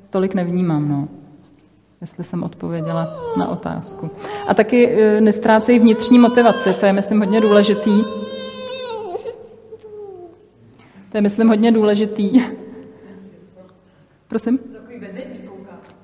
tolik 0.10 0.34
nevnímám. 0.34 0.89
No 0.89 1.08
jestli 2.01 2.23
jsem 2.23 2.43
odpověděla 2.43 3.17
na 3.38 3.47
otázku. 3.47 4.12
A 4.47 4.53
taky 4.53 5.01
e, 5.01 5.21
nestrácejí 5.21 5.79
vnitřní 5.79 6.19
motivaci, 6.19 6.73
to 6.73 6.86
je, 6.86 6.93
myslím, 6.93 7.19
hodně 7.19 7.41
důležitý. 7.41 8.03
To 11.10 11.17
je, 11.17 11.21
myslím, 11.21 11.47
hodně 11.47 11.71
důležitý. 11.71 12.43
Prosím? 14.27 14.60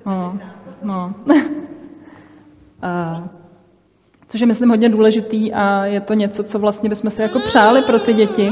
No, 0.05 0.39
no. 0.83 1.13
a, 2.81 3.23
což 4.27 4.41
je, 4.41 4.47
myslím, 4.47 4.69
hodně 4.69 4.89
důležitý 4.89 5.53
a 5.53 5.85
je 5.85 6.01
to 6.01 6.13
něco, 6.13 6.43
co 6.43 6.59
vlastně 6.59 6.89
bychom 6.89 7.09
si 7.09 7.21
jako 7.21 7.39
přáli 7.39 7.81
pro 7.81 7.99
ty 7.99 8.13
děti. 8.13 8.51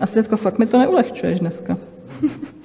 A 0.00 0.06
Středko, 0.06 0.36
fakt 0.36 0.58
mi 0.58 0.66
to 0.66 0.78
neulehčuješ 0.78 1.40
dneska. 1.40 1.76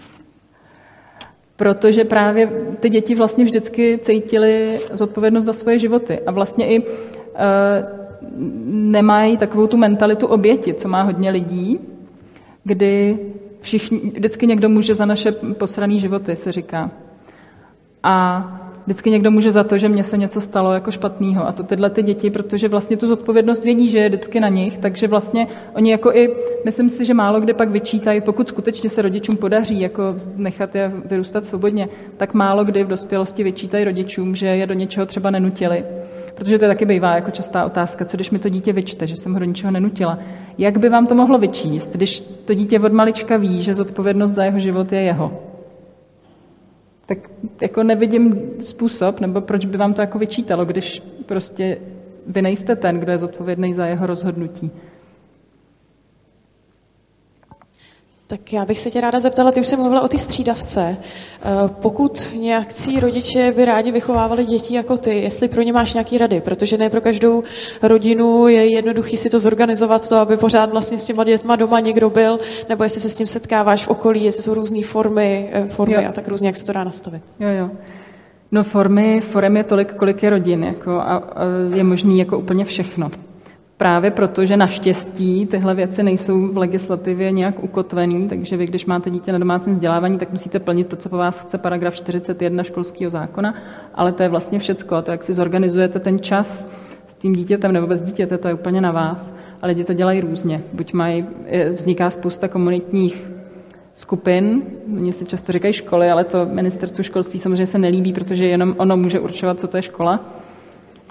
protože 1.61 2.03
právě 2.03 2.47
ty 2.79 2.89
děti 2.89 3.15
vlastně 3.15 3.45
vždycky 3.45 3.99
cítily 4.01 4.79
zodpovědnost 4.93 5.45
za 5.45 5.53
svoje 5.53 5.79
životy 5.79 6.19
a 6.19 6.31
vlastně 6.31 6.67
i 6.67 6.79
e, 6.79 6.83
nemají 8.65 9.37
takovou 9.37 9.67
tu 9.67 9.77
mentalitu 9.77 10.27
oběti, 10.27 10.73
co 10.73 10.87
má 10.87 11.01
hodně 11.03 11.29
lidí, 11.29 11.79
kdy 12.63 13.19
všichni, 13.59 13.99
vždycky 13.99 14.47
někdo 14.47 14.69
může 14.69 14.95
za 14.95 15.05
naše 15.05 15.31
posrané 15.31 15.99
životy, 15.99 16.35
se 16.35 16.51
říká. 16.51 16.91
A 18.03 18.70
vždycky 18.85 19.09
někdo 19.09 19.31
může 19.31 19.51
za 19.51 19.63
to, 19.63 19.77
že 19.77 19.89
mně 19.89 20.03
se 20.03 20.17
něco 20.17 20.41
stalo 20.41 20.73
jako 20.73 20.91
špatného. 20.91 21.47
A 21.47 21.51
to 21.51 21.63
tyhle 21.63 21.89
ty 21.89 22.03
děti, 22.03 22.29
protože 22.29 22.67
vlastně 22.67 22.97
tu 22.97 23.07
zodpovědnost 23.07 23.63
vědí, 23.63 23.89
že 23.89 23.97
je 23.97 24.09
vždycky 24.09 24.39
na 24.39 24.47
nich, 24.47 24.77
takže 24.77 25.07
vlastně 25.07 25.47
oni 25.75 25.91
jako 25.91 26.11
i, 26.13 26.29
myslím 26.65 26.89
si, 26.89 27.05
že 27.05 27.13
málo 27.13 27.39
kdy 27.41 27.53
pak 27.53 27.69
vyčítají, 27.69 28.21
pokud 28.21 28.47
skutečně 28.47 28.89
se 28.89 29.01
rodičům 29.01 29.37
podaří 29.37 29.81
jako 29.81 30.15
nechat 30.35 30.75
je 30.75 30.91
vyrůstat 31.05 31.45
svobodně, 31.45 31.89
tak 32.17 32.33
málo 32.33 32.63
kdy 32.63 32.83
v 32.83 32.87
dospělosti 32.87 33.43
vyčítají 33.43 33.83
rodičům, 33.83 34.35
že 34.35 34.47
je 34.47 34.67
do 34.67 34.73
něčeho 34.73 35.05
třeba 35.05 35.29
nenutili. 35.29 35.83
Protože 36.35 36.59
to 36.59 36.65
je 36.65 36.69
taky 36.69 36.85
bývá 36.85 37.15
jako 37.15 37.31
častá 37.31 37.65
otázka, 37.65 38.05
co 38.05 38.17
když 38.17 38.31
mi 38.31 38.39
to 38.39 38.49
dítě 38.49 38.73
vyčte, 38.73 39.07
že 39.07 39.15
jsem 39.15 39.33
ho 39.33 39.39
do 39.39 39.45
ničeho 39.45 39.71
nenutila. 39.71 40.19
Jak 40.57 40.77
by 40.77 40.89
vám 40.89 41.07
to 41.07 41.15
mohlo 41.15 41.37
vyčíst, 41.37 41.91
když 41.91 42.21
to 42.45 42.53
dítě 42.53 42.79
od 42.79 42.93
malička 42.93 43.37
ví, 43.37 43.63
že 43.63 43.73
zodpovědnost 43.73 44.31
za 44.31 44.43
jeho 44.43 44.59
život 44.59 44.91
je 44.91 45.01
jeho? 45.01 45.50
Tak 47.15 47.29
jako 47.61 47.83
nevidím 47.83 48.41
způsob, 48.61 49.19
nebo 49.19 49.41
proč 49.41 49.65
by 49.65 49.77
vám 49.77 49.93
to 49.93 50.01
jako 50.01 50.19
vyčítalo, 50.19 50.65
když 50.65 51.03
prostě 51.25 51.77
vy 52.27 52.41
nejste 52.41 52.75
ten, 52.75 52.99
kdo 52.99 53.11
je 53.11 53.17
zodpovědný 53.17 53.73
za 53.73 53.85
jeho 53.85 54.07
rozhodnutí. 54.07 54.71
Tak 58.31 58.53
já 58.53 58.65
bych 58.65 58.79
se 58.79 58.91
tě 58.91 59.01
ráda 59.01 59.19
zeptala, 59.19 59.51
ty 59.51 59.59
už 59.59 59.67
jsem 59.67 59.79
mluvila 59.79 60.01
o 60.01 60.07
ty 60.07 60.17
střídavce. 60.17 60.97
Eh, 60.97 61.47
pokud 61.81 62.33
nějakcí 62.39 62.99
rodiče 62.99 63.53
by 63.55 63.65
rádi 63.65 63.91
vychovávali 63.91 64.45
děti 64.45 64.73
jako 64.73 64.97
ty, 64.97 65.19
jestli 65.19 65.47
pro 65.47 65.61
ně 65.61 65.73
máš 65.73 65.93
nějaký 65.93 66.17
rady, 66.17 66.41
protože 66.41 66.77
ne 66.77 66.89
pro 66.89 67.01
každou 67.01 67.43
rodinu 67.81 68.47
je 68.47 68.71
jednoduchý 68.71 69.17
si 69.17 69.29
to 69.29 69.39
zorganizovat, 69.39 70.09
to, 70.09 70.17
aby 70.17 70.37
pořád 70.37 70.71
vlastně 70.71 70.97
s 70.97 71.05
těma 71.05 71.23
dětma 71.23 71.55
doma 71.55 71.79
někdo 71.79 72.09
byl, 72.09 72.39
nebo 72.69 72.83
jestli 72.83 73.01
se 73.01 73.09
s 73.09 73.15
tím 73.15 73.27
setkáváš 73.27 73.85
v 73.85 73.87
okolí, 73.87 74.23
jestli 74.23 74.43
jsou 74.43 74.53
různé 74.53 74.83
formy, 74.83 75.49
eh, 75.53 75.67
formy 75.67 76.05
a 76.05 76.11
tak 76.11 76.27
různě, 76.27 76.47
jak 76.47 76.55
se 76.55 76.65
to 76.65 76.73
dá 76.73 76.83
nastavit. 76.83 77.23
Jo, 77.39 77.49
jo. 77.49 77.69
No 78.51 78.63
formy, 78.63 79.21
forem 79.21 79.57
je 79.57 79.63
tolik, 79.63 79.93
kolik 79.93 80.23
je 80.23 80.29
rodin, 80.29 80.63
jako, 80.63 80.91
a, 80.91 81.15
a 81.15 81.43
je 81.73 81.83
možný 81.83 82.19
jako 82.19 82.37
úplně 82.37 82.65
všechno 82.65 83.09
právě 83.81 84.11
proto, 84.11 84.45
že 84.45 84.57
naštěstí 84.57 85.45
tyhle 85.45 85.75
věci 85.75 86.03
nejsou 86.03 86.47
v 86.53 86.57
legislativě 86.57 87.31
nějak 87.31 87.63
ukotvený, 87.63 88.27
takže 88.27 88.57
vy, 88.57 88.65
když 88.65 88.85
máte 88.85 89.09
dítě 89.09 89.31
na 89.31 89.39
domácím 89.39 89.73
vzdělávání, 89.73 90.17
tak 90.17 90.31
musíte 90.31 90.59
plnit 90.59 90.87
to, 90.87 90.95
co 90.95 91.09
po 91.09 91.17
vás 91.17 91.39
chce 91.39 91.57
paragraf 91.57 91.95
41 91.95 92.63
školského 92.63 93.11
zákona, 93.11 93.53
ale 93.95 94.11
to 94.11 94.23
je 94.23 94.29
vlastně 94.29 94.59
všecko. 94.59 94.95
A 94.95 95.01
to, 95.01 95.11
jak 95.11 95.23
si 95.23 95.33
zorganizujete 95.33 95.99
ten 95.99 96.19
čas 96.19 96.65
s 97.07 97.13
tím 97.13 97.33
dítětem 97.33 97.71
nebo 97.71 97.87
bez 97.87 98.01
dítěte, 98.01 98.37
to 98.37 98.47
je 98.47 98.53
úplně 98.53 98.81
na 98.81 98.91
vás. 98.91 99.33
A 99.61 99.67
lidi 99.67 99.83
to 99.83 99.93
dělají 99.93 100.21
různě. 100.21 100.61
Buď 100.73 100.93
mají, 100.93 101.25
vzniká 101.73 102.09
spousta 102.09 102.47
komunitních 102.47 103.29
skupin, 103.93 104.61
oni 104.97 105.13
si 105.13 105.25
často 105.25 105.51
říkají 105.51 105.73
školy, 105.73 106.11
ale 106.11 106.23
to 106.23 106.45
ministerstvu 106.45 107.03
školství 107.03 107.39
samozřejmě 107.39 107.67
se 107.67 107.77
nelíbí, 107.77 108.13
protože 108.13 108.45
jenom 108.45 108.75
ono 108.77 108.97
může 108.97 109.19
určovat, 109.19 109.59
co 109.59 109.67
to 109.67 109.77
je 109.77 109.83
škola. 109.83 110.40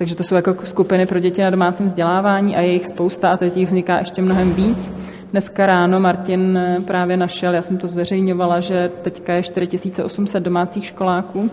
Takže 0.00 0.16
to 0.16 0.22
jsou 0.22 0.34
jako 0.34 0.56
skupiny 0.64 1.06
pro 1.06 1.18
děti 1.18 1.42
na 1.42 1.50
domácím 1.50 1.86
vzdělávání 1.86 2.56
a 2.56 2.60
je 2.60 2.72
jich 2.72 2.86
spousta 2.86 3.32
a 3.32 3.36
teď 3.36 3.56
jich 3.56 3.68
vzniká 3.68 3.98
ještě 3.98 4.22
mnohem 4.22 4.52
víc. 4.52 4.92
Dneska 5.30 5.66
ráno 5.66 6.00
Martin 6.00 6.60
právě 6.86 7.16
našel, 7.16 7.54
já 7.54 7.62
jsem 7.62 7.78
to 7.78 7.86
zveřejňovala, 7.86 8.60
že 8.60 8.90
teďka 9.02 9.32
je 9.32 9.42
4800 9.42 10.42
domácích 10.42 10.84
školáků, 10.84 11.50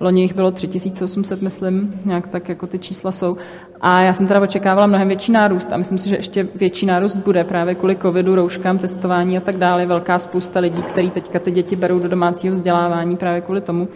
loni 0.00 0.22
jich 0.22 0.34
bylo 0.34 0.50
3800, 0.50 1.42
myslím, 1.42 2.00
nějak 2.04 2.28
tak 2.28 2.48
jako 2.48 2.66
ty 2.66 2.78
čísla 2.78 3.12
jsou. 3.12 3.36
A 3.80 4.02
já 4.02 4.14
jsem 4.14 4.26
teda 4.26 4.40
očekávala 4.40 4.86
mnohem 4.86 5.08
větší 5.08 5.32
nárůst 5.32 5.72
a 5.72 5.76
myslím 5.76 5.98
si, 5.98 6.08
že 6.08 6.16
ještě 6.16 6.48
větší 6.54 6.86
nárůst 6.86 7.16
bude 7.16 7.44
právě 7.44 7.74
kvůli 7.74 7.96
covidu, 7.96 8.34
rouškám, 8.34 8.78
testování 8.78 9.36
a 9.36 9.40
tak 9.40 9.56
dále. 9.56 9.86
Velká 9.86 10.18
spousta 10.18 10.60
lidí, 10.60 10.82
kteří 10.82 11.10
teďka 11.10 11.38
ty 11.38 11.50
děti 11.50 11.76
berou 11.76 11.98
do 11.98 12.08
domácího 12.08 12.54
vzdělávání 12.54 13.16
právě 13.16 13.40
kvůli 13.40 13.60
tomu 13.60 13.88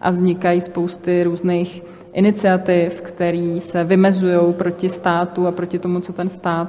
a 0.00 0.10
vznikají 0.10 0.60
spousty 0.60 1.24
různých 1.24 1.82
iniciativ, 2.14 3.00
které 3.00 3.56
se 3.58 3.84
vymezují 3.84 4.52
proti 4.52 4.88
státu 4.88 5.46
a 5.46 5.52
proti 5.52 5.78
tomu, 5.78 6.00
co 6.00 6.12
ten 6.12 6.30
stát 6.30 6.68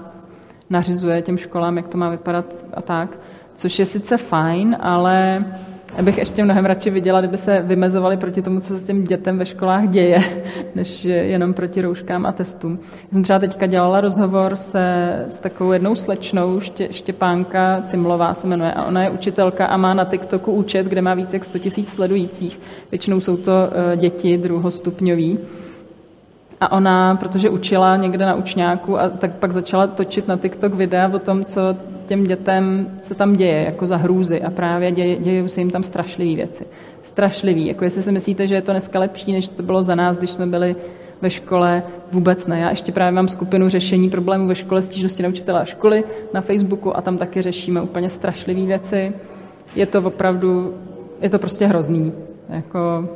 nařizuje 0.69 1.21
těm 1.21 1.37
školám, 1.37 1.77
jak 1.77 1.87
to 1.87 1.97
má 1.97 2.09
vypadat 2.09 2.65
a 2.73 2.81
tak, 2.81 3.19
což 3.55 3.79
je 3.79 3.85
sice 3.85 4.17
fajn, 4.17 4.77
ale 4.79 5.45
bych 6.01 6.17
ještě 6.17 6.43
mnohem 6.43 6.65
radši 6.65 6.89
viděla, 6.89 7.21
kdyby 7.21 7.37
se 7.37 7.61
vymezovali 7.61 8.17
proti 8.17 8.41
tomu, 8.41 8.59
co 8.59 8.77
se 8.77 8.85
těm 8.85 9.03
dětem 9.03 9.37
ve 9.37 9.45
školách 9.45 9.87
děje, 9.87 10.19
než 10.75 11.05
jenom 11.05 11.53
proti 11.53 11.81
rouškám 11.81 12.25
a 12.25 12.31
testům. 12.31 12.79
Já 12.81 13.09
jsem 13.13 13.23
třeba 13.23 13.39
teďka 13.39 13.65
dělala 13.65 14.01
rozhovor 14.01 14.55
se, 14.55 15.15
s 15.29 15.39
takovou 15.39 15.71
jednou 15.71 15.95
slečnou, 15.95 16.59
Ště, 16.59 16.87
Štěpánka 16.91 17.81
Cimlová 17.85 18.33
se 18.33 18.47
jmenuje, 18.47 18.73
a 18.73 18.85
ona 18.85 19.03
je 19.03 19.09
učitelka 19.09 19.65
a 19.65 19.77
má 19.77 19.93
na 19.93 20.05
TikToku 20.05 20.51
účet, 20.51 20.85
kde 20.85 21.01
má 21.01 21.13
více 21.13 21.35
jak 21.35 21.45
100 21.45 21.59
tisíc 21.59 21.89
sledujících. 21.89 22.59
Většinou 22.91 23.19
jsou 23.19 23.37
to 23.37 23.51
eh, 23.51 23.97
děti 23.97 24.37
druhostupňový. 24.37 25.39
A 26.61 26.71
ona, 26.71 27.15
protože 27.15 27.49
učila 27.49 27.95
někde 27.95 28.25
na 28.25 28.35
učňáku, 28.35 28.99
a 28.99 29.09
tak 29.09 29.31
pak 29.31 29.51
začala 29.51 29.87
točit 29.87 30.27
na 30.27 30.37
TikTok 30.37 30.73
videa 30.73 31.11
o 31.15 31.19
tom, 31.19 31.45
co 31.45 31.61
těm 32.05 32.23
dětem 32.23 32.87
se 33.01 33.15
tam 33.15 33.35
děje, 33.35 33.63
jako 33.65 33.87
za 33.87 33.97
hrůzy 33.97 34.41
a 34.41 34.49
právě 34.49 34.91
děje, 34.91 35.15
dějí 35.15 35.49
se 35.49 35.61
jim 35.61 35.69
tam 35.69 35.83
strašlivé 35.83 36.35
věci. 36.35 36.65
Strašlivý, 37.03 37.67
jako 37.67 37.83
jestli 37.83 38.01
si 38.01 38.11
myslíte, 38.11 38.47
že 38.47 38.55
je 38.55 38.61
to 38.61 38.71
dneska 38.71 38.99
lepší, 38.99 39.31
než 39.31 39.47
to 39.47 39.63
bylo 39.63 39.83
za 39.83 39.95
nás, 39.95 40.17
když 40.17 40.29
jsme 40.29 40.45
byli 40.45 40.75
ve 41.21 41.29
škole, 41.29 41.83
vůbec 42.11 42.47
ne. 42.47 42.59
Já 42.59 42.69
ještě 42.69 42.91
právě 42.91 43.11
mám 43.11 43.27
skupinu 43.27 43.69
řešení 43.69 44.09
problémů 44.09 44.47
ve 44.47 44.55
škole, 44.55 44.81
stížnosti 44.81 45.23
na 45.23 45.29
učitele 45.29 45.61
a 45.61 45.65
školy 45.65 46.03
na 46.33 46.41
Facebooku 46.41 46.97
a 46.97 47.01
tam 47.01 47.17
taky 47.17 47.41
řešíme 47.41 47.81
úplně 47.81 48.09
strašlivé 48.09 48.65
věci. 48.65 49.13
Je 49.75 49.85
to 49.85 50.01
opravdu, 50.01 50.73
je 51.21 51.29
to 51.29 51.39
prostě 51.39 51.65
hrozný. 51.65 52.13
Jako, 52.49 53.09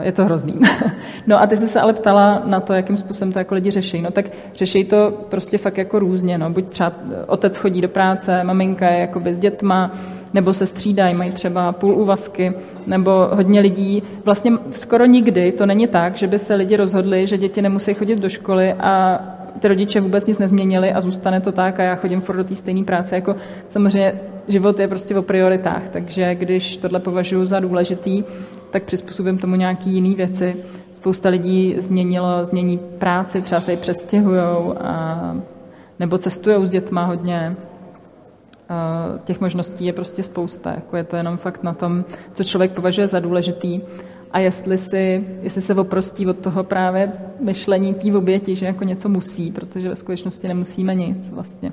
je 0.00 0.12
to 0.12 0.24
hrozný. 0.24 0.54
no 1.26 1.42
a 1.42 1.46
ty 1.46 1.56
jsi 1.56 1.66
se 1.66 1.80
ale 1.80 1.92
ptala 1.92 2.42
na 2.44 2.60
to, 2.60 2.72
jakým 2.72 2.96
způsobem 2.96 3.32
to 3.32 3.38
jako 3.38 3.54
lidi 3.54 3.70
řeší. 3.70 4.02
No 4.02 4.10
tak 4.10 4.26
řeší 4.54 4.84
to 4.84 5.12
prostě 5.28 5.58
fakt 5.58 5.78
jako 5.78 5.98
různě. 5.98 6.38
No. 6.38 6.50
Buď 6.50 6.68
třeba 6.68 6.92
otec 7.26 7.56
chodí 7.56 7.80
do 7.80 7.88
práce, 7.88 8.44
maminka 8.44 8.90
je 8.90 9.00
jako 9.00 9.22
s 9.24 9.38
dětma, 9.38 9.90
nebo 10.34 10.54
se 10.54 10.66
střídají, 10.66 11.14
mají 11.14 11.32
třeba 11.32 11.72
půl 11.72 11.98
úvazky, 11.98 12.52
nebo 12.86 13.28
hodně 13.32 13.60
lidí. 13.60 14.02
Vlastně 14.24 14.52
skoro 14.70 15.06
nikdy 15.06 15.52
to 15.52 15.66
není 15.66 15.86
tak, 15.86 16.16
že 16.16 16.26
by 16.26 16.38
se 16.38 16.54
lidi 16.54 16.76
rozhodli, 16.76 17.26
že 17.26 17.38
děti 17.38 17.62
nemusí 17.62 17.94
chodit 17.94 18.18
do 18.18 18.28
školy 18.28 18.72
a 18.72 19.20
ty 19.60 19.68
rodiče 19.68 20.00
vůbec 20.00 20.26
nic 20.26 20.38
nezměnili 20.38 20.92
a 20.92 21.00
zůstane 21.00 21.40
to 21.40 21.52
tak 21.52 21.80
a 21.80 21.82
já 21.82 21.94
chodím 21.94 22.20
furt 22.20 22.36
do 22.36 22.44
té 22.44 22.54
stejné 22.54 22.84
práce. 22.84 23.14
Jako 23.14 23.36
samozřejmě 23.68 24.12
život 24.48 24.78
je 24.78 24.88
prostě 24.88 25.16
o 25.16 25.22
prioritách, 25.22 25.88
takže 25.88 26.34
když 26.34 26.76
tohle 26.76 27.00
považuji 27.00 27.46
za 27.46 27.60
důležitý, 27.60 28.24
tak 28.70 28.82
přizpůsobím 28.82 29.38
tomu 29.38 29.56
nějaký 29.56 29.90
jiný 29.90 30.14
věci. 30.14 30.56
Spousta 30.94 31.28
lidí 31.28 31.76
změnilo, 31.78 32.44
změní 32.44 32.78
práci, 32.78 33.42
třeba 33.42 33.60
se 33.60 33.70
ji 33.70 33.76
přestěhují, 33.76 34.40
nebo 35.98 36.18
cestují 36.18 36.66
s 36.66 36.70
dětma 36.70 37.04
hodně. 37.04 37.56
Těch 39.24 39.40
možností 39.40 39.84
je 39.84 39.92
prostě 39.92 40.22
spousta. 40.22 40.70
Jako 40.70 40.96
je 40.96 41.04
to 41.04 41.16
jenom 41.16 41.36
fakt 41.36 41.62
na 41.62 41.74
tom, 41.74 42.04
co 42.32 42.44
člověk 42.44 42.72
považuje 42.72 43.06
za 43.06 43.20
důležitý 43.20 43.80
a 44.32 44.38
jestli, 44.38 44.78
si, 44.78 45.24
jestli 45.42 45.60
se 45.60 45.74
oprostí 45.74 46.26
od 46.26 46.38
toho 46.38 46.64
právě 46.64 47.12
myšlení 47.40 47.94
té 47.94 48.12
oběti, 48.12 48.56
že 48.56 48.66
jako 48.66 48.84
něco 48.84 49.08
musí, 49.08 49.52
protože 49.52 49.88
ve 49.88 49.96
skutečnosti 49.96 50.48
nemusíme 50.48 50.94
nic 50.94 51.30
vlastně. 51.30 51.72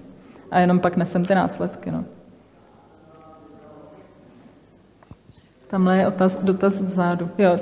A 0.51 0.59
jenom 0.59 0.79
pak 0.79 0.97
nesem 0.97 1.25
ty 1.25 1.35
následky. 1.35 1.91
No. 1.91 2.03
Tamhle 5.73 5.97
je 5.97 6.07
otaz, 6.07 6.37
dotaz 6.41 6.81
vzadu. 6.81 7.29
Jo. 7.37 7.57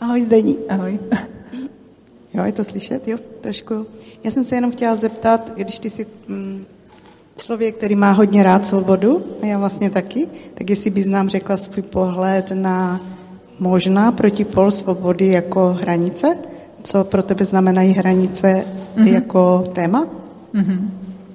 Ahoj 0.00 0.22
Zdení. 0.22 0.56
Ahoj. 0.68 0.98
Jo, 2.34 2.44
je 2.44 2.52
to 2.52 2.64
slyšet, 2.64 3.08
jo, 3.08 3.18
trošku. 3.40 3.86
Já 4.24 4.30
jsem 4.30 4.44
se 4.44 4.54
jenom 4.54 4.72
chtěla 4.72 4.94
zeptat, 4.94 5.52
když 5.56 5.78
ty 5.80 5.90
jsi 5.90 6.06
mm, 6.28 6.64
člověk, 7.36 7.76
který 7.76 7.94
má 7.96 8.12
hodně 8.12 8.42
rád 8.42 8.66
svobodu, 8.66 9.24
a 9.42 9.46
já 9.46 9.58
vlastně 9.58 9.90
taky, 9.90 10.28
tak 10.54 10.70
jestli 10.70 10.90
bys 10.90 11.06
nám 11.06 11.28
řekla 11.28 11.56
svůj 11.56 11.82
pohled 11.82 12.50
na 12.54 13.00
možná 13.60 14.12
protipol 14.12 14.70
svobody 14.70 15.26
jako 15.26 15.76
hranice, 15.80 16.36
co 16.82 17.04
pro 17.04 17.22
tebe 17.22 17.44
znamenají 17.44 17.92
hranice 17.92 18.64
mm-hmm. 18.96 19.14
jako 19.14 19.70
téma 19.72 20.06
mm-hmm. 20.54 20.88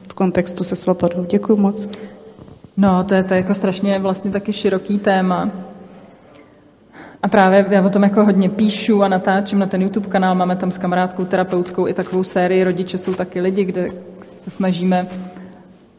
v 0.07 0.13
kontextu 0.13 0.63
se 0.63 0.75
svobodou. 0.75 1.25
Děkuji 1.29 1.55
moc. 1.57 1.87
No, 2.79 3.03
to 3.03 3.13
je, 3.13 3.23
to 3.23 3.33
je 3.33 3.37
jako 3.37 3.53
strašně 3.53 3.99
vlastně 3.99 4.31
taky 4.31 4.53
široký 4.53 4.99
téma. 4.99 5.49
A 7.23 7.27
právě 7.27 7.65
já 7.69 7.85
o 7.85 7.89
tom 7.89 8.03
jako 8.03 8.25
hodně 8.25 8.49
píšu 8.49 9.03
a 9.03 9.07
natáčím 9.07 9.59
na 9.59 9.65
ten 9.65 9.81
YouTube 9.81 10.09
kanál, 10.09 10.35
máme 10.35 10.55
tam 10.55 10.71
s 10.71 10.77
kamarádkou, 10.77 11.25
terapeutkou 11.25 11.87
i 11.87 11.93
takovou 11.93 12.23
sérii 12.23 12.63
Rodiče 12.63 12.97
jsou 12.97 13.13
taky 13.13 13.41
lidi, 13.41 13.65
kde 13.65 13.89
se 14.21 14.49
snažíme 14.49 15.07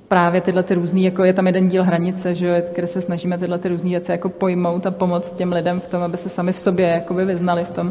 právě 0.09 0.41
tyhle 0.41 0.63
ty 0.63 0.75
různý, 0.75 1.05
jako 1.05 1.25
je 1.25 1.33
tam 1.33 1.47
jeden 1.47 1.69
díl 1.69 1.85
hranice, 1.85 2.35
že, 2.35 2.65
kde 2.75 2.87
se 2.87 3.01
snažíme 3.01 3.39
tyhle 3.39 3.59
ty 3.59 3.69
různé 3.69 3.91
věci 3.91 4.13
jako 4.13 4.29
pojmout 4.29 4.87
a 4.87 4.91
pomoct 4.91 5.37
těm 5.37 5.53
lidem 5.53 5.81
v 5.81 5.87
tom, 5.87 6.03
aby 6.03 6.17
se 6.17 6.29
sami 6.29 6.53
v 6.53 6.59
sobě 6.59 6.89
jakoby 6.89 7.25
vyznali 7.25 7.65
v 7.65 7.71
tom. 7.71 7.91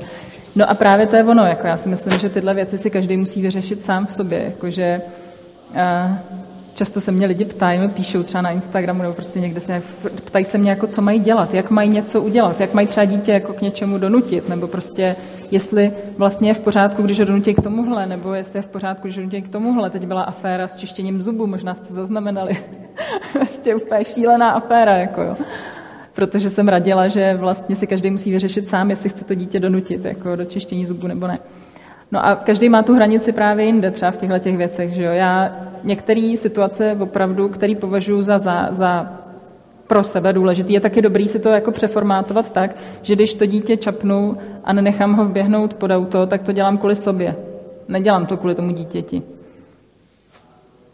No 0.56 0.70
a 0.70 0.74
právě 0.74 1.08
to 1.08 1.16
je 1.16 1.24
ono, 1.24 1.46
jako 1.46 1.68
já 1.68 1.78
si 1.78 1.90
myslím, 1.90 2.20
že 2.20 2.30
tyhle 2.30 2.54
věci 2.54 2.78
si 2.78 2.90
každý 2.90 3.18
musí 3.18 3.42
vyřešit 3.42 3.84
sám 3.84 4.06
v 4.06 4.14
sobě, 4.14 4.44
jakože 4.44 5.02
Často 6.80 7.02
se 7.02 7.12
mě 7.12 7.28
lidi 7.28 7.46
ptají, 7.46 7.90
píšou 7.90 8.24
třeba 8.24 8.42
na 8.42 8.50
Instagramu 8.50 9.02
nebo 9.02 9.14
prostě 9.14 9.40
někde 9.40 9.62
se 9.62 9.82
ptají 10.26 10.46
se 10.46 10.58
mě, 10.58 10.70
jako 10.70 10.88
co 10.88 11.02
mají 11.02 11.20
dělat, 11.20 11.54
jak 11.54 11.72
mají 11.72 11.90
něco 11.90 12.22
udělat, 12.22 12.60
jak 12.60 12.74
mají 12.74 12.88
třeba 12.88 13.06
dítě 13.06 13.32
jako 13.32 13.54
k 13.54 13.62
něčemu 13.62 13.98
donutit, 13.98 14.50
nebo 14.50 14.68
prostě 14.68 15.16
jestli 15.52 15.92
vlastně 16.18 16.50
je 16.50 16.54
v 16.54 16.60
pořádku, 16.60 17.02
když 17.02 17.20
ho 17.20 17.26
donutí 17.26 17.54
k 17.54 17.62
tomuhle, 17.62 18.06
nebo 18.06 18.34
jestli 18.34 18.60
je 18.60 18.64
v 18.64 18.68
pořádku, 18.68 19.08
když 19.08 19.18
ho 19.18 19.22
donutí 19.22 19.42
k 19.42 19.50
tomuhle. 19.50 19.90
Teď 19.90 20.06
byla 20.06 20.22
aféra 20.22 20.68
s 20.68 20.76
čištěním 20.76 21.22
zubů, 21.22 21.48
možná 21.48 21.76
jste 21.76 21.94
zaznamenali. 21.94 22.58
prostě 23.34 23.76
úplně 23.76 24.04
šílená 24.04 24.52
aféra, 24.52 24.98
jako 24.98 25.24
jo. 25.24 25.36
Protože 26.14 26.50
jsem 26.50 26.68
radila, 26.68 27.08
že 27.08 27.36
vlastně 27.36 27.76
si 27.76 27.88
každý 27.88 28.12
musí 28.12 28.32
vyřešit 28.32 28.70
sám, 28.70 28.90
jestli 28.90 29.10
chce 29.10 29.26
to 29.26 29.36
dítě 29.36 29.60
donutit 29.60 30.06
jako 30.06 30.36
do 30.36 30.46
čištění 30.46 30.86
zubů 30.86 31.08
nebo 31.08 31.28
ne. 31.28 31.40
No 32.12 32.26
a 32.26 32.36
každý 32.36 32.70
má 32.70 32.84
tu 32.84 32.96
hranici 32.96 33.32
právě 33.32 33.66
jinde, 33.66 33.92
třeba 33.92 34.12
v 34.12 34.18
těchto 34.18 34.40
těch 34.40 34.58
věcech. 34.58 34.94
Že 34.94 35.04
jo? 35.04 35.12
Já 35.12 35.56
některé 35.84 36.34
situace 36.36 36.98
opravdu, 37.00 37.50
které 37.50 37.76
považuji 37.76 38.22
za, 38.22 38.38
za, 38.38 38.68
za 38.72 39.14
pro 39.88 40.04
sebe 40.04 40.34
důležitý, 40.34 40.74
je 40.74 40.80
taky 40.80 41.02
dobrý 41.02 41.28
si 41.28 41.40
to 41.40 41.50
jako 41.50 41.72
přeformátovat 41.72 42.52
tak, 42.52 42.76
že 43.02 43.16
když 43.16 43.34
to 43.34 43.46
dítě 43.46 43.78
čapnu 43.78 44.38
a 44.64 44.74
nenechám 44.74 45.14
ho 45.14 45.26
vběhnout 45.26 45.74
pod 45.74 45.92
auto, 45.92 46.28
tak 46.28 46.42
to 46.44 46.52
dělám 46.52 46.78
kvůli 46.78 46.96
sobě. 46.96 47.36
Nedělám 47.88 48.26
to 48.26 48.38
kvůli 48.38 48.56
tomu 48.56 48.72
dítěti. 48.72 49.24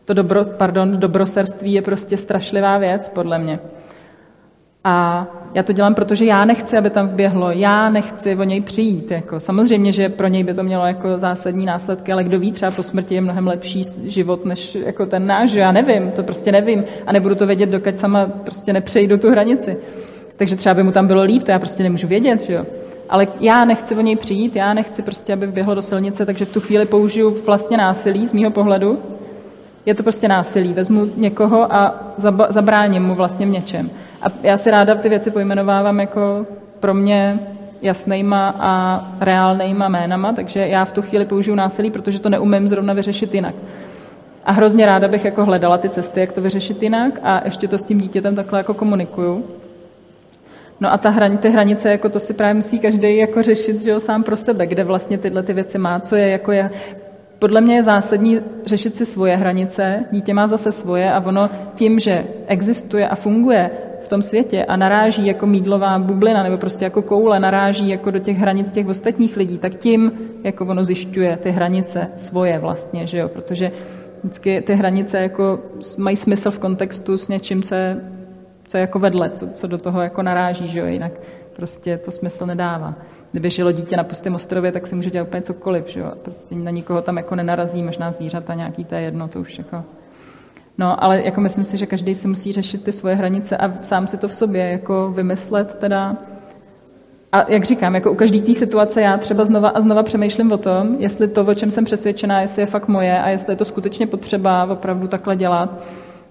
To 0.06 0.14
dobro, 0.14 0.46
pardon, 0.46 1.00
dobroserství 1.00 1.74
je 1.74 1.82
prostě 1.82 2.18
strašlivá 2.18 2.78
věc, 2.78 3.10
podle 3.10 3.40
mě. 3.40 3.60
A 4.88 5.28
já 5.54 5.64
to 5.64 5.74
dělám, 5.74 5.96
protože 5.96 6.26
já 6.26 6.46
nechci, 6.46 6.78
aby 6.78 6.90
tam 6.90 7.08
vběhlo, 7.08 7.52
já 7.52 7.90
nechci 7.90 8.36
o 8.36 8.44
něj 8.44 8.62
přijít. 8.62 9.12
Jako. 9.12 9.40
Samozřejmě, 9.40 9.92
že 9.92 10.10
pro 10.10 10.28
něj 10.28 10.44
by 10.44 10.54
to 10.54 10.64
mělo 10.64 10.86
jako 10.86 11.20
zásadní 11.20 11.66
následky, 11.66 12.12
ale 12.12 12.24
kdo 12.24 12.40
ví, 12.40 12.52
třeba 12.52 12.72
po 12.72 12.84
smrti 12.84 13.16
je 13.16 13.22
mnohem 13.22 13.48
lepší 13.48 13.84
život 14.04 14.46
než 14.46 14.76
jako 14.76 15.06
ten 15.06 15.28
náš, 15.28 15.54
já 15.54 15.72
nevím, 15.72 16.12
to 16.12 16.24
prostě 16.24 16.52
nevím 16.52 16.84
a 17.08 17.12
nebudu 17.12 17.36
to 17.36 17.48
vědět, 17.48 17.70
dokud 17.70 18.00
sama 18.00 18.26
prostě 18.26 18.74
nepřejdu 18.74 19.18
tu 19.18 19.30
hranici. 19.32 19.78
Takže 20.36 20.56
třeba 20.56 20.76
by 20.76 20.84
mu 20.84 20.92
tam 20.92 21.08
bylo 21.08 21.24
líp, 21.24 21.44
to 21.44 21.52
já 21.52 21.60
prostě 21.60 21.84
nemůžu 21.84 22.08
vědět, 22.08 22.42
že 22.42 22.54
jo. 22.54 22.66
Ale 23.10 23.28
já 23.40 23.66
nechci 23.66 23.96
o 23.96 24.02
něj 24.02 24.16
přijít, 24.16 24.56
já 24.56 24.74
nechci 24.74 25.02
prostě, 25.02 25.34
aby 25.34 25.48
vběhlo 25.48 25.76
do 25.76 25.82
silnice, 25.82 26.26
takže 26.26 26.46
v 26.46 26.52
tu 26.52 26.62
chvíli 26.62 26.86
použiju 26.86 27.38
vlastně 27.46 27.78
násilí 27.78 28.28
z 28.28 28.34
mýho 28.34 28.52
pohledu. 28.52 29.00
Je 29.86 29.96
to 29.96 30.04
prostě 30.04 30.28
násilí. 30.28 30.74
Vezmu 30.74 31.10
někoho 31.18 31.74
a 31.76 32.14
zabráním 32.50 33.04
mu 33.04 33.16
vlastně 33.16 33.46
v 33.46 33.50
něčem. 33.50 33.90
A 34.26 34.32
já 34.44 34.58
si 34.58 34.72
ráda 34.72 34.96
ty 34.96 35.10
věci 35.10 35.32
pojmenovávám 35.32 36.00
jako 36.00 36.46
pro 36.80 36.94
mě 36.94 37.40
jasnýma 37.82 38.56
a 38.60 39.06
reálnýma 39.20 39.90
jménama, 39.90 40.34
takže 40.34 40.68
já 40.68 40.86
v 40.86 40.92
tu 40.92 41.02
chvíli 41.02 41.26
použiju 41.26 41.56
násilí, 41.56 41.92
protože 41.92 42.20
to 42.20 42.30
neumím 42.30 42.68
zrovna 42.68 42.94
vyřešit 42.94 43.34
jinak. 43.34 43.56
A 44.46 44.52
hrozně 44.52 44.86
ráda 44.86 45.08
bych 45.08 45.26
jako 45.26 45.46
hledala 45.46 45.78
ty 45.78 45.90
cesty, 45.90 46.20
jak 46.20 46.32
to 46.32 46.42
vyřešit 46.42 46.84
jinak 46.84 47.20
a 47.24 47.42
ještě 47.46 47.68
to 47.68 47.78
s 47.78 47.86
tím 47.86 47.98
dítětem 47.98 48.36
takhle 48.36 48.60
jako 48.60 48.74
komunikuju. 48.74 49.46
No 50.80 50.94
a 50.94 50.98
ta 50.98 51.10
hran, 51.10 51.38
ty 51.38 51.50
hranice, 51.50 51.92
jako 51.92 52.10
to 52.10 52.20
si 52.20 52.34
právě 52.34 52.54
musí 52.54 52.80
každý 52.80 53.18
jako 53.18 53.42
řešit 53.44 53.82
že 53.82 53.90
jo, 53.90 54.00
sám 54.00 54.24
pro 54.24 54.38
sebe, 54.38 54.66
kde 54.66 54.84
vlastně 54.84 55.18
tyhle 55.18 55.44
ty 55.44 55.54
věci 55.54 55.78
má, 55.78 56.00
co 56.00 56.16
je 56.16 56.30
jako 56.30 56.52
je. 56.52 56.70
Podle 57.40 57.62
mě 57.62 57.76
je 57.76 57.84
zásadní 57.84 58.40
řešit 58.66 58.98
si 58.98 59.06
svoje 59.06 59.36
hranice, 59.36 60.06
dítě 60.12 60.34
má 60.34 60.48
zase 60.48 60.72
svoje 60.72 61.14
a 61.14 61.26
ono 61.26 61.50
tím, 61.76 62.00
že 62.00 62.24
existuje 62.48 63.08
a 63.08 63.16
funguje 63.16 63.72
v 64.06 64.08
tom 64.08 64.22
světě 64.22 64.66
a 64.66 64.76
naráží 64.76 65.26
jako 65.26 65.46
mídlová 65.46 66.00
bublina 66.00 66.44
nebo 66.44 66.58
prostě 66.58 66.86
jako 66.86 67.02
koule, 67.02 67.40
naráží 67.40 67.90
jako 67.90 68.12
do 68.12 68.20
těch 68.20 68.38
hranic 68.38 68.72
těch 68.72 68.88
ostatních 68.88 69.38
lidí, 69.38 69.58
tak 69.58 69.76
tím 69.76 70.12
jako 70.44 70.66
ono 70.66 70.84
zjišťuje 70.84 71.38
ty 71.38 71.52
hranice 71.52 72.08
svoje 72.16 72.60
vlastně, 72.60 73.08
že 73.08 73.18
jo, 73.18 73.30
protože 73.30 73.72
vždycky 74.24 74.62
ty 74.62 74.76
hranice 74.76 75.18
jako 75.22 75.60
mají 75.98 76.18
smysl 76.18 76.52
v 76.52 76.60
kontextu 76.60 77.18
s 77.18 77.28
něčím, 77.28 77.64
co 77.64 77.76
je, 77.76 77.98
co 78.68 78.78
je 78.78 78.82
jako 78.82 79.00
vedle, 79.00 79.30
co, 79.30 79.48
co 79.48 79.68
do 79.68 79.78
toho 79.78 80.02
jako 80.02 80.22
naráží, 80.22 80.68
že 80.68 80.80
jo, 80.80 80.86
jinak 80.86 81.12
prostě 81.56 81.98
to 81.98 82.12
smysl 82.12 82.46
nedává. 82.46 82.96
Kdyby 83.32 83.50
žilo 83.50 83.72
dítě 83.72 83.98
na 83.98 84.04
pustém 84.04 84.36
ostrově, 84.36 84.72
tak 84.72 84.88
si 84.88 84.96
může 84.96 85.10
dělat 85.10 85.28
úplně 85.28 85.42
cokoliv, 85.42 85.88
že 85.88 86.00
jo, 86.00 86.12
prostě 86.22 86.56
na 86.56 86.72
nikoho 86.72 87.02
tam 87.02 87.18
jako 87.18 87.36
nenarazí, 87.36 87.84
možná 87.84 88.12
zvířata 88.12 88.54
nějaký, 88.54 88.86
to 88.86 88.96
je 88.96 89.02
jedno, 89.02 89.28
to 89.28 89.40
už 89.40 89.58
jako 89.58 89.84
No, 90.78 91.04
ale 91.04 91.22
jako 91.26 91.42
myslím 91.42 91.64
si, 91.64 91.78
že 91.78 91.86
každý 91.86 92.16
si 92.16 92.28
musí 92.28 92.52
řešit 92.52 92.84
ty 92.84 92.92
svoje 92.92 93.16
hranice 93.16 93.58
a 93.58 93.84
sám 93.84 94.08
si 94.08 94.18
to 94.18 94.28
v 94.28 94.36
sobě 94.36 94.70
jako 94.70 95.12
vymyslet 95.16 95.76
teda. 95.76 96.16
A 97.32 97.52
jak 97.52 97.64
říkám, 97.64 97.96
jako 97.96 98.12
u 98.12 98.16
každé 98.16 98.40
té 98.40 98.54
situace 98.54 99.02
já 99.02 99.18
třeba 99.18 99.46
znova 99.46 99.70
a 99.70 99.82
znova 99.82 100.04
přemýšlím 100.04 100.52
o 100.52 100.58
tom, 100.58 100.96
jestli 101.00 101.28
to, 101.28 101.46
o 101.46 101.54
čem 101.54 101.72
jsem 101.72 101.86
přesvědčená, 101.86 102.42
jestli 102.42 102.62
je 102.62 102.66
fakt 102.66 102.88
moje 102.88 103.22
a 103.22 103.30
jestli 103.30 103.54
je 103.54 103.58
to 103.58 103.66
skutečně 103.66 104.08
potřeba 104.08 104.66
opravdu 104.66 105.08
takhle 105.08 105.36
dělat. 105.36 105.84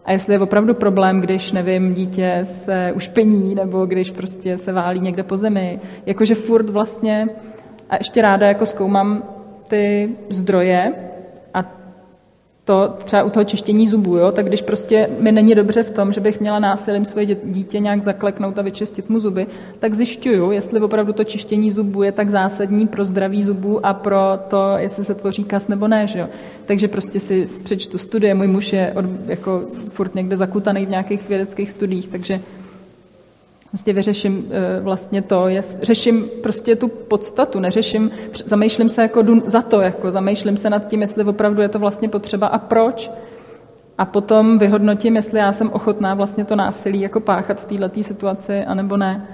A 0.05 0.13
jestli 0.13 0.35
je 0.35 0.41
opravdu 0.41 0.75
problém, 0.75 1.21
když, 1.21 1.53
nevím, 1.53 1.95
dítě 1.95 2.39
se 2.43 2.93
ušpení 2.97 3.55
nebo 3.55 3.87
když 3.87 4.11
prostě 4.11 4.59
se 4.59 4.73
válí 4.73 5.01
někde 5.01 5.23
po 5.23 5.37
zemi. 5.37 5.81
Jakože 6.07 6.35
furt 6.35 6.71
vlastně, 6.71 7.29
a 7.91 7.97
ještě 7.97 8.23
ráda 8.23 8.47
jako 8.47 8.67
zkoumám 8.67 9.23
ty 9.69 10.11
zdroje, 10.31 10.93
to 12.65 12.97
třeba 13.05 13.23
u 13.23 13.31
toho 13.31 13.45
čištění 13.45 13.89
zubů, 13.89 14.17
jo, 14.17 14.33
tak 14.33 14.47
když 14.47 14.63
prostě 14.63 15.09
mi 15.21 15.33
není 15.33 15.55
dobře 15.55 15.83
v 15.83 15.91
tom, 15.91 16.13
že 16.13 16.21
bych 16.21 16.41
měla 16.41 16.59
násilím 16.59 17.05
svoje 17.05 17.27
dítě 17.45 17.79
nějak 17.79 18.03
zakleknout 18.03 18.59
a 18.59 18.63
vyčistit 18.63 19.11
mu 19.11 19.21
zuby, 19.21 19.47
tak 19.79 19.95
zjišťuju, 19.95 20.51
jestli 20.51 20.81
opravdu 20.81 21.13
to 21.13 21.25
čištění 21.25 21.71
zubů 21.71 22.03
je 22.03 22.13
tak 22.13 22.31
zásadní 22.31 22.87
pro 22.87 23.05
zdraví 23.05 23.43
zubů 23.43 23.87
a 23.87 23.95
pro 23.95 24.19
to, 24.49 24.73
jestli 24.77 25.05
se 25.05 25.15
tvoří 25.15 25.45
kas 25.45 25.69
nebo 25.69 25.89
ne. 25.89 26.07
Že 26.07 26.19
jo. 26.19 26.29
Takže 26.67 26.89
prostě 26.89 27.21
si 27.21 27.49
přečtu 27.65 27.99
studie, 27.99 28.35
můj 28.35 28.47
muž 28.47 28.73
je 28.73 28.93
od, 28.97 29.05
jako 29.27 29.63
furt 29.89 30.15
někde 30.15 30.37
zakutaný 30.37 30.87
v 30.87 30.91
nějakých 30.91 31.29
vědeckých 31.29 31.73
studiích, 31.73 32.09
takže 32.09 32.41
Prostě 33.75 33.93
vyřeším 33.93 34.47
eh, 34.51 34.81
vlastně 34.81 35.23
to, 35.23 35.49
je, 35.49 35.63
řeším 35.83 36.31
prostě 36.43 36.77
tu 36.77 36.89
podstatu, 36.89 37.61
neřeším, 37.61 38.11
zamýšlím 38.45 38.89
se 38.89 39.03
jako 39.03 39.25
za 39.47 39.63
to, 39.63 39.81
jako 39.81 40.11
zamýšlím 40.11 40.57
se 40.57 40.71
nad 40.71 40.87
tím, 40.87 41.01
jestli 41.01 41.25
opravdu 41.25 41.63
je 41.63 41.69
to 41.69 41.79
vlastně 41.79 42.09
potřeba 42.09 42.47
a 42.47 42.59
proč. 42.59 43.11
A 43.99 44.05
potom 44.05 44.59
vyhodnotím, 44.59 45.17
jestli 45.17 45.39
já 45.39 45.53
jsem 45.53 45.71
ochotná 45.71 46.15
vlastně 46.15 46.45
to 46.45 46.57
násilí 46.57 47.01
jako 47.01 47.21
páchat 47.21 47.61
v 47.61 47.65
této 47.65 48.03
situaci, 48.03 48.65
anebo 48.65 48.97
ne. 48.97 49.29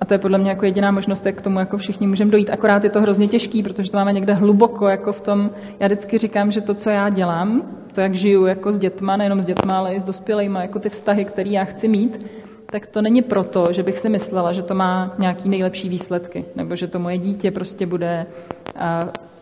A 0.00 0.04
to 0.04 0.14
je 0.14 0.18
podle 0.18 0.38
mě 0.38 0.50
jako 0.50 0.64
jediná 0.64 0.90
možnost, 0.90 1.26
jak 1.26 1.34
k 1.34 1.42
tomu 1.42 1.58
jako 1.58 1.76
všichni 1.76 2.06
můžeme 2.06 2.30
dojít. 2.30 2.50
Akorát 2.50 2.84
je 2.84 2.90
to 2.90 3.00
hrozně 3.00 3.28
těžký, 3.28 3.62
protože 3.62 3.90
to 3.90 3.96
máme 3.96 4.12
někde 4.12 4.34
hluboko 4.34 4.88
jako 4.88 5.12
v 5.12 5.20
tom. 5.20 5.50
Já 5.80 5.86
vždycky 5.86 6.18
říkám, 6.18 6.50
že 6.50 6.60
to, 6.60 6.74
co 6.74 6.90
já 6.90 7.08
dělám, 7.08 7.62
to, 7.92 8.00
jak 8.00 8.14
žiju 8.14 8.46
jako 8.46 8.72
s 8.72 8.78
dětma, 8.78 9.16
nejenom 9.16 9.42
s 9.42 9.44
dětma, 9.44 9.78
ale 9.78 9.94
i 9.94 10.00
s 10.00 10.04
dospělými, 10.04 10.58
jako 10.62 10.78
ty 10.78 10.88
vztahy, 10.88 11.24
které 11.24 11.50
já 11.50 11.64
chci 11.64 11.88
mít, 11.88 12.39
tak 12.70 12.86
to 12.86 13.02
není 13.02 13.22
proto, 13.22 13.72
že 13.72 13.82
bych 13.82 13.98
si 13.98 14.08
myslela, 14.08 14.52
že 14.52 14.62
to 14.62 14.74
má 14.74 15.14
nějaký 15.18 15.48
nejlepší 15.48 15.88
výsledky, 15.88 16.44
nebo 16.56 16.76
že 16.76 16.86
to 16.86 16.98
moje 16.98 17.18
dítě 17.18 17.50
prostě 17.50 17.86
bude 17.86 18.26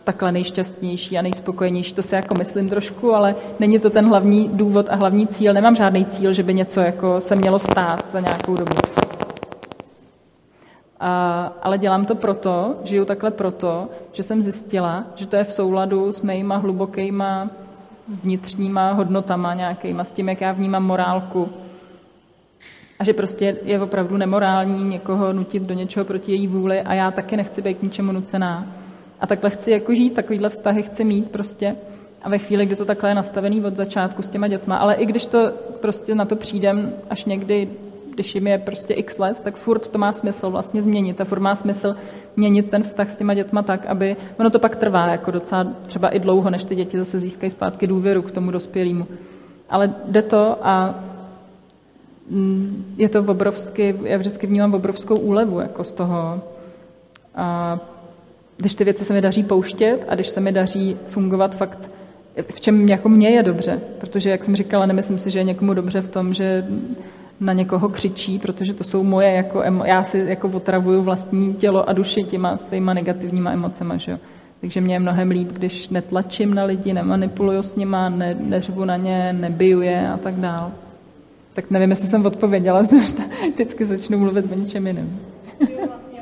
takhle 0.04 0.32
nejšťastnější 0.32 1.18
a 1.18 1.22
nejspokojenější. 1.22 1.94
To 1.94 2.02
si 2.02 2.14
jako 2.14 2.34
myslím 2.34 2.68
trošku, 2.68 3.14
ale 3.14 3.34
není 3.58 3.78
to 3.78 3.90
ten 3.90 4.08
hlavní 4.08 4.48
důvod 4.52 4.86
a 4.90 4.94
hlavní 4.94 5.26
cíl. 5.26 5.52
Nemám 5.52 5.76
žádný 5.76 6.04
cíl, 6.04 6.32
že 6.32 6.42
by 6.42 6.54
něco 6.54 6.80
jako 6.80 7.20
se 7.20 7.36
mělo 7.36 7.58
stát 7.58 8.10
za 8.12 8.20
nějakou 8.20 8.56
dobu. 8.56 8.76
A, 11.00 11.52
ale 11.62 11.78
dělám 11.78 12.04
to 12.04 12.14
proto, 12.14 12.76
žiju 12.84 13.04
takhle 13.04 13.30
proto, 13.30 13.88
že 14.12 14.22
jsem 14.22 14.42
zjistila, 14.42 15.04
že 15.14 15.26
to 15.26 15.36
je 15.36 15.44
v 15.44 15.52
souladu 15.52 16.12
s 16.12 16.20
mýma 16.22 16.56
hlubokýma 16.56 17.50
vnitřníma 18.08 18.92
hodnotama 18.92 19.54
nějakýma, 19.54 20.04
s 20.04 20.12
tím, 20.12 20.28
jak 20.28 20.40
já 20.40 20.52
vnímám 20.52 20.86
morálku, 20.86 21.48
a 22.99 23.05
že 23.05 23.12
prostě 23.12 23.57
je 23.64 23.80
opravdu 23.80 24.16
nemorální 24.16 24.84
někoho 24.84 25.32
nutit 25.32 25.62
do 25.62 25.74
něčeho 25.74 26.05
proti 26.05 26.32
její 26.32 26.46
vůli 26.46 26.80
a 26.80 26.94
já 26.94 27.11
taky 27.11 27.36
nechci 27.36 27.62
být 27.62 27.78
k 27.78 27.82
ničemu 27.82 28.12
nucená. 28.12 28.66
A 29.20 29.26
takhle 29.26 29.51
chci 29.51 29.70
jako 29.70 29.94
žít, 29.94 30.14
takovýhle 30.14 30.49
vztahy 30.49 30.82
chci 30.82 31.05
mít 31.05 31.30
prostě. 31.30 31.76
A 32.22 32.28
ve 32.28 32.38
chvíli, 32.38 32.66
kdy 32.66 32.76
to 32.76 32.84
takhle 32.84 33.11
je 33.11 33.14
nastavený 33.14 33.64
od 33.64 33.76
začátku 33.76 34.22
s 34.22 34.28
těma 34.28 34.49
dětma, 34.49 34.76
ale 34.76 34.94
i 34.94 35.07
když 35.07 35.26
to 35.26 35.53
prostě 35.80 36.14
na 36.14 36.24
to 36.24 36.36
přijdem 36.36 36.92
až 37.11 37.24
někdy, 37.24 37.68
když 38.14 38.34
jim 38.34 38.46
je 38.46 38.59
prostě 38.59 38.94
x 38.94 39.18
let, 39.18 39.40
tak 39.44 39.57
furt 39.57 39.88
to 39.88 39.99
má 39.99 40.12
smysl 40.12 40.51
vlastně 40.51 40.82
změnit. 40.82 41.20
A 41.20 41.24
furt 41.24 41.40
má 41.40 41.55
smysl 41.55 41.96
měnit 42.36 42.70
ten 42.70 42.82
vztah 42.82 43.11
s 43.11 43.16
těma 43.16 43.34
dětma 43.34 43.62
tak, 43.62 43.86
aby, 43.86 44.16
ono 44.38 44.51
to 44.51 44.59
pak 44.59 44.76
trvá 44.76 45.07
jako 45.07 45.30
docela 45.30 45.66
třeba 45.86 46.09
i 46.09 46.18
dlouho, 46.18 46.51
než 46.51 46.64
ty 46.64 46.74
děti 46.74 46.99
zase 46.99 47.18
získají 47.18 47.51
zpátky 47.51 47.86
důvěru 47.86 48.22
k 48.22 48.30
tomu 48.30 48.51
dospělému. 48.51 49.07
Ale 49.70 49.94
jde 50.09 50.22
to 50.22 50.57
a 50.62 50.94
je 52.96 53.08
to 53.08 53.20
obrovsky, 53.20 53.96
já 54.02 54.16
vždycky 54.16 54.46
vnímám 54.46 54.74
obrovskou 54.74 55.16
úlevu 55.16 55.60
jako 55.60 55.84
z 55.84 55.92
toho. 55.92 56.42
A 57.34 57.78
když 58.56 58.74
ty 58.74 58.84
věci 58.84 59.04
se 59.04 59.12
mi 59.12 59.20
daří 59.20 59.42
pouštět 59.42 60.04
a 60.08 60.14
když 60.14 60.28
se 60.28 60.40
mi 60.40 60.52
daří 60.52 60.96
fungovat 61.06 61.54
fakt, 61.54 61.90
v 62.50 62.60
čem 62.60 62.88
jako 62.88 63.08
mě 63.08 63.30
je 63.30 63.42
dobře. 63.42 63.80
Protože, 63.98 64.30
jak 64.30 64.44
jsem 64.44 64.56
říkala, 64.56 64.86
nemyslím 64.86 65.18
si, 65.18 65.30
že 65.30 65.38
je 65.38 65.44
někomu 65.44 65.74
dobře 65.74 66.00
v 66.00 66.08
tom, 66.08 66.34
že 66.34 66.66
na 67.40 67.52
někoho 67.52 67.88
křičí, 67.88 68.38
protože 68.38 68.74
to 68.74 68.84
jsou 68.84 69.02
moje, 69.02 69.32
jako 69.32 69.58
emo- 69.58 69.84
já 69.84 70.02
si 70.02 70.24
jako 70.28 70.48
otravuju 70.48 71.02
vlastní 71.02 71.54
tělo 71.54 71.88
a 71.88 71.92
duši 71.92 72.24
těma 72.24 72.56
svýma 72.56 72.94
negativníma 72.94 73.52
emocema, 73.52 73.96
že 73.96 74.12
jo. 74.12 74.18
Takže 74.60 74.80
mě 74.80 74.94
je 74.94 75.00
mnohem 75.00 75.30
líp, 75.30 75.52
když 75.52 75.88
netlačím 75.88 76.54
na 76.54 76.64
lidi, 76.64 76.92
nemanipuluju 76.92 77.62
s 77.62 77.76
nima, 77.76 78.08
ne, 78.08 78.36
neřvu 78.40 78.84
na 78.84 78.96
ně, 78.96 79.32
nebiju 79.32 79.80
je 79.80 80.08
a 80.08 80.16
tak 80.16 80.34
dále. 80.34 80.70
Tak 81.59 81.70
nevím, 81.70 81.90
jestli 81.90 82.09
jsem 82.09 82.26
odpověděla, 82.26 82.82
že 82.90 82.96
vždycky 83.52 83.84
začnu 83.84 84.18
mluvit 84.18 84.52
o 84.52 84.54
něčem 84.54 84.86
jiném. 84.86 85.20
vlastně 85.61 86.20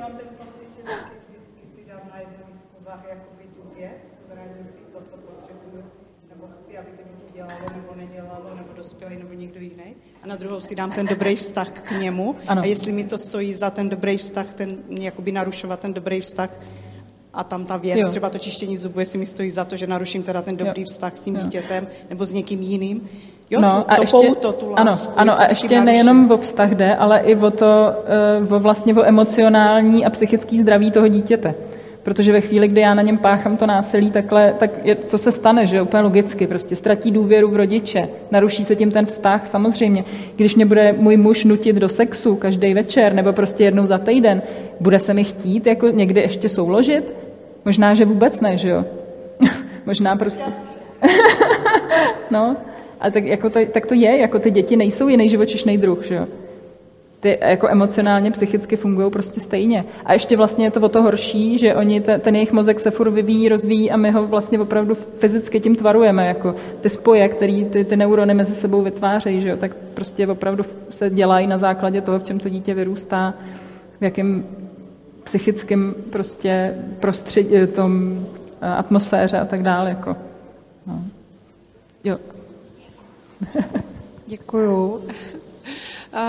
dospělý, 8.76 9.16
nebo 9.16 9.34
někdo 9.34 9.60
jiný. 9.60 9.94
A 10.22 10.26
na 10.26 10.36
druhou 10.36 10.60
si 10.60 10.74
dám 10.74 10.92
ten 10.92 11.06
dobrý 11.06 11.36
vztah 11.36 11.70
k 11.70 11.90
němu. 11.90 12.36
Ano. 12.46 12.62
A 12.62 12.64
jestli 12.64 12.92
mi 12.92 13.04
to 13.04 13.18
stojí 13.18 13.54
za 13.54 13.70
ten 13.70 13.88
dobrý 13.88 14.16
vztah, 14.16 14.54
ten 14.54 14.82
jakoby 15.00 15.32
narušovat 15.32 15.80
ten 15.80 15.94
dobrý 15.94 16.20
vztah, 16.20 16.60
a 17.32 17.44
tam 17.44 17.64
ta 17.64 17.76
věc, 17.76 17.98
jo. 17.98 18.08
třeba 18.08 18.30
to 18.30 18.38
čištění 18.38 18.76
zubů, 18.76 19.00
jestli 19.00 19.18
mi 19.18 19.26
stojí 19.26 19.50
za 19.50 19.64
to, 19.64 19.76
že 19.76 19.86
naruším 19.86 20.22
teda 20.22 20.42
ten 20.42 20.56
dobrý 20.56 20.82
jo. 20.82 20.86
vztah 20.90 21.16
s 21.16 21.20
tím 21.20 21.36
jo. 21.36 21.42
dítětem 21.42 21.88
nebo 22.10 22.26
s 22.26 22.32
někým 22.32 22.62
jiným. 22.62 23.08
Jo, 23.50 23.60
no, 23.60 23.70
to, 23.70 23.90
a 23.90 23.96
to 23.96 24.02
ještě, 24.02 24.16
pouto, 24.16 24.52
tu 24.52 24.70
lásku, 24.70 24.80
ano, 24.80 24.92
ano 25.16 25.40
a 25.40 25.46
ještě 25.48 25.80
nejenom 25.80 26.30
o 26.30 26.36
vztah 26.36 26.70
jde, 26.70 26.96
ale 26.96 27.18
i 27.20 27.36
o 27.36 27.50
to, 27.50 27.92
eh, 28.48 28.54
o 28.54 28.58
vlastně 28.58 28.94
o 28.94 29.04
emocionální 29.04 30.06
a 30.06 30.10
psychický 30.10 30.58
zdraví 30.58 30.90
toho 30.90 31.08
dítěte. 31.08 31.54
Protože 32.02 32.32
ve 32.32 32.40
chvíli, 32.40 32.68
kdy 32.68 32.80
já 32.80 32.94
na 32.94 33.02
něm 33.02 33.18
páchám 33.18 33.56
to 33.56 33.66
násilí, 33.66 34.10
takhle, 34.10 34.54
tak 34.58 34.70
je, 34.84 34.96
co 34.96 35.18
se 35.18 35.32
stane, 35.32 35.66
že 35.66 35.82
úplně 35.82 36.02
logicky, 36.02 36.46
prostě 36.46 36.76
ztratí 36.76 37.10
důvěru 37.10 37.50
v 37.50 37.56
rodiče, 37.56 38.08
naruší 38.30 38.64
se 38.64 38.76
tím 38.76 38.90
ten 38.90 39.06
vztah, 39.06 39.46
samozřejmě. 39.46 40.04
Když 40.36 40.54
mě 40.54 40.66
bude 40.66 40.92
můj 40.92 41.16
muž 41.16 41.44
nutit 41.44 41.76
do 41.76 41.88
sexu 41.88 42.36
každý 42.36 42.74
večer 42.74 43.12
nebo 43.12 43.32
prostě 43.32 43.64
jednou 43.64 43.86
za 43.86 43.98
týden, 43.98 44.42
bude 44.80 44.98
se 44.98 45.14
mi 45.14 45.24
chtít 45.24 45.66
jako 45.66 45.88
někdy 45.88 46.20
ještě 46.20 46.48
souložit? 46.48 47.04
Možná, 47.64 47.94
že 47.94 48.04
vůbec 48.04 48.40
ne, 48.40 48.56
že 48.56 48.68
jo? 48.68 48.84
Možná 49.86 50.16
prostě... 50.16 50.52
no, 52.30 52.56
a 53.06 53.10
tak, 53.10 53.24
jako 53.24 53.50
to, 53.50 53.60
tak 53.66 53.86
to 53.86 53.94
je, 53.94 54.18
jako 54.18 54.38
ty 54.38 54.50
děti 54.50 54.76
nejsou 54.76 55.08
jiný 55.08 55.28
živočišný 55.28 55.78
druh, 55.78 56.04
že 56.04 56.14
jo? 56.14 56.26
ty 57.20 57.38
jako 57.40 57.68
emocionálně, 57.68 58.30
psychicky 58.30 58.76
fungují 58.76 59.10
prostě 59.10 59.40
stejně. 59.40 59.84
A 60.04 60.12
ještě 60.12 60.36
vlastně 60.36 60.66
je 60.66 60.70
to 60.70 60.80
o 60.80 60.88
to 60.88 61.02
horší, 61.02 61.58
že 61.58 61.74
oni, 61.74 62.00
ten 62.00 62.34
jejich 62.34 62.52
mozek 62.52 62.80
se 62.80 62.90
furt 62.90 63.10
vyvíjí, 63.10 63.48
rozvíjí 63.48 63.90
a 63.90 63.96
my 63.96 64.10
ho 64.10 64.26
vlastně 64.26 64.60
opravdu 64.60 64.94
fyzicky 64.94 65.60
tím 65.60 65.76
tvarujeme, 65.76 66.26
jako 66.26 66.54
ty 66.80 66.88
spoje, 66.88 67.28
které 67.28 67.64
ty, 67.64 67.84
ty 67.84 67.96
neurony 67.96 68.34
mezi 68.34 68.54
sebou 68.54 68.82
vytvářejí, 68.82 69.40
že 69.40 69.48
jo, 69.48 69.56
tak 69.56 69.74
prostě 69.94 70.28
opravdu 70.28 70.64
se 70.90 71.10
dělají 71.10 71.46
na 71.46 71.58
základě 71.58 72.00
toho, 72.00 72.18
v 72.18 72.24
čem 72.24 72.38
to 72.38 72.48
dítě 72.48 72.74
vyrůstá, 72.74 73.34
v 74.00 74.04
jakém 74.04 74.44
psychickém 75.24 75.94
prostě 76.10 76.74
prostředí, 77.00 77.66
tom 77.74 78.20
eh, 78.60 78.68
atmosféře 78.68 79.38
a 79.38 79.44
tak 79.44 79.62
dále, 79.62 79.90
jako. 79.90 80.16
No. 80.86 81.02
Jo. 82.04 82.18
Děkuju. 84.26 85.08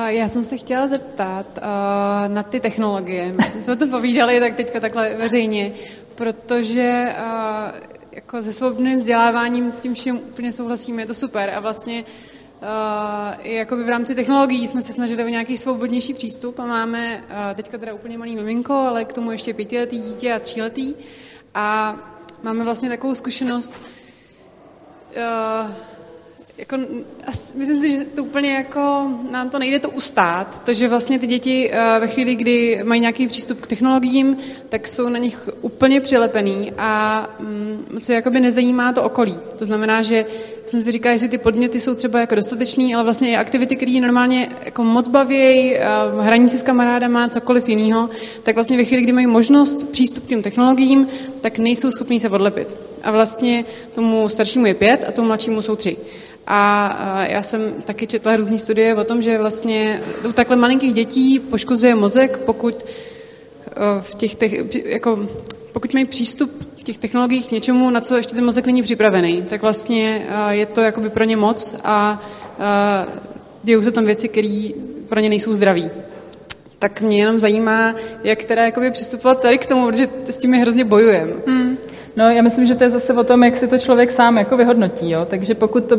Já 0.08 0.30
jsem 0.30 0.44
se 0.44 0.58
chtěla 0.58 0.88
zeptat 0.88 1.60
na 2.28 2.44
ty 2.44 2.60
technologie. 2.60 3.34
My 3.34 3.62
jsme 3.62 3.76
to 3.76 3.88
povídali 3.88 4.40
tak 4.40 4.56
teďka 4.56 4.80
takhle 4.80 5.16
veřejně, 5.16 5.72
protože 6.16 7.16
jako 8.12 8.42
se 8.42 8.54
svobodným 8.54 8.98
vzděláváním 8.98 9.72
s 9.72 9.80
tím 9.80 9.94
vším 9.94 10.16
úplně 10.16 10.52
souhlasíme, 10.52 11.02
je 11.02 11.06
to 11.06 11.14
super 11.14 11.50
a 11.50 11.60
vlastně 11.60 12.04
i 13.44 13.56
jakoby 13.56 13.84
v 13.84 13.90
rámci 13.90 14.16
technologií 14.16 14.68
jsme 14.68 14.82
se 14.82 14.94
snažili 14.94 15.24
o 15.24 15.28
nějaký 15.28 15.58
svobodnější 15.58 16.14
přístup 16.14 16.60
a 16.60 16.66
máme 16.66 17.24
teďka 17.56 17.78
teda 17.78 17.94
úplně 17.94 18.18
malý 18.18 18.36
miminko, 18.36 18.74
ale 18.74 19.06
k 19.06 19.14
tomu 19.14 19.32
ještě 19.32 19.54
pětiletý 19.54 20.00
dítě 20.00 20.34
a 20.34 20.40
tříletý 20.40 20.94
a 21.54 21.98
máme 22.44 22.64
vlastně 22.64 22.90
takovou 22.90 23.16
zkušenost, 23.16 23.74
jako, 26.58 26.78
myslím 27.56 27.78
si, 27.78 27.90
že 27.90 28.06
to 28.06 28.24
úplně 28.24 28.54
jako, 28.54 29.08
nám 29.32 29.50
to 29.50 29.60
nejde 29.60 29.80
to 29.80 29.90
ustát, 29.90 30.62
to, 30.66 30.74
že 30.74 30.88
vlastně 30.88 31.20
ty 31.20 31.28
děti 31.28 31.72
uh, 31.72 32.02
ve 32.02 32.08
chvíli, 32.08 32.36
kdy 32.36 32.82
mají 32.84 33.02
nějaký 33.02 33.28
přístup 33.28 33.62
k 33.62 33.68
technologiím, 33.68 34.38
tak 34.70 34.88
jsou 34.88 35.10
na 35.10 35.20
nich 35.20 35.50
úplně 35.62 36.02
přilepený 36.02 36.72
a 36.78 37.30
um, 37.40 37.86
moc 37.92 38.10
je 38.10 38.16
jakoby 38.16 38.40
nezajímá 38.42 38.94
to 38.94 39.04
okolí. 39.04 39.40
To 39.58 39.66
znamená, 39.66 40.02
že 40.02 40.26
jsem 40.66 40.82
si 40.82 40.92
říkala, 40.92 41.14
jestli 41.14 41.30
ty 41.30 41.38
podněty 41.38 41.80
jsou 41.80 41.96
třeba 41.96 42.20
jako 42.20 42.36
dostatečný, 42.36 42.96
ale 42.96 43.04
vlastně 43.04 43.32
i 43.32 43.36
aktivity, 43.36 43.76
které 43.76 44.00
normálně 44.02 44.50
jako 44.66 44.84
moc 44.84 45.08
baví, 45.08 45.74
uh, 46.14 46.22
hraní 46.22 46.50
si 46.50 46.60
s 46.60 46.64
kamarádama, 46.64 47.28
cokoliv 47.28 47.70
jiného, 47.70 48.10
tak 48.44 48.56
vlastně 48.56 48.78
ve 48.78 48.84
chvíli, 48.84 49.04
kdy 49.04 49.12
mají 49.12 49.28
možnost 49.28 49.92
přístup 49.92 50.26
k 50.26 50.28
těm 50.28 50.42
technologiím, 50.42 51.08
tak 51.42 51.60
nejsou 51.60 51.92
schopní 51.92 52.20
se 52.20 52.30
odlepit. 52.30 52.78
A 53.04 53.12
vlastně 53.12 53.66
tomu 53.96 54.30
staršímu 54.30 54.66
je 54.66 54.74
pět 54.74 55.06
a 55.08 55.12
tomu 55.12 55.28
mladšímu 55.28 55.62
jsou 55.62 55.76
tři. 55.76 55.98
A 56.48 57.26
já 57.26 57.44
jsem 57.44 57.74
taky 57.86 58.08
četla 58.08 58.36
různé 58.36 58.58
studie 58.58 58.96
o 58.96 59.04
tom, 59.04 59.22
že 59.22 59.38
vlastně 59.38 60.02
u 60.30 60.32
takhle 60.32 60.56
malinkých 60.56 60.94
dětí 60.94 61.40
poškozuje 61.40 61.96
mozek, 61.96 62.38
pokud 62.38 62.86
v 64.02 64.16
těch, 64.16 64.36
jako, 64.86 65.30
pokud 65.74 65.94
mají 65.94 66.06
přístup 66.06 66.68
v 66.80 66.84
těch 66.84 66.98
technologiích 66.98 67.48
k 67.48 67.52
něčemu, 67.52 67.90
na 67.90 68.02
co 68.02 68.18
ještě 68.18 68.36
ten 68.36 68.46
mozek 68.46 68.66
není 68.66 68.84
připravený, 68.84 69.46
tak 69.50 69.62
vlastně 69.62 70.28
je 70.50 70.66
to 70.66 70.82
jakoby 70.82 71.10
pro 71.10 71.24
ně 71.24 71.38
moc 71.38 71.76
a 71.84 72.24
dějou 73.64 73.82
se 73.82 73.92
tam 73.92 74.06
věci, 74.06 74.28
které 74.28 74.70
pro 75.10 75.20
ně 75.20 75.30
nejsou 75.30 75.54
zdraví. 75.54 75.90
Tak 76.80 77.02
mě 77.02 77.20
jenom 77.20 77.40
zajímá, 77.40 77.96
jak 78.24 78.44
teda 78.44 78.66
jakoby 78.66 78.92
přistupovat 78.92 79.42
tady 79.42 79.58
k 79.58 79.66
tomu, 79.66 79.88
protože 79.88 80.10
s 80.26 80.38
tím 80.38 80.52
my 80.52 80.60
hrozně 80.60 80.86
bojujeme. 80.86 81.34
Hmm. 81.48 81.78
No, 82.18 82.30
já 82.30 82.42
myslím, 82.42 82.66
že 82.66 82.76
to 82.76 82.84
je 82.84 82.90
zase 82.90 83.14
o 83.14 83.24
tom, 83.24 83.44
jak 83.44 83.58
si 83.58 83.68
to 83.68 83.78
člověk 83.78 84.12
sám 84.12 84.38
jako 84.38 84.58
vyhodnotí. 84.58 85.10
Jo? 85.10 85.26
Takže 85.30 85.56
pokud 85.56 85.84
to, 85.86 85.98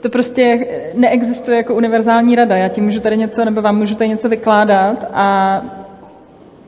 to 0.00 0.08
prostě 0.08 0.66
neexistuje 0.94 1.56
jako 1.56 1.74
univerzální 1.74 2.34
rada, 2.34 2.56
já 2.56 2.68
ti 2.68 2.80
můžu 2.80 3.00
tady 3.00 3.16
něco, 3.16 3.44
nebo 3.44 3.62
vám 3.62 3.76
můžu 3.76 3.94
tady 3.94 4.08
něco 4.08 4.28
vykládat 4.28 5.10
a 5.12 5.60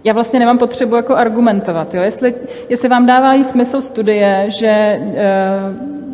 já 0.05 0.13
vlastně 0.13 0.39
nemám 0.39 0.59
potřebu 0.59 0.97
jako 0.97 1.17
argumentovat. 1.17 1.95
Jo? 1.95 2.03
Jestli, 2.03 2.35
jestli 2.69 2.89
vám 2.89 3.07
dává 3.07 3.45
smysl 3.45 3.81
studie, 3.81 4.45
že 4.49 4.69
e, 4.69 5.01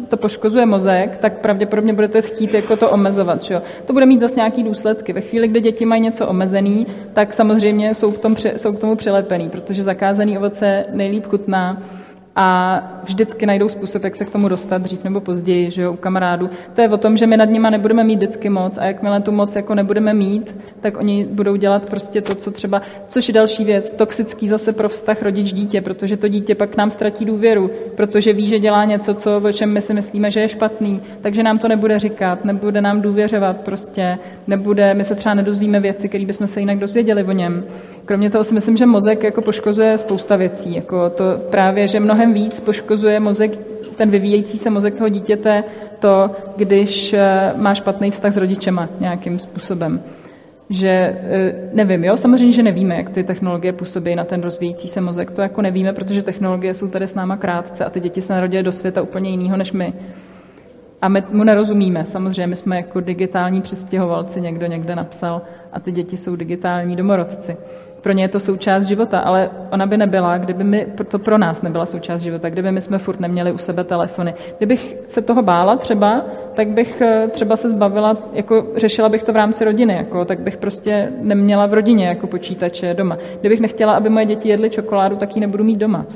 to 0.09 0.17
poškozuje 0.17 0.67
mozek, 0.67 1.17
tak 1.17 1.39
pravděpodobně 1.39 1.93
budete 1.93 2.23
chtít 2.23 2.55
jako 2.55 2.77
to 2.77 2.91
omezovat. 2.91 3.51
Jo? 3.51 3.63
To 3.85 3.93
bude 3.93 4.07
mít 4.07 4.21
zase 4.21 4.37
nějaký 4.37 4.63
důsledky. 4.63 5.13
Ve 5.13 5.21
chvíli, 5.21 5.49
kdy 5.49 5.61
děti 5.61 5.85
mají 5.85 6.03
něco 6.03 6.27
omezený, 6.27 6.87
tak 7.13 7.35
samozřejmě 7.35 7.95
jsou, 7.95 8.11
v 8.11 8.19
tom, 8.19 8.37
jsou 8.37 8.73
k 8.73 8.79
tomu 8.79 8.97
přilepený, 8.97 9.49
protože 9.51 9.83
zakázaný 9.83 10.39
ovoce 10.39 10.85
nejlíp 10.93 11.27
chutná 11.27 11.83
a 12.37 12.83
vždycky 13.05 13.47
najdou 13.47 13.69
způsob, 13.69 14.05
jak 14.05 14.17
se 14.17 14.25
k 14.25 14.31
tomu 14.31 14.49
dostat 14.49 14.83
dřív 14.83 15.05
nebo 15.05 15.21
později, 15.21 15.71
že 15.71 15.83
jo, 15.83 15.93
u 15.93 15.97
kamarádů. 15.97 16.51
To 16.75 16.81
je 16.81 16.89
o 16.89 16.97
tom, 16.97 17.17
že 17.17 17.27
my 17.27 17.37
nad 17.37 17.45
nima 17.45 17.71
nebudeme 17.71 18.05
mít 18.05 18.17
vždycky 18.17 18.49
moc 18.49 18.79
a 18.79 18.85
jakmile 18.85 19.21
tu 19.21 19.33
moc 19.33 19.57
jako 19.57 19.75
nebudeme 19.75 20.15
mít, 20.15 20.57
tak 20.81 20.97
oni 20.97 21.25
budou 21.25 21.57
dělat 21.57 21.87
prostě 21.87 22.21
to, 22.21 22.35
co 22.35 22.51
třeba, 22.51 22.83
což 23.09 23.29
je 23.29 23.35
další 23.35 23.65
věc, 23.65 23.93
toxický 23.93 24.49
zase 24.49 24.73
pro 24.73 24.89
vztah 24.89 25.23
rodič-dítě, 25.23 25.81
protože 25.81 26.17
to 26.17 26.29
dítě 26.29 26.55
pak 26.55 26.77
nám 26.77 26.91
ztratí 26.91 27.25
důvěru, 27.25 27.71
protože 27.95 28.33
ví, 28.33 28.47
že 28.47 28.59
dělá 28.59 28.85
něco, 28.85 29.15
co, 29.15 29.41
o 29.49 29.53
čem 29.53 29.73
my 29.73 29.81
si 29.81 29.95
myslíme, 29.95 30.31
že 30.31 30.41
je 30.41 30.49
špatný, 30.49 31.01
takže 31.21 31.43
nám 31.43 31.59
to 31.59 31.69
nebude 31.69 31.99
říkat, 31.99 32.45
nebude 32.45 32.81
nám 32.81 33.01
důvěřovat 33.01 33.61
prostě, 33.61 34.19
nebude, 34.47 34.95
my 34.95 35.05
se 35.05 35.15
třeba 35.15 35.35
nedozvíme 35.35 35.81
věci, 35.81 36.09
které 36.09 36.25
bychom 36.25 36.47
se 36.47 36.61
jinak 36.61 36.79
dozvěděli 36.79 37.25
o 37.25 37.33
něm. 37.33 37.65
Kromě 38.07 38.31
toho 38.31 38.45
si 38.45 38.55
myslím, 38.55 38.77
že 38.77 38.87
mozek 38.87 39.23
jako 39.23 39.43
poškozuje 39.43 39.99
spousta 39.99 40.37
věcí, 40.37 40.75
jako 40.75 41.11
to 41.11 41.25
právě, 41.51 41.89
že 41.89 42.01
mnohem 42.01 42.35
víc 42.35 42.61
poškozuje 42.61 43.21
mozek, 43.21 43.59
ten 43.97 44.11
vyvíjející 44.11 44.59
se 44.59 44.71
mozek 44.71 44.95
toho 44.95 45.09
dítěte, 45.09 45.65
to, 45.99 46.31
když 46.57 47.13
eh, 47.13 47.53
má 47.57 47.75
špatný 47.75 48.11
vztah 48.11 48.33
s 48.33 48.37
rodičema 48.37 48.89
nějakým 49.01 49.39
způsobem. 49.39 50.03
Že 50.71 50.89
eh, 50.89 51.71
nevím, 51.73 52.05
jo, 52.05 52.17
samozřejmě, 52.17 52.55
že 52.55 52.63
nevíme, 52.63 52.97
jak 52.97 53.11
ty 53.11 53.25
technologie 53.25 53.73
působí 53.73 54.15
na 54.15 54.25
ten 54.25 54.43
rozvíjící 54.43 54.89
se 54.89 55.01
mozek, 55.01 55.31
to 55.31 55.43
jako 55.43 55.63
nevíme, 55.63 55.93
protože 55.93 56.23
technologie 56.23 56.75
jsou 56.75 56.89
tady 56.89 57.07
s 57.07 57.15
náma 57.15 57.37
krátce 57.37 57.85
a 57.85 57.91
ty 57.91 58.01
děti 58.01 58.23
se 58.23 58.33
narodily 58.33 58.63
do 58.63 58.73
světa 58.73 59.03
úplně 59.03 59.31
jiného 59.31 59.57
než 59.57 59.73
my. 59.73 59.93
A 61.03 61.09
my 61.09 61.23
mu 61.31 61.45
nerozumíme. 61.45 62.07
Samozřejmě 62.07 62.47
my 62.47 62.57
jsme 62.57 62.77
jako 62.77 63.01
digitální 63.01 63.63
přistěhovalci, 63.63 64.41
někdo 64.41 64.67
někde 64.67 64.97
napsal, 64.97 65.43
a 65.73 65.81
ty 65.81 65.93
děti 65.93 66.17
jsou 66.17 66.37
digitální 66.37 66.97
domorodci 66.97 67.57
pro 68.07 68.13
ně 68.13 68.25
je 68.25 68.29
to 68.29 68.41
součást 68.41 68.85
života, 68.85 69.19
ale 69.19 69.51
ona 69.71 69.87
by 69.87 69.97
nebyla, 69.97 70.39
kdyby 70.39 70.65
my, 70.65 70.87
to 71.09 71.19
pro 71.19 71.39
nás 71.39 71.63
nebyla 71.63 71.87
součást 71.87 72.23
života, 72.23 72.51
kdyby 72.51 72.73
my 72.73 72.81
jsme 72.81 72.99
furt 72.99 73.21
neměli 73.21 73.53
u 73.53 73.59
sebe 73.59 73.85
telefony. 73.85 74.35
Kdybych 74.59 74.97
se 75.07 75.23
toho 75.23 75.43
bála 75.43 75.77
třeba, 75.77 76.25
tak 76.55 76.69
bych 76.69 77.01
eh, 77.01 77.29
třeba 77.29 77.57
se 77.57 77.69
zbavila, 77.69 78.17
jako 78.33 78.67
řešila 78.77 79.09
bych 79.09 79.23
to 79.23 79.33
v 79.33 79.37
rámci 79.37 79.65
rodiny, 79.65 79.95
jako, 79.95 80.25
tak 80.25 80.41
bych 80.41 80.57
prostě 80.57 81.13
neměla 81.21 81.67
v 81.67 81.75
rodině 81.75 82.07
jako 82.07 82.27
počítače 82.27 82.95
doma. 82.95 83.19
Kdybych 83.41 83.61
nechtěla, 83.61 83.93
aby 83.93 84.09
moje 84.09 84.27
děti 84.27 84.49
jedly 84.49 84.71
čokoládu, 84.71 85.17
tak 85.17 85.37
ji 85.37 85.41
nebudu 85.41 85.65
mít 85.65 85.79
doma. 85.79 86.07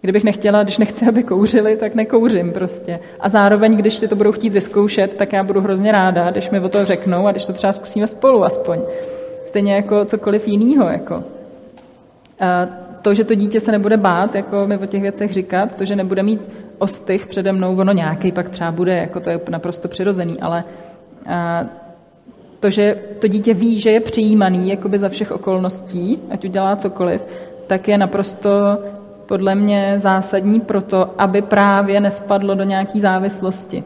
Kdybych 0.00 0.24
nechtěla, 0.24 0.62
když 0.62 0.78
nechci, 0.78 1.06
aby 1.08 1.22
kouřili, 1.22 1.76
tak 1.76 1.94
nekouřím 1.94 2.52
prostě. 2.52 2.98
A 3.20 3.28
zároveň, 3.28 3.76
když 3.76 3.94
si 3.94 4.08
to 4.08 4.16
budou 4.16 4.32
chtít 4.32 4.52
vyzkoušet, 4.52 5.16
tak 5.16 5.32
já 5.32 5.42
budu 5.42 5.60
hrozně 5.60 5.92
ráda, 5.92 6.30
když 6.30 6.50
mi 6.50 6.60
o 6.60 6.68
to 6.68 6.84
řeknou 6.84 7.26
a 7.26 7.30
když 7.30 7.46
to 7.46 7.52
třeba 7.52 7.72
zkusíme 7.72 8.06
spolu 8.06 8.44
aspoň 8.44 8.78
stejně 9.54 9.74
jako 9.74 10.04
cokoliv 10.04 10.48
jiného. 10.48 10.88
Jako. 10.88 11.24
To, 13.02 13.14
že 13.14 13.24
to 13.24 13.34
dítě 13.34 13.60
se 13.60 13.72
nebude 13.72 13.96
bát, 13.96 14.34
jako 14.34 14.66
mi 14.66 14.78
o 14.78 14.86
těch 14.86 15.02
věcech 15.02 15.32
říkat, 15.32 15.76
to, 15.76 15.84
že 15.84 15.96
nebude 15.96 16.22
mít 16.22 16.40
ostych 16.78 17.26
přede 17.26 17.52
mnou, 17.52 17.76
ono 17.76 17.92
nějaký 17.92 18.32
pak 18.32 18.48
třeba 18.48 18.72
bude, 18.72 18.96
jako 18.96 19.20
to 19.20 19.30
je 19.30 19.40
naprosto 19.50 19.88
přirozený, 19.88 20.40
ale 20.40 20.64
a 21.26 21.64
to, 22.60 22.70
že 22.70 22.96
to 23.20 23.28
dítě 23.28 23.54
ví, 23.54 23.78
že 23.80 23.90
je 23.90 24.00
přijímaný 24.00 24.68
jakoby 24.70 24.98
za 24.98 25.08
všech 25.08 25.32
okolností, 25.32 26.18
ať 26.30 26.44
udělá 26.44 26.76
cokoliv, 26.76 27.24
tak 27.66 27.88
je 27.88 27.98
naprosto 27.98 28.50
podle 29.26 29.54
mě 29.54 29.94
zásadní 29.96 30.60
pro 30.60 30.82
to, 30.82 31.14
aby 31.18 31.42
právě 31.42 32.00
nespadlo 32.00 32.54
do 32.54 32.64
nějaké 32.64 33.00
závislosti. 33.00 33.84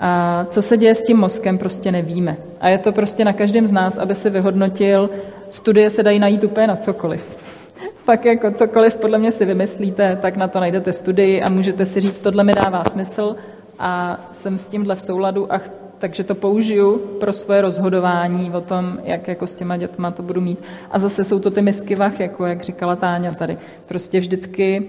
A 0.00 0.46
co 0.50 0.62
se 0.62 0.76
děje 0.76 0.94
s 0.94 1.02
tím 1.02 1.16
mozkem, 1.16 1.58
prostě 1.58 1.92
nevíme. 1.92 2.36
A 2.60 2.68
je 2.68 2.78
to 2.78 2.92
prostě 2.92 3.24
na 3.24 3.32
každém 3.32 3.66
z 3.66 3.72
nás, 3.72 3.98
aby 3.98 4.14
si 4.14 4.30
vyhodnotil, 4.30 5.10
studie 5.50 5.90
se 5.90 6.02
dají 6.02 6.18
najít 6.18 6.44
úplně 6.44 6.66
na 6.66 6.76
cokoliv. 6.76 7.36
Pak 8.04 8.24
jako 8.24 8.50
cokoliv 8.50 8.96
podle 8.96 9.18
mě 9.18 9.32
si 9.32 9.44
vymyslíte, 9.44 10.18
tak 10.22 10.36
na 10.36 10.48
to 10.48 10.60
najdete 10.60 10.92
studii 10.92 11.42
a 11.42 11.48
můžete 11.48 11.86
si 11.86 12.00
říct, 12.00 12.18
tohle 12.18 12.44
mi 12.44 12.52
dává 12.54 12.84
smysl 12.84 13.36
a 13.78 14.20
jsem 14.30 14.58
s 14.58 14.66
tímhle 14.66 14.94
v 14.94 15.02
souladu 15.02 15.52
a 15.52 15.60
takže 16.00 16.24
to 16.24 16.34
použiju 16.34 16.98
pro 16.98 17.32
svoje 17.32 17.60
rozhodování 17.60 18.50
o 18.50 18.60
tom, 18.60 18.98
jak 19.04 19.28
jako 19.28 19.46
s 19.46 19.54
těma 19.54 19.76
dětma 19.76 20.10
to 20.10 20.22
budu 20.22 20.40
mít. 20.40 20.58
A 20.90 20.98
zase 20.98 21.24
jsou 21.24 21.38
to 21.38 21.50
ty 21.50 21.62
misky 21.62 21.94
vach, 21.94 22.20
jako 22.20 22.46
jak 22.46 22.62
říkala 22.62 22.96
Táňa 22.96 23.34
tady. 23.34 23.58
Prostě 23.86 24.20
vždycky 24.20 24.88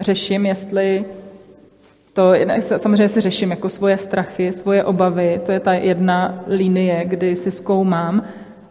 řeším, 0.00 0.46
jestli 0.46 1.04
to 2.12 2.32
samozřejmě 2.76 3.08
si 3.08 3.20
řeším 3.20 3.50
jako 3.50 3.68
svoje 3.68 3.98
strachy, 3.98 4.52
svoje 4.52 4.84
obavy, 4.84 5.40
to 5.46 5.52
je 5.52 5.60
ta 5.60 5.74
jedna 5.74 6.44
linie, 6.46 7.04
kdy 7.04 7.36
si 7.36 7.50
zkoumám, 7.50 8.22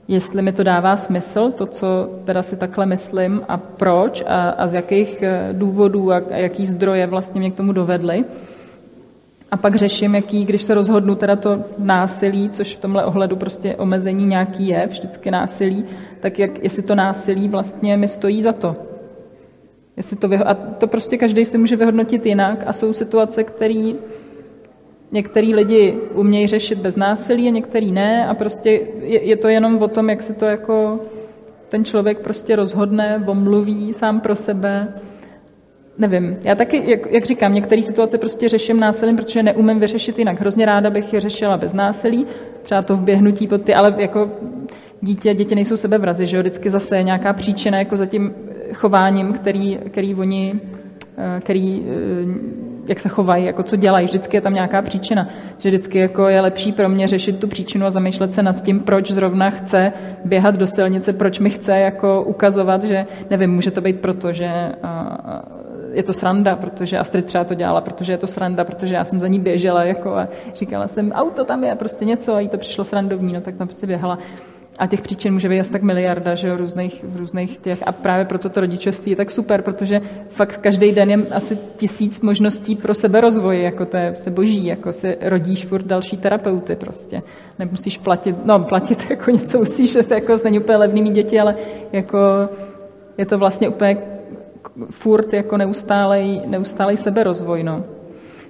jestli 0.07 0.41
mi 0.41 0.51
to 0.51 0.63
dává 0.63 0.97
smysl, 0.97 1.51
to, 1.51 1.65
co 1.65 2.09
teda 2.25 2.43
si 2.43 2.57
takhle 2.57 2.85
myslím 2.85 3.41
a 3.47 3.57
proč 3.57 4.23
a, 4.27 4.49
a 4.49 4.67
z 4.67 4.73
jakých 4.73 5.21
eh, 5.21 5.49
důvodů 5.51 6.11
a, 6.11 6.21
a 6.31 6.35
jaký 6.35 6.65
zdroje 6.65 7.07
vlastně 7.07 7.39
mě 7.39 7.51
k 7.51 7.55
tomu 7.55 7.73
dovedly. 7.73 8.25
a 9.51 9.57
pak 9.57 9.75
řeším, 9.75 10.15
jaký, 10.15 10.45
když 10.45 10.63
se 10.63 10.73
rozhodnu 10.73 11.15
teda 11.15 11.35
to 11.35 11.63
násilí, 11.77 12.49
což 12.49 12.75
v 12.75 12.79
tomhle 12.79 13.05
ohledu 13.05 13.35
prostě 13.35 13.75
omezení 13.75 14.25
nějaký 14.25 14.67
je, 14.67 14.87
vždycky 14.87 15.31
násilí, 15.31 15.85
tak 16.19 16.39
jak, 16.39 16.63
jestli 16.63 16.83
to 16.83 16.95
násilí 16.95 17.49
vlastně 17.49 17.97
mi 17.97 18.07
stojí 18.07 18.43
za 18.43 18.53
to. 18.53 18.90
Jestli 20.01 20.17
to 20.17 20.27
vyho- 20.27 20.47
a 20.47 20.53
to 20.53 20.87
prostě 20.87 21.17
každý 21.17 21.45
si 21.45 21.57
může 21.57 21.75
vyhodnotit 21.75 22.25
jinak 22.25 22.63
a 22.65 22.73
jsou 22.73 22.93
situace, 22.93 23.43
které 23.43 23.91
některý 25.11 25.55
lidi 25.55 25.97
umějí 26.13 26.47
řešit 26.47 26.79
bez 26.79 26.95
násilí 26.95 27.47
a 27.47 27.51
některý 27.51 27.91
ne 27.91 28.27
a 28.27 28.33
prostě 28.33 28.81
je, 29.01 29.23
je 29.23 29.35
to 29.35 29.47
jenom 29.47 29.77
o 29.77 29.87
tom, 29.87 30.09
jak 30.09 30.23
se 30.23 30.33
to 30.33 30.45
jako 30.45 30.99
ten 31.69 31.85
člověk 31.85 32.19
prostě 32.19 32.55
rozhodne, 32.55 33.23
omluví 33.27 33.93
sám 33.93 34.19
pro 34.19 34.35
sebe. 34.35 34.93
Nevím, 35.97 36.37
já 36.43 36.55
taky, 36.55 36.83
jak, 36.85 37.11
jak 37.11 37.25
říkám, 37.25 37.53
některé 37.53 37.83
situace 37.83 38.17
prostě 38.17 38.49
řeším 38.49 38.79
násilím, 38.79 39.15
protože 39.15 39.43
neumím 39.43 39.79
vyřešit 39.79 40.19
jinak. 40.19 40.39
Hrozně 40.39 40.65
ráda 40.65 40.89
bych 40.89 41.13
je 41.13 41.19
řešila 41.19 41.57
bez 41.57 41.73
násilí, 41.73 42.25
třeba 42.63 42.81
to 42.81 42.95
vběhnutí 42.95 43.47
pod 43.47 43.61
ty, 43.61 43.73
ale 43.73 43.95
jako 43.97 44.31
dítě, 45.01 45.33
děti 45.33 45.55
nejsou 45.55 45.77
sebevrazy, 45.77 46.25
že 46.25 46.37
jo, 46.37 46.41
vždycky 46.43 46.69
zase 46.69 46.97
je 46.97 47.03
nějaká 47.03 47.33
příčina 47.33 47.77
jako 47.77 47.95
za 47.95 48.05
tím 48.05 48.33
chováním, 48.73 49.33
který, 49.33 49.79
který 49.89 50.15
oni, 50.15 50.59
eh, 51.17 51.39
který, 51.39 51.85
eh, 51.85 52.61
jak 52.87 52.99
se 52.99 53.09
chovají, 53.09 53.45
jako 53.45 53.63
co 53.63 53.75
dělají, 53.75 54.05
vždycky 54.05 54.37
je 54.37 54.41
tam 54.41 54.53
nějaká 54.53 54.81
příčina. 54.81 55.29
Že 55.57 55.69
vždycky 55.69 55.99
jako 55.99 56.27
je 56.27 56.41
lepší 56.41 56.71
pro 56.71 56.89
mě 56.89 57.07
řešit 57.07 57.39
tu 57.39 57.47
příčinu 57.47 57.85
a 57.85 57.89
zamýšlet 57.89 58.33
se 58.33 58.43
nad 58.43 58.61
tím, 58.61 58.79
proč 58.79 59.11
zrovna 59.11 59.49
chce 59.49 59.93
běhat 60.25 60.55
do 60.55 60.67
silnice, 60.67 61.13
proč 61.13 61.39
mi 61.39 61.49
chce 61.49 61.79
jako 61.79 62.23
ukazovat, 62.23 62.83
že 62.83 63.05
nevím, 63.29 63.53
může 63.53 63.71
to 63.71 63.81
být 63.81 63.99
proto, 63.99 64.33
že 64.33 64.71
je 65.93 66.03
to 66.03 66.13
sranda, 66.13 66.55
protože 66.55 66.97
Astrid 66.97 67.25
třeba 67.25 67.43
to 67.43 67.53
dělala, 67.53 67.81
protože 67.81 68.13
je 68.13 68.17
to 68.17 68.27
sranda, 68.27 68.63
protože 68.63 68.95
já 68.95 69.05
jsem 69.05 69.19
za 69.19 69.27
ní 69.27 69.39
běžela 69.39 69.83
jako 69.83 70.15
a 70.15 70.27
říkala 70.55 70.87
jsem, 70.87 71.11
auto 71.11 71.45
tam 71.45 71.63
je, 71.63 71.75
prostě 71.75 72.05
něco 72.05 72.35
a 72.35 72.39
jí 72.39 72.49
to 72.49 72.57
přišlo 72.57 72.83
srandovní, 72.83 73.33
no 73.33 73.41
tak 73.41 73.55
tam 73.55 73.67
prostě 73.67 73.87
běhala. 73.87 74.19
A 74.81 74.87
těch 74.87 75.01
příčin 75.01 75.33
může 75.33 75.49
být 75.49 75.59
asi 75.59 75.71
tak 75.71 75.81
miliarda, 75.81 76.35
že 76.35 76.47
jo, 76.47 76.57
různých, 76.57 77.05
různých 77.15 77.57
těch. 77.57 77.83
A 77.85 77.91
právě 77.91 78.25
proto 78.25 78.49
to 78.49 78.61
rodičovství 78.61 79.11
je 79.11 79.15
tak 79.15 79.31
super, 79.31 79.61
protože 79.61 80.01
fakt 80.29 80.57
každý 80.57 80.91
den 80.91 81.09
je 81.09 81.17
asi 81.31 81.57
tisíc 81.77 82.21
možností 82.21 82.75
pro 82.75 82.93
sebe 82.93 83.21
rozvoj, 83.21 83.61
jako 83.61 83.85
to 83.85 83.97
je 83.97 84.15
se 84.15 84.29
boží, 84.29 84.65
jako 84.65 84.93
se 84.93 85.15
rodíš 85.21 85.65
furt 85.65 85.85
další 85.85 86.17
terapeuty 86.17 86.75
prostě. 86.75 87.21
Nemusíš 87.59 87.97
platit, 87.97 88.45
no 88.45 88.59
platit 88.59 89.05
jako 89.09 89.31
něco 89.31 89.59
musíš, 89.59 89.97
to 90.07 90.13
jako 90.13 90.37
není 90.43 90.59
úplně 90.59 90.77
levný 90.77 91.01
mít 91.01 91.13
děti, 91.13 91.39
ale 91.39 91.55
jako 91.91 92.17
je 93.17 93.25
to 93.25 93.37
vlastně 93.37 93.69
úplně 93.69 93.97
furt 94.89 95.33
jako 95.33 95.57
neustálej, 95.57 96.41
neustálej 96.45 96.97
seberozvoj, 96.97 97.63
no. 97.63 97.83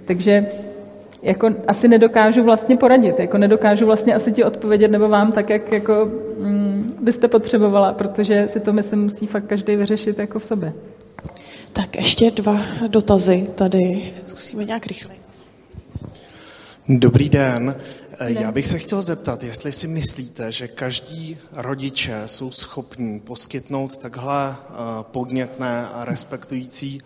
Takže 0.05 0.45
jako 1.21 1.49
asi 1.67 1.87
nedokážu 1.87 2.43
vlastně 2.43 2.77
poradit, 2.77 3.19
jako 3.19 3.37
nedokážu 3.37 3.85
vlastně 3.85 4.13
asi 4.13 4.31
ti 4.31 4.43
odpovědět 4.43 4.91
nebo 4.91 5.09
vám 5.09 5.31
tak, 5.31 5.49
jak 5.49 5.73
jako 5.73 6.11
mm, 6.39 6.97
byste 7.01 7.27
potřebovala, 7.27 7.93
protože 7.93 8.47
si 8.47 8.59
to 8.59 8.73
myslím 8.73 9.03
musí 9.03 9.27
fakt 9.27 9.45
každý 9.45 9.75
vyřešit 9.75 10.19
jako 10.19 10.39
v 10.39 10.45
sobě. 10.45 10.73
Tak 11.73 11.95
ještě 11.95 12.31
dva 12.31 12.59
dotazy 12.87 13.47
tady. 13.55 14.13
Zkusíme 14.25 14.65
nějak 14.65 14.87
rychle. 14.87 15.15
Dobrý 16.89 17.29
den. 17.29 17.75
Já 18.27 18.51
bych 18.51 18.67
se 18.67 18.79
chtěl 18.79 19.01
zeptat, 19.01 19.43
jestli 19.43 19.71
si 19.71 19.87
myslíte, 19.87 20.51
že 20.51 20.67
každý 20.67 21.37
rodiče 21.53 22.21
jsou 22.25 22.51
schopní 22.51 23.19
poskytnout 23.19 23.97
takhle 23.97 24.55
eh, 24.55 24.73
podnětné 25.01 25.87
a 25.87 26.05
respektující 26.05 27.01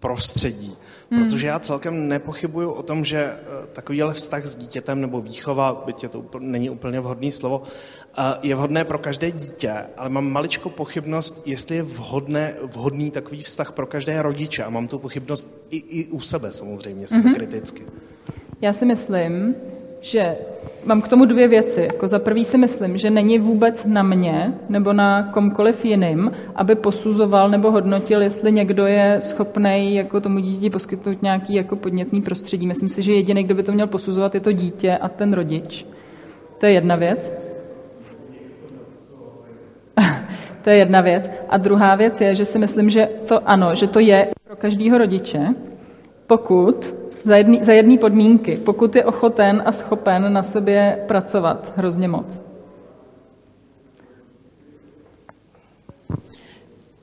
prostředí. 0.00 0.76
Hmm. 1.10 1.24
Protože 1.24 1.46
já 1.46 1.58
celkem 1.58 2.08
nepochybuju 2.08 2.70
o 2.70 2.82
tom, 2.82 3.04
že 3.04 3.18
eh, 3.18 3.36
takovýhle 3.72 4.14
vztah 4.14 4.46
s 4.46 4.56
dítětem 4.56 5.00
nebo 5.00 5.20
výchova, 5.20 5.82
byť 5.86 6.02
je 6.02 6.08
to 6.08 6.18
úplně, 6.18 6.46
není 6.46 6.70
úplně 6.70 7.00
vhodné 7.00 7.30
slovo, 7.30 7.62
eh, 8.18 8.22
je 8.42 8.54
vhodné 8.54 8.84
pro 8.84 8.98
každé 8.98 9.30
dítě, 9.30 9.72
ale 9.96 10.10
mám 10.10 10.30
maličko 10.30 10.70
pochybnost, 10.70 11.42
jestli 11.46 11.76
je 11.76 11.82
vhodné, 11.82 12.54
vhodný 12.62 13.10
takový 13.10 13.42
vztah 13.42 13.72
pro 13.72 13.86
každé 13.86 14.22
rodiče. 14.22 14.64
A 14.64 14.70
mám 14.70 14.88
tu 14.88 14.98
pochybnost 14.98 15.66
i, 15.70 15.76
i 15.76 16.06
u 16.06 16.20
sebe 16.20 16.52
samozřejmě, 16.52 17.06
mm-hmm. 17.06 17.34
kriticky. 17.34 17.82
Já 18.60 18.72
si 18.72 18.84
myslím, 18.84 19.54
že 20.00 20.36
mám 20.84 21.02
k 21.02 21.08
tomu 21.08 21.24
dvě 21.24 21.48
věci. 21.48 21.80
Jako 21.80 22.08
za 22.08 22.18
prvý 22.18 22.44
si 22.44 22.58
myslím, 22.58 22.98
že 22.98 23.10
není 23.10 23.38
vůbec 23.38 23.84
na 23.84 24.02
mě 24.02 24.54
nebo 24.68 24.92
na 24.92 25.22
komkoliv 25.22 25.84
jiným, 25.84 26.32
aby 26.54 26.74
posuzoval 26.74 27.50
nebo 27.50 27.70
hodnotil, 27.70 28.22
jestli 28.22 28.52
někdo 28.52 28.86
je 28.86 29.16
schopný 29.20 29.94
jako 29.94 30.20
tomu 30.20 30.38
dítě 30.38 30.70
poskytnout 30.70 31.22
nějaký 31.22 31.54
jako 31.54 31.76
podnětný 31.76 32.22
prostředí. 32.22 32.66
Myslím 32.66 32.88
si, 32.88 33.02
že 33.02 33.12
jediný, 33.12 33.44
kdo 33.44 33.54
by 33.54 33.62
to 33.62 33.72
měl 33.72 33.86
posuzovat, 33.86 34.34
je 34.34 34.40
to 34.40 34.52
dítě 34.52 34.96
a 34.96 35.08
ten 35.08 35.32
rodič. 35.32 35.86
To 36.58 36.66
je 36.66 36.72
jedna 36.72 36.96
věc. 36.96 37.32
to 40.62 40.70
je 40.70 40.76
jedna 40.76 41.00
věc. 41.00 41.30
A 41.48 41.56
druhá 41.56 41.94
věc 41.94 42.20
je, 42.20 42.34
že 42.34 42.44
si 42.44 42.58
myslím, 42.58 42.90
že 42.90 43.08
to 43.26 43.48
ano, 43.48 43.74
že 43.74 43.86
to 43.86 44.00
je 44.00 44.28
pro 44.46 44.56
každého 44.56 44.98
rodiče, 44.98 45.54
pokud 46.26 46.94
za 47.28 47.36
jedný, 47.36 47.60
za 47.62 47.72
jedný 47.72 47.98
podmínky, 47.98 48.56
pokud 48.56 48.96
je 48.96 49.04
ochoten 49.04 49.62
a 49.66 49.72
schopen 49.72 50.32
na 50.32 50.42
sobě 50.42 51.04
pracovat 51.06 51.72
hrozně 51.76 52.08
moc. 52.08 52.42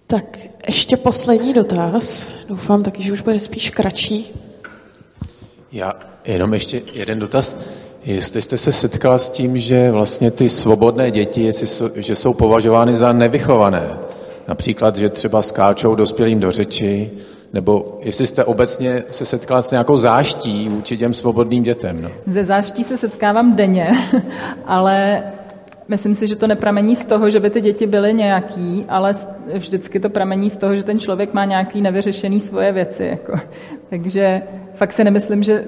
Tak 0.08 0.38
ještě 0.68 0.98
poslední 0.98 1.54
dotaz. 1.54 2.32
Doufám 2.48 2.84
taky, 2.84 3.04
že 3.04 3.14
už 3.14 3.22
bude 3.22 3.40
spíš 3.40 3.70
kratší. 3.70 4.34
Já 5.72 5.94
jenom 6.26 6.54
ještě 6.54 6.82
jeden 6.94 7.20
dotaz. 7.20 7.58
Jestli 8.06 8.42
jste 8.42 8.58
se 8.58 8.72
setkala 8.72 9.18
s 9.18 9.30
tím, 9.30 9.58
že 9.58 9.92
vlastně 9.92 10.32
ty 10.32 10.50
svobodné 10.50 11.12
děti, 11.12 11.44
jestli 11.44 11.68
jsou, 11.68 11.90
že 11.96 12.16
jsou 12.16 12.34
považovány 12.34 12.94
za 12.94 13.14
nevychované. 13.14 13.90
Například, 14.48 14.96
že 14.96 15.10
třeba 15.10 15.42
skáčou 15.42 15.96
dospělým 15.96 16.40
do 16.40 16.52
řeči, 16.52 17.12
nebo 17.56 18.00
jestli 18.02 18.28
jste 18.28 18.44
obecně 18.46 19.04
se 19.12 19.26
setkala 19.26 19.62
s 19.62 19.72
nějakou 19.72 19.98
záští 19.98 20.70
vůči 20.70 20.98
těm 20.98 21.14
svobodným 21.14 21.64
dětem? 21.64 22.02
No? 22.02 22.10
Ze 22.26 22.46
záští 22.46 22.84
se 22.84 22.98
setkávám 22.98 23.56
denně, 23.56 23.90
ale 24.66 25.24
myslím 25.88 26.16
si, 26.16 26.28
že 26.28 26.36
to 26.36 26.48
nepramení 26.48 26.96
z 26.96 27.06
toho, 27.06 27.30
že 27.30 27.40
by 27.40 27.50
ty 27.50 27.62
děti 27.62 27.88
byly 27.88 28.14
nějaký, 28.14 28.86
ale 28.90 29.14
vždycky 29.54 30.00
to 30.00 30.10
pramení 30.10 30.50
z 30.50 30.58
toho, 30.58 30.76
že 30.76 30.84
ten 30.84 31.00
člověk 31.00 31.34
má 31.34 31.46
nějaký 31.46 31.82
nevyřešený 31.82 32.40
svoje 32.40 32.72
věci. 32.72 33.04
Jako. 33.04 33.40
Takže 33.90 34.42
fakt 34.74 34.94
si 34.94 35.04
nemyslím, 35.04 35.44
že 35.44 35.66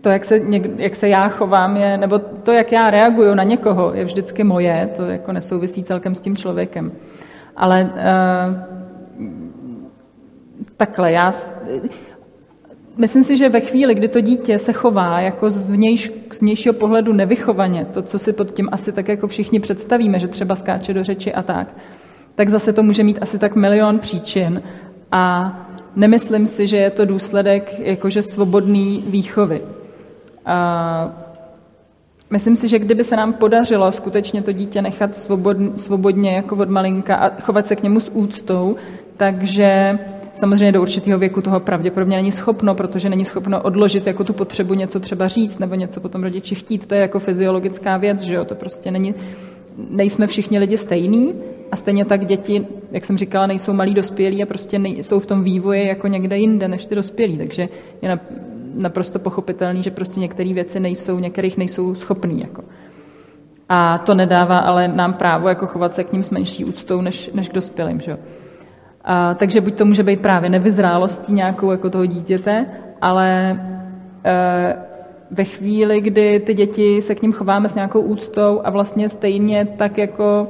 to, 0.00 0.08
jak 0.08 0.24
se, 0.24 0.38
něk, 0.38 0.70
jak 0.76 0.96
se 0.96 1.08
já 1.08 1.28
chovám, 1.28 1.76
je, 1.76 1.98
nebo 1.98 2.18
to, 2.18 2.52
jak 2.52 2.72
já 2.72 2.90
reaguju 2.90 3.34
na 3.34 3.42
někoho, 3.42 3.94
je 3.94 4.04
vždycky 4.04 4.44
moje, 4.44 4.90
to 4.96 5.04
jako 5.04 5.32
nesouvisí 5.32 5.84
celkem 5.84 6.14
s 6.14 6.20
tím 6.20 6.36
člověkem. 6.36 6.92
Ale 7.56 7.90
uh, 7.94 8.75
takhle. 10.76 11.12
Já 11.12 11.32
myslím 12.96 13.24
si, 13.24 13.36
že 13.36 13.48
ve 13.48 13.60
chvíli, 13.60 13.94
kdy 13.94 14.08
to 14.08 14.20
dítě 14.20 14.58
se 14.58 14.72
chová 14.72 15.20
jako 15.20 15.50
z, 15.50 15.66
vnějš, 15.66 16.12
z 16.32 16.40
vnějšího 16.40 16.72
pohledu 16.72 17.12
nevychovaně, 17.12 17.84
to, 17.84 18.02
co 18.02 18.18
si 18.18 18.32
pod 18.32 18.52
tím 18.52 18.68
asi 18.72 18.92
tak 18.92 19.08
jako 19.08 19.26
všichni 19.26 19.60
představíme, 19.60 20.18
že 20.18 20.28
třeba 20.28 20.56
skáče 20.56 20.94
do 20.94 21.04
řeči 21.04 21.34
a 21.34 21.42
tak, 21.42 21.76
tak 22.34 22.48
zase 22.48 22.72
to 22.72 22.82
může 22.82 23.02
mít 23.02 23.18
asi 23.20 23.38
tak 23.38 23.56
milion 23.56 23.98
příčin 23.98 24.62
a 25.12 25.52
nemyslím 25.96 26.46
si, 26.46 26.66
že 26.66 26.76
je 26.76 26.90
to 26.90 27.04
důsledek 27.04 27.74
jakože 27.78 28.22
svobodný 28.22 29.04
výchovy. 29.06 29.62
A 30.46 31.26
myslím 32.30 32.56
si, 32.56 32.68
že 32.68 32.78
kdyby 32.78 33.04
se 33.04 33.16
nám 33.16 33.32
podařilo 33.32 33.92
skutečně 33.92 34.42
to 34.42 34.52
dítě 34.52 34.82
nechat 34.82 35.16
svobodně, 35.76 36.34
jako 36.34 36.56
od 36.56 36.70
malinka 36.70 37.16
a 37.16 37.40
chovat 37.40 37.66
se 37.66 37.76
k 37.76 37.82
němu 37.82 38.00
s 38.00 38.10
úctou, 38.14 38.76
takže 39.16 39.98
Samozřejmě 40.36 40.72
do 40.72 40.82
určitého 40.82 41.18
věku 41.18 41.42
toho 41.42 41.60
pravděpodobně 41.60 42.16
není 42.16 42.32
schopno, 42.32 42.74
protože 42.74 43.08
není 43.08 43.24
schopno 43.24 43.62
odložit 43.62 44.06
jako 44.06 44.24
tu 44.24 44.32
potřebu 44.32 44.74
něco 44.74 45.00
třeba 45.00 45.28
říct 45.28 45.58
nebo 45.58 45.74
něco 45.74 46.00
potom 46.00 46.22
rodiči 46.22 46.54
chtít. 46.54 46.86
To 46.86 46.94
je 46.94 47.00
jako 47.00 47.18
fyziologická 47.18 47.96
věc, 47.96 48.20
že 48.20 48.34
jo? 48.34 48.44
To 48.44 48.54
prostě 48.54 48.90
není, 48.90 49.14
nejsme 49.90 50.26
všichni 50.26 50.58
lidi 50.58 50.76
stejní 50.76 51.34
a 51.72 51.76
stejně 51.76 52.04
tak 52.04 52.26
děti, 52.26 52.66
jak 52.92 53.04
jsem 53.04 53.18
říkala, 53.18 53.46
nejsou 53.46 53.72
malí 53.72 53.94
dospělí 53.94 54.42
a 54.42 54.46
prostě 54.46 54.78
nejsou 54.78 55.18
v 55.18 55.26
tom 55.26 55.42
vývoji 55.42 55.86
jako 55.86 56.06
někde 56.08 56.38
jinde 56.38 56.68
než 56.68 56.86
ty 56.86 56.94
dospělí. 56.94 57.38
Takže 57.38 57.68
je 58.02 58.18
naprosto 58.74 59.18
pochopitelný, 59.18 59.82
že 59.82 59.90
prostě 59.90 60.20
některé 60.20 60.54
věci 60.54 60.80
nejsou, 60.80 61.18
některých 61.18 61.56
nejsou 61.56 61.94
schopný. 61.94 62.40
Jako. 62.40 62.64
A 63.68 63.98
to 63.98 64.14
nedává 64.14 64.58
ale 64.58 64.88
nám 64.88 65.14
právo 65.14 65.48
jako 65.48 65.66
chovat 65.66 65.94
se 65.94 66.04
k 66.04 66.12
ním 66.12 66.22
s 66.22 66.30
menší 66.30 66.64
úctou 66.64 67.00
než, 67.00 67.30
než 67.34 67.48
k 67.48 67.54
dospělým. 67.54 68.00
Že? 68.00 68.16
A, 69.06 69.34
takže 69.34 69.60
buď 69.60 69.74
to 69.74 69.84
může 69.84 70.02
být 70.02 70.20
právě 70.20 70.50
nevyzrálostí 70.50 71.32
nějakou 71.32 71.70
jako 71.70 71.90
toho 71.90 72.06
dítěte, 72.06 72.66
ale 73.00 73.60
e, 74.24 74.76
ve 75.30 75.44
chvíli, 75.44 76.00
kdy 76.00 76.40
ty 76.40 76.54
děti 76.54 77.02
se 77.02 77.14
k 77.14 77.22
ním 77.22 77.32
chováme 77.32 77.68
s 77.68 77.74
nějakou 77.74 78.00
úctou 78.00 78.60
a 78.64 78.70
vlastně 78.70 79.08
stejně 79.08 79.64
tak 79.64 79.98
jako 79.98 80.48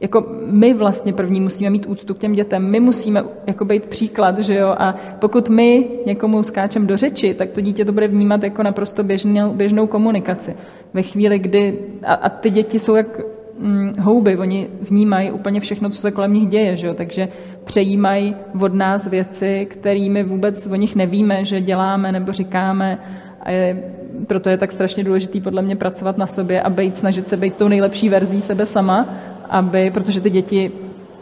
jako 0.00 0.26
my 0.46 0.74
vlastně 0.74 1.12
první 1.12 1.40
musíme 1.40 1.70
mít 1.70 1.86
úctu 1.86 2.14
k 2.14 2.18
těm 2.18 2.32
dětem, 2.32 2.70
my 2.70 2.80
musíme 2.80 3.24
jako 3.46 3.64
být 3.64 3.86
příklad, 3.86 4.38
že 4.38 4.54
jo, 4.54 4.68
a 4.78 4.94
pokud 5.18 5.48
my 5.48 5.88
někomu 6.06 6.42
skáčem 6.42 6.86
do 6.86 6.96
řeči, 6.96 7.34
tak 7.34 7.50
to 7.50 7.60
dítě 7.60 7.84
to 7.84 7.92
bude 7.92 8.08
vnímat 8.08 8.42
jako 8.42 8.62
naprosto 8.62 9.04
běžnou, 9.04 9.52
běžnou 9.54 9.86
komunikaci. 9.86 10.56
Ve 10.94 11.02
chvíli, 11.02 11.38
kdy, 11.38 11.78
a, 12.04 12.14
a 12.14 12.28
ty 12.28 12.50
děti 12.50 12.78
jsou 12.78 12.94
jak 12.94 13.20
hm, 13.58 13.92
houby, 14.00 14.36
oni 14.36 14.68
vnímají 14.80 15.30
úplně 15.30 15.60
všechno, 15.60 15.90
co 15.90 16.00
se 16.00 16.10
kolem 16.10 16.32
nich 16.32 16.46
děje, 16.46 16.76
že 16.76 16.86
jo, 16.86 16.94
takže 16.94 17.28
přejímají 17.66 18.36
od 18.62 18.74
nás 18.74 19.06
věci, 19.06 19.66
kterými 19.70 20.22
vůbec 20.22 20.66
o 20.66 20.74
nich 20.74 20.94
nevíme, 20.94 21.44
že 21.44 21.60
děláme 21.60 22.12
nebo 22.12 22.32
říkáme 22.32 22.98
a 23.40 23.50
je, 23.50 23.82
proto 24.26 24.48
je 24.50 24.56
tak 24.58 24.72
strašně 24.72 25.04
důležitý 25.04 25.40
podle 25.40 25.62
mě 25.62 25.76
pracovat 25.76 26.18
na 26.18 26.26
sobě 26.26 26.62
a 26.62 26.70
být, 26.70 26.96
snažit 26.96 27.28
se 27.28 27.36
být 27.36 27.56
tou 27.56 27.68
nejlepší 27.68 28.08
verzí 28.08 28.40
sebe 28.40 28.66
sama, 28.66 29.08
aby, 29.50 29.90
protože 29.90 30.20
ty 30.20 30.30
děti 30.30 30.72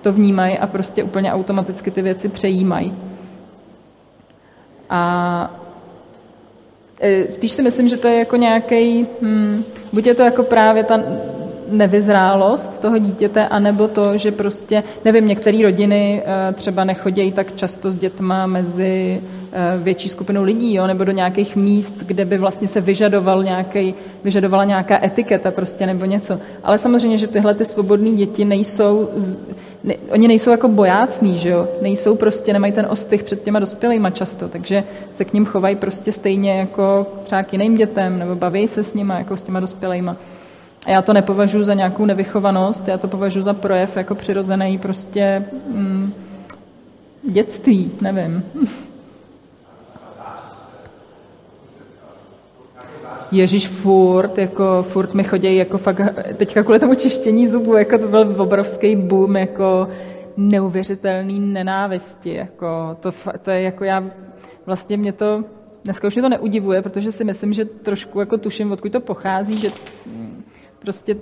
to 0.03 0.12
vnímají 0.12 0.59
a 0.59 0.66
prostě 0.66 1.03
úplně 1.03 1.32
automaticky 1.32 1.90
ty 1.90 2.03
věci 2.03 2.28
přejímají. 2.28 2.95
A 4.90 5.61
e, 7.01 7.30
spíš 7.30 7.53
si 7.53 7.62
myslím, 7.62 7.88
že 7.88 7.97
to 7.97 8.09
je 8.09 8.18
jako 8.18 8.36
nějaký, 8.36 9.07
hmm, 9.22 9.64
buď 9.92 10.07
je 10.07 10.14
to 10.14 10.22
jako 10.22 10.42
právě 10.42 10.84
ta 10.84 11.01
nevyzrálost 11.79 12.81
toho 12.81 12.99
dítěte, 12.99 13.49
anebo 13.49 13.89
to, 13.89 14.18
že 14.18 14.33
prostě, 14.33 14.83
nevím, 15.05 15.27
některé 15.27 15.62
rodiny 15.62 16.22
e, 16.27 16.53
třeba 16.53 16.85
nechodějí 16.85 17.33
tak 17.33 17.57
často 17.57 17.91
s 17.91 17.97
dětma 17.97 18.47
mezi 18.47 19.20
Eh, 19.57 19.79
větší 19.79 20.09
skupinu 20.09 20.43
lidí, 20.43 20.75
jo, 20.75 20.87
nebo 20.87 21.05
do 21.05 21.12
nějakých 21.12 21.57
míst, 21.57 21.95
kde 21.99 22.25
by 22.25 22.39
vlastně 22.39 22.68
se 22.68 22.81
vyžadoval 22.81 23.45
nějaký, 23.45 23.95
vyžadovala 24.25 24.64
nějaká 24.64 25.05
etiketa 25.05 25.51
prostě 25.51 25.87
nebo 25.87 26.05
něco. 26.05 26.39
Ale 26.62 26.79
samozřejmě, 26.79 27.18
že 27.18 27.27
tyhle 27.27 27.55
ty 27.55 27.64
svobodné 27.64 28.11
děti 28.11 28.45
nejsou, 28.45 29.09
ne, 29.85 29.95
oni 30.11 30.29
nejsou 30.29 30.51
jako 30.51 30.68
bojácní, 30.68 31.39
že 31.39 31.51
jo, 31.51 31.68
nejsou 31.83 32.16
prostě, 32.16 32.53
nemají 32.53 32.72
ten 32.72 32.87
ostych 32.91 33.22
před 33.22 33.43
těma 33.45 33.59
dospělýma 33.59 34.11
často, 34.11 34.49
takže 34.49 34.85
se 35.12 35.25
k 35.25 35.33
ním 35.33 35.45
chovají 35.45 35.77
prostě 35.77 36.12
stejně 36.12 36.59
jako 36.59 37.07
třeba 37.25 37.43
k 37.43 37.53
jiným 37.53 37.75
dětem, 37.75 38.18
nebo 38.18 38.35
baví 38.35 38.68
se 38.68 38.83
s 38.83 38.95
nima 38.95 39.18
jako 39.18 39.37
s 39.37 39.43
těma 39.43 39.61
dospělejma. 39.61 40.16
A 40.85 40.91
já 40.91 41.03
to 41.03 41.12
nepovažuji 41.12 41.64
za 41.64 41.74
nějakou 41.74 42.05
nevychovanost, 42.05 42.89
já 42.89 42.99
to 42.99 43.09
považuji 43.09 43.43
za 43.43 43.55
projev 43.55 43.97
jako 43.97 44.14
přirozený 44.14 44.78
prostě 44.78 45.45
mm, 45.68 46.12
dětství, 47.30 47.91
nevím. 48.03 48.45
Ježíš 53.32 53.68
furt, 53.68 54.39
jako 54.39 54.82
furt 54.89 55.14
mi 55.14 55.24
chodí 55.24 55.57
jako 55.57 55.78
fakt, 55.78 56.01
teďka 56.37 56.62
kvůli 56.62 56.78
tomu 56.78 56.95
čištění 56.95 57.47
zubů, 57.47 57.76
jako 57.76 57.99
to 57.99 58.09
byl 58.09 58.35
obrovský 58.39 58.97
boom, 58.97 59.37
jako 59.37 59.89
neuvěřitelný 60.37 61.41
nenávisti, 61.41 62.35
jako 62.35 62.97
to, 63.01 63.12
to 63.43 63.51
je 63.51 63.62
jako 63.62 63.85
já, 63.85 64.05
vlastně 64.66 64.97
mě 64.97 65.12
to, 65.12 65.45
dneska 65.85 66.09
už 66.09 66.14
mě 66.14 66.22
to 66.22 66.28
neudivuje, 66.28 66.82
protože 66.82 67.12
si 67.12 67.24
myslím, 67.24 67.53
že 67.53 67.64
trošku 67.64 68.20
jako 68.20 68.39
tuším, 68.39 68.72
odkud 68.72 68.93
to 68.93 69.01
pochází, 69.01 69.59
že 69.59 69.68
prostě 70.85 71.16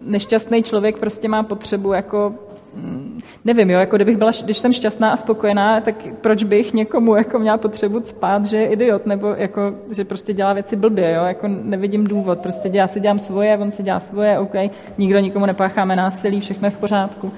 nešťastný 0.00 0.62
člověk 0.62 0.98
prostě 0.98 1.28
má 1.28 1.42
potřebu 1.42 1.92
jako 1.92 2.34
Mm, 2.76 3.18
nevím, 3.44 3.70
jo, 3.70 3.78
jako 3.78 3.96
kdybych 3.96 4.16
byla, 4.16 4.30
když 4.44 4.58
jsem 4.58 4.72
šťastná 4.72 5.10
a 5.10 5.16
spokojená, 5.16 5.80
tak 5.80 5.94
proč 6.20 6.44
bych 6.44 6.74
někomu 6.74 7.16
jako 7.16 7.38
měla 7.38 7.56
potřebu 7.58 8.00
spát, 8.04 8.46
že 8.46 8.56
je 8.56 8.66
idiot, 8.66 9.06
nebo 9.06 9.28
jako, 9.28 9.74
že 9.90 10.04
prostě 10.04 10.32
dělá 10.32 10.52
věci 10.52 10.76
blbě, 10.76 11.12
jo, 11.12 11.24
jako 11.24 11.48
nevidím 11.48 12.06
důvod, 12.06 12.38
prostě 12.38 12.70
já 12.72 12.86
si 12.86 13.00
dělám 13.00 13.18
svoje, 13.18 13.58
on 13.58 13.70
si 13.70 13.82
dělá 13.82 14.00
svoje, 14.00 14.38
OK, 14.38 14.54
nikdo 14.98 15.18
nikomu 15.18 15.46
nepácháme 15.46 15.96
násilí, 15.96 16.40
všechno 16.40 16.66
je 16.66 16.70
v 16.70 16.76
pořádku. 16.76 17.32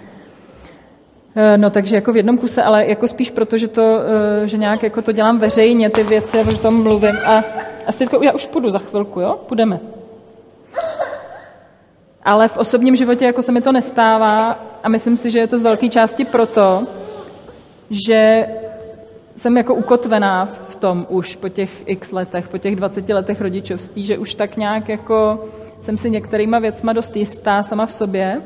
Eh, 1.37 1.59
no 1.59 1.71
takže 1.71 1.95
jako 1.95 2.13
v 2.13 2.17
jednom 2.17 2.39
kuse, 2.39 2.63
ale 2.63 2.87
jako 2.87 3.09
spíš 3.09 3.31
proto, 3.31 3.59
že, 3.59 3.69
to, 3.69 4.01
eh, 4.43 4.49
že 4.49 4.57
nějak 4.57 4.83
jako 4.83 5.03
to 5.03 5.13
dělám 5.13 5.39
veřejně, 5.39 5.91
ty 5.91 6.03
věci, 6.03 6.39
že 6.51 6.59
tom 6.59 6.83
mluvím. 6.83 7.17
A, 7.27 7.45
a 7.87 7.93
Stýtko, 7.93 8.23
já 8.23 8.33
už 8.33 8.47
půjdu 8.47 8.71
za 8.71 8.79
chvilku, 8.79 9.21
jo? 9.21 9.39
Půjdeme. 9.49 9.98
Ale 12.29 12.49
v 12.49 12.57
osobním 12.57 12.97
životě 12.97 13.25
jako 13.25 13.43
se 13.43 13.53
mi 13.53 13.61
to 13.61 13.73
nestává 13.73 14.59
a 14.83 14.89
myslím 14.89 15.17
si, 15.17 15.31
že 15.31 15.39
je 15.39 15.47
to 15.47 15.59
z 15.59 15.63
velké 15.63 15.89
části 15.89 16.25
proto, 16.25 16.87
že 17.91 18.47
jsem 19.37 19.57
jako 19.57 19.75
ukotvená 19.75 20.47
v 20.47 20.77
tom 20.77 21.07
už 21.09 21.37
po 21.37 21.49
těch 21.49 21.89
x 21.89 22.13
letech, 22.13 22.49
po 22.49 22.59
těch 22.59 22.77
20 22.77 23.09
letech 23.09 23.41
rodičovství, 23.41 24.07
že 24.07 24.19
už 24.19 24.35
tak 24.35 24.57
nějak 24.57 24.89
jako 24.89 25.45
jsem 25.81 25.97
si 25.97 26.11
některýma 26.11 26.59
věcma 26.59 26.93
dost 26.93 27.17
jistá 27.17 27.63
sama 27.63 27.87
v 27.87 27.95
sobě, 27.95 28.43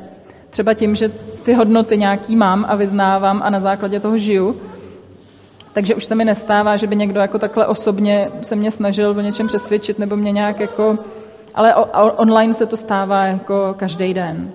třeba 0.49 0.73
tím, 0.73 0.95
že 0.95 1.11
ty 1.43 1.53
hodnoty 1.53 1.97
nějaký 1.97 2.35
mám 2.35 2.65
a 2.67 2.75
vyznávám 2.75 3.41
a 3.43 3.49
na 3.49 3.59
základě 3.59 3.99
toho 3.99 4.17
žiju, 4.17 4.61
takže 5.73 5.95
už 5.95 6.05
se 6.05 6.15
mi 6.15 6.25
nestává, 6.25 6.77
že 6.77 6.87
by 6.87 6.95
někdo 6.95 7.19
jako 7.19 7.39
takhle 7.39 7.67
osobně 7.67 8.31
se 8.41 8.55
mě 8.55 8.71
snažil 8.71 9.09
o 9.09 9.21
něčem 9.21 9.47
přesvědčit 9.47 9.99
nebo 9.99 10.15
mě 10.15 10.31
nějak 10.31 10.59
jako... 10.59 10.97
Ale 11.55 11.75
online 12.17 12.53
se 12.53 12.65
to 12.65 12.77
stává 12.77 13.25
jako 13.25 13.75
každý 13.77 14.13
den. 14.13 14.51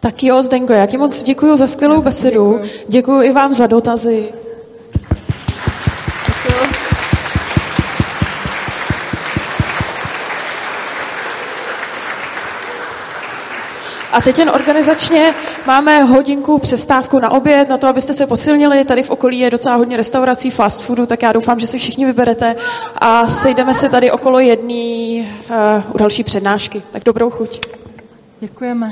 Tak 0.00 0.22
jo, 0.22 0.42
Zdenko, 0.42 0.72
já 0.72 0.86
ti 0.86 0.98
moc 0.98 1.22
děkuji 1.22 1.56
za 1.56 1.66
skvělou 1.66 2.02
besedu. 2.02 2.60
Děkuji 2.88 3.22
i 3.22 3.32
vám 3.32 3.54
za 3.54 3.66
dotazy. 3.66 4.32
A 14.16 14.20
teď 14.20 14.38
jen 14.38 14.50
organizačně 14.50 15.34
máme 15.66 16.02
hodinku 16.02 16.58
přestávku 16.58 17.18
na 17.18 17.30
oběd, 17.30 17.68
na 17.68 17.76
to, 17.76 17.88
abyste 17.88 18.14
se 18.14 18.26
posilnili. 18.26 18.84
Tady 18.84 19.02
v 19.02 19.10
okolí 19.10 19.38
je 19.38 19.50
docela 19.50 19.76
hodně 19.76 19.96
restaurací 19.96 20.50
fast 20.50 20.82
foodu, 20.82 21.06
tak 21.06 21.22
já 21.22 21.32
doufám, 21.32 21.60
že 21.60 21.66
si 21.66 21.78
všichni 21.78 22.06
vyberete 22.06 22.56
a 22.98 23.28
sejdeme 23.28 23.74
se 23.74 23.88
tady 23.88 24.10
okolo 24.10 24.38
jedné 24.38 25.20
uh, 25.20 25.94
u 25.94 25.98
další 25.98 26.24
přednášky. 26.24 26.82
Tak 26.92 27.04
dobrou 27.04 27.30
chuť. 27.30 27.60
Děkujeme. 28.40 28.88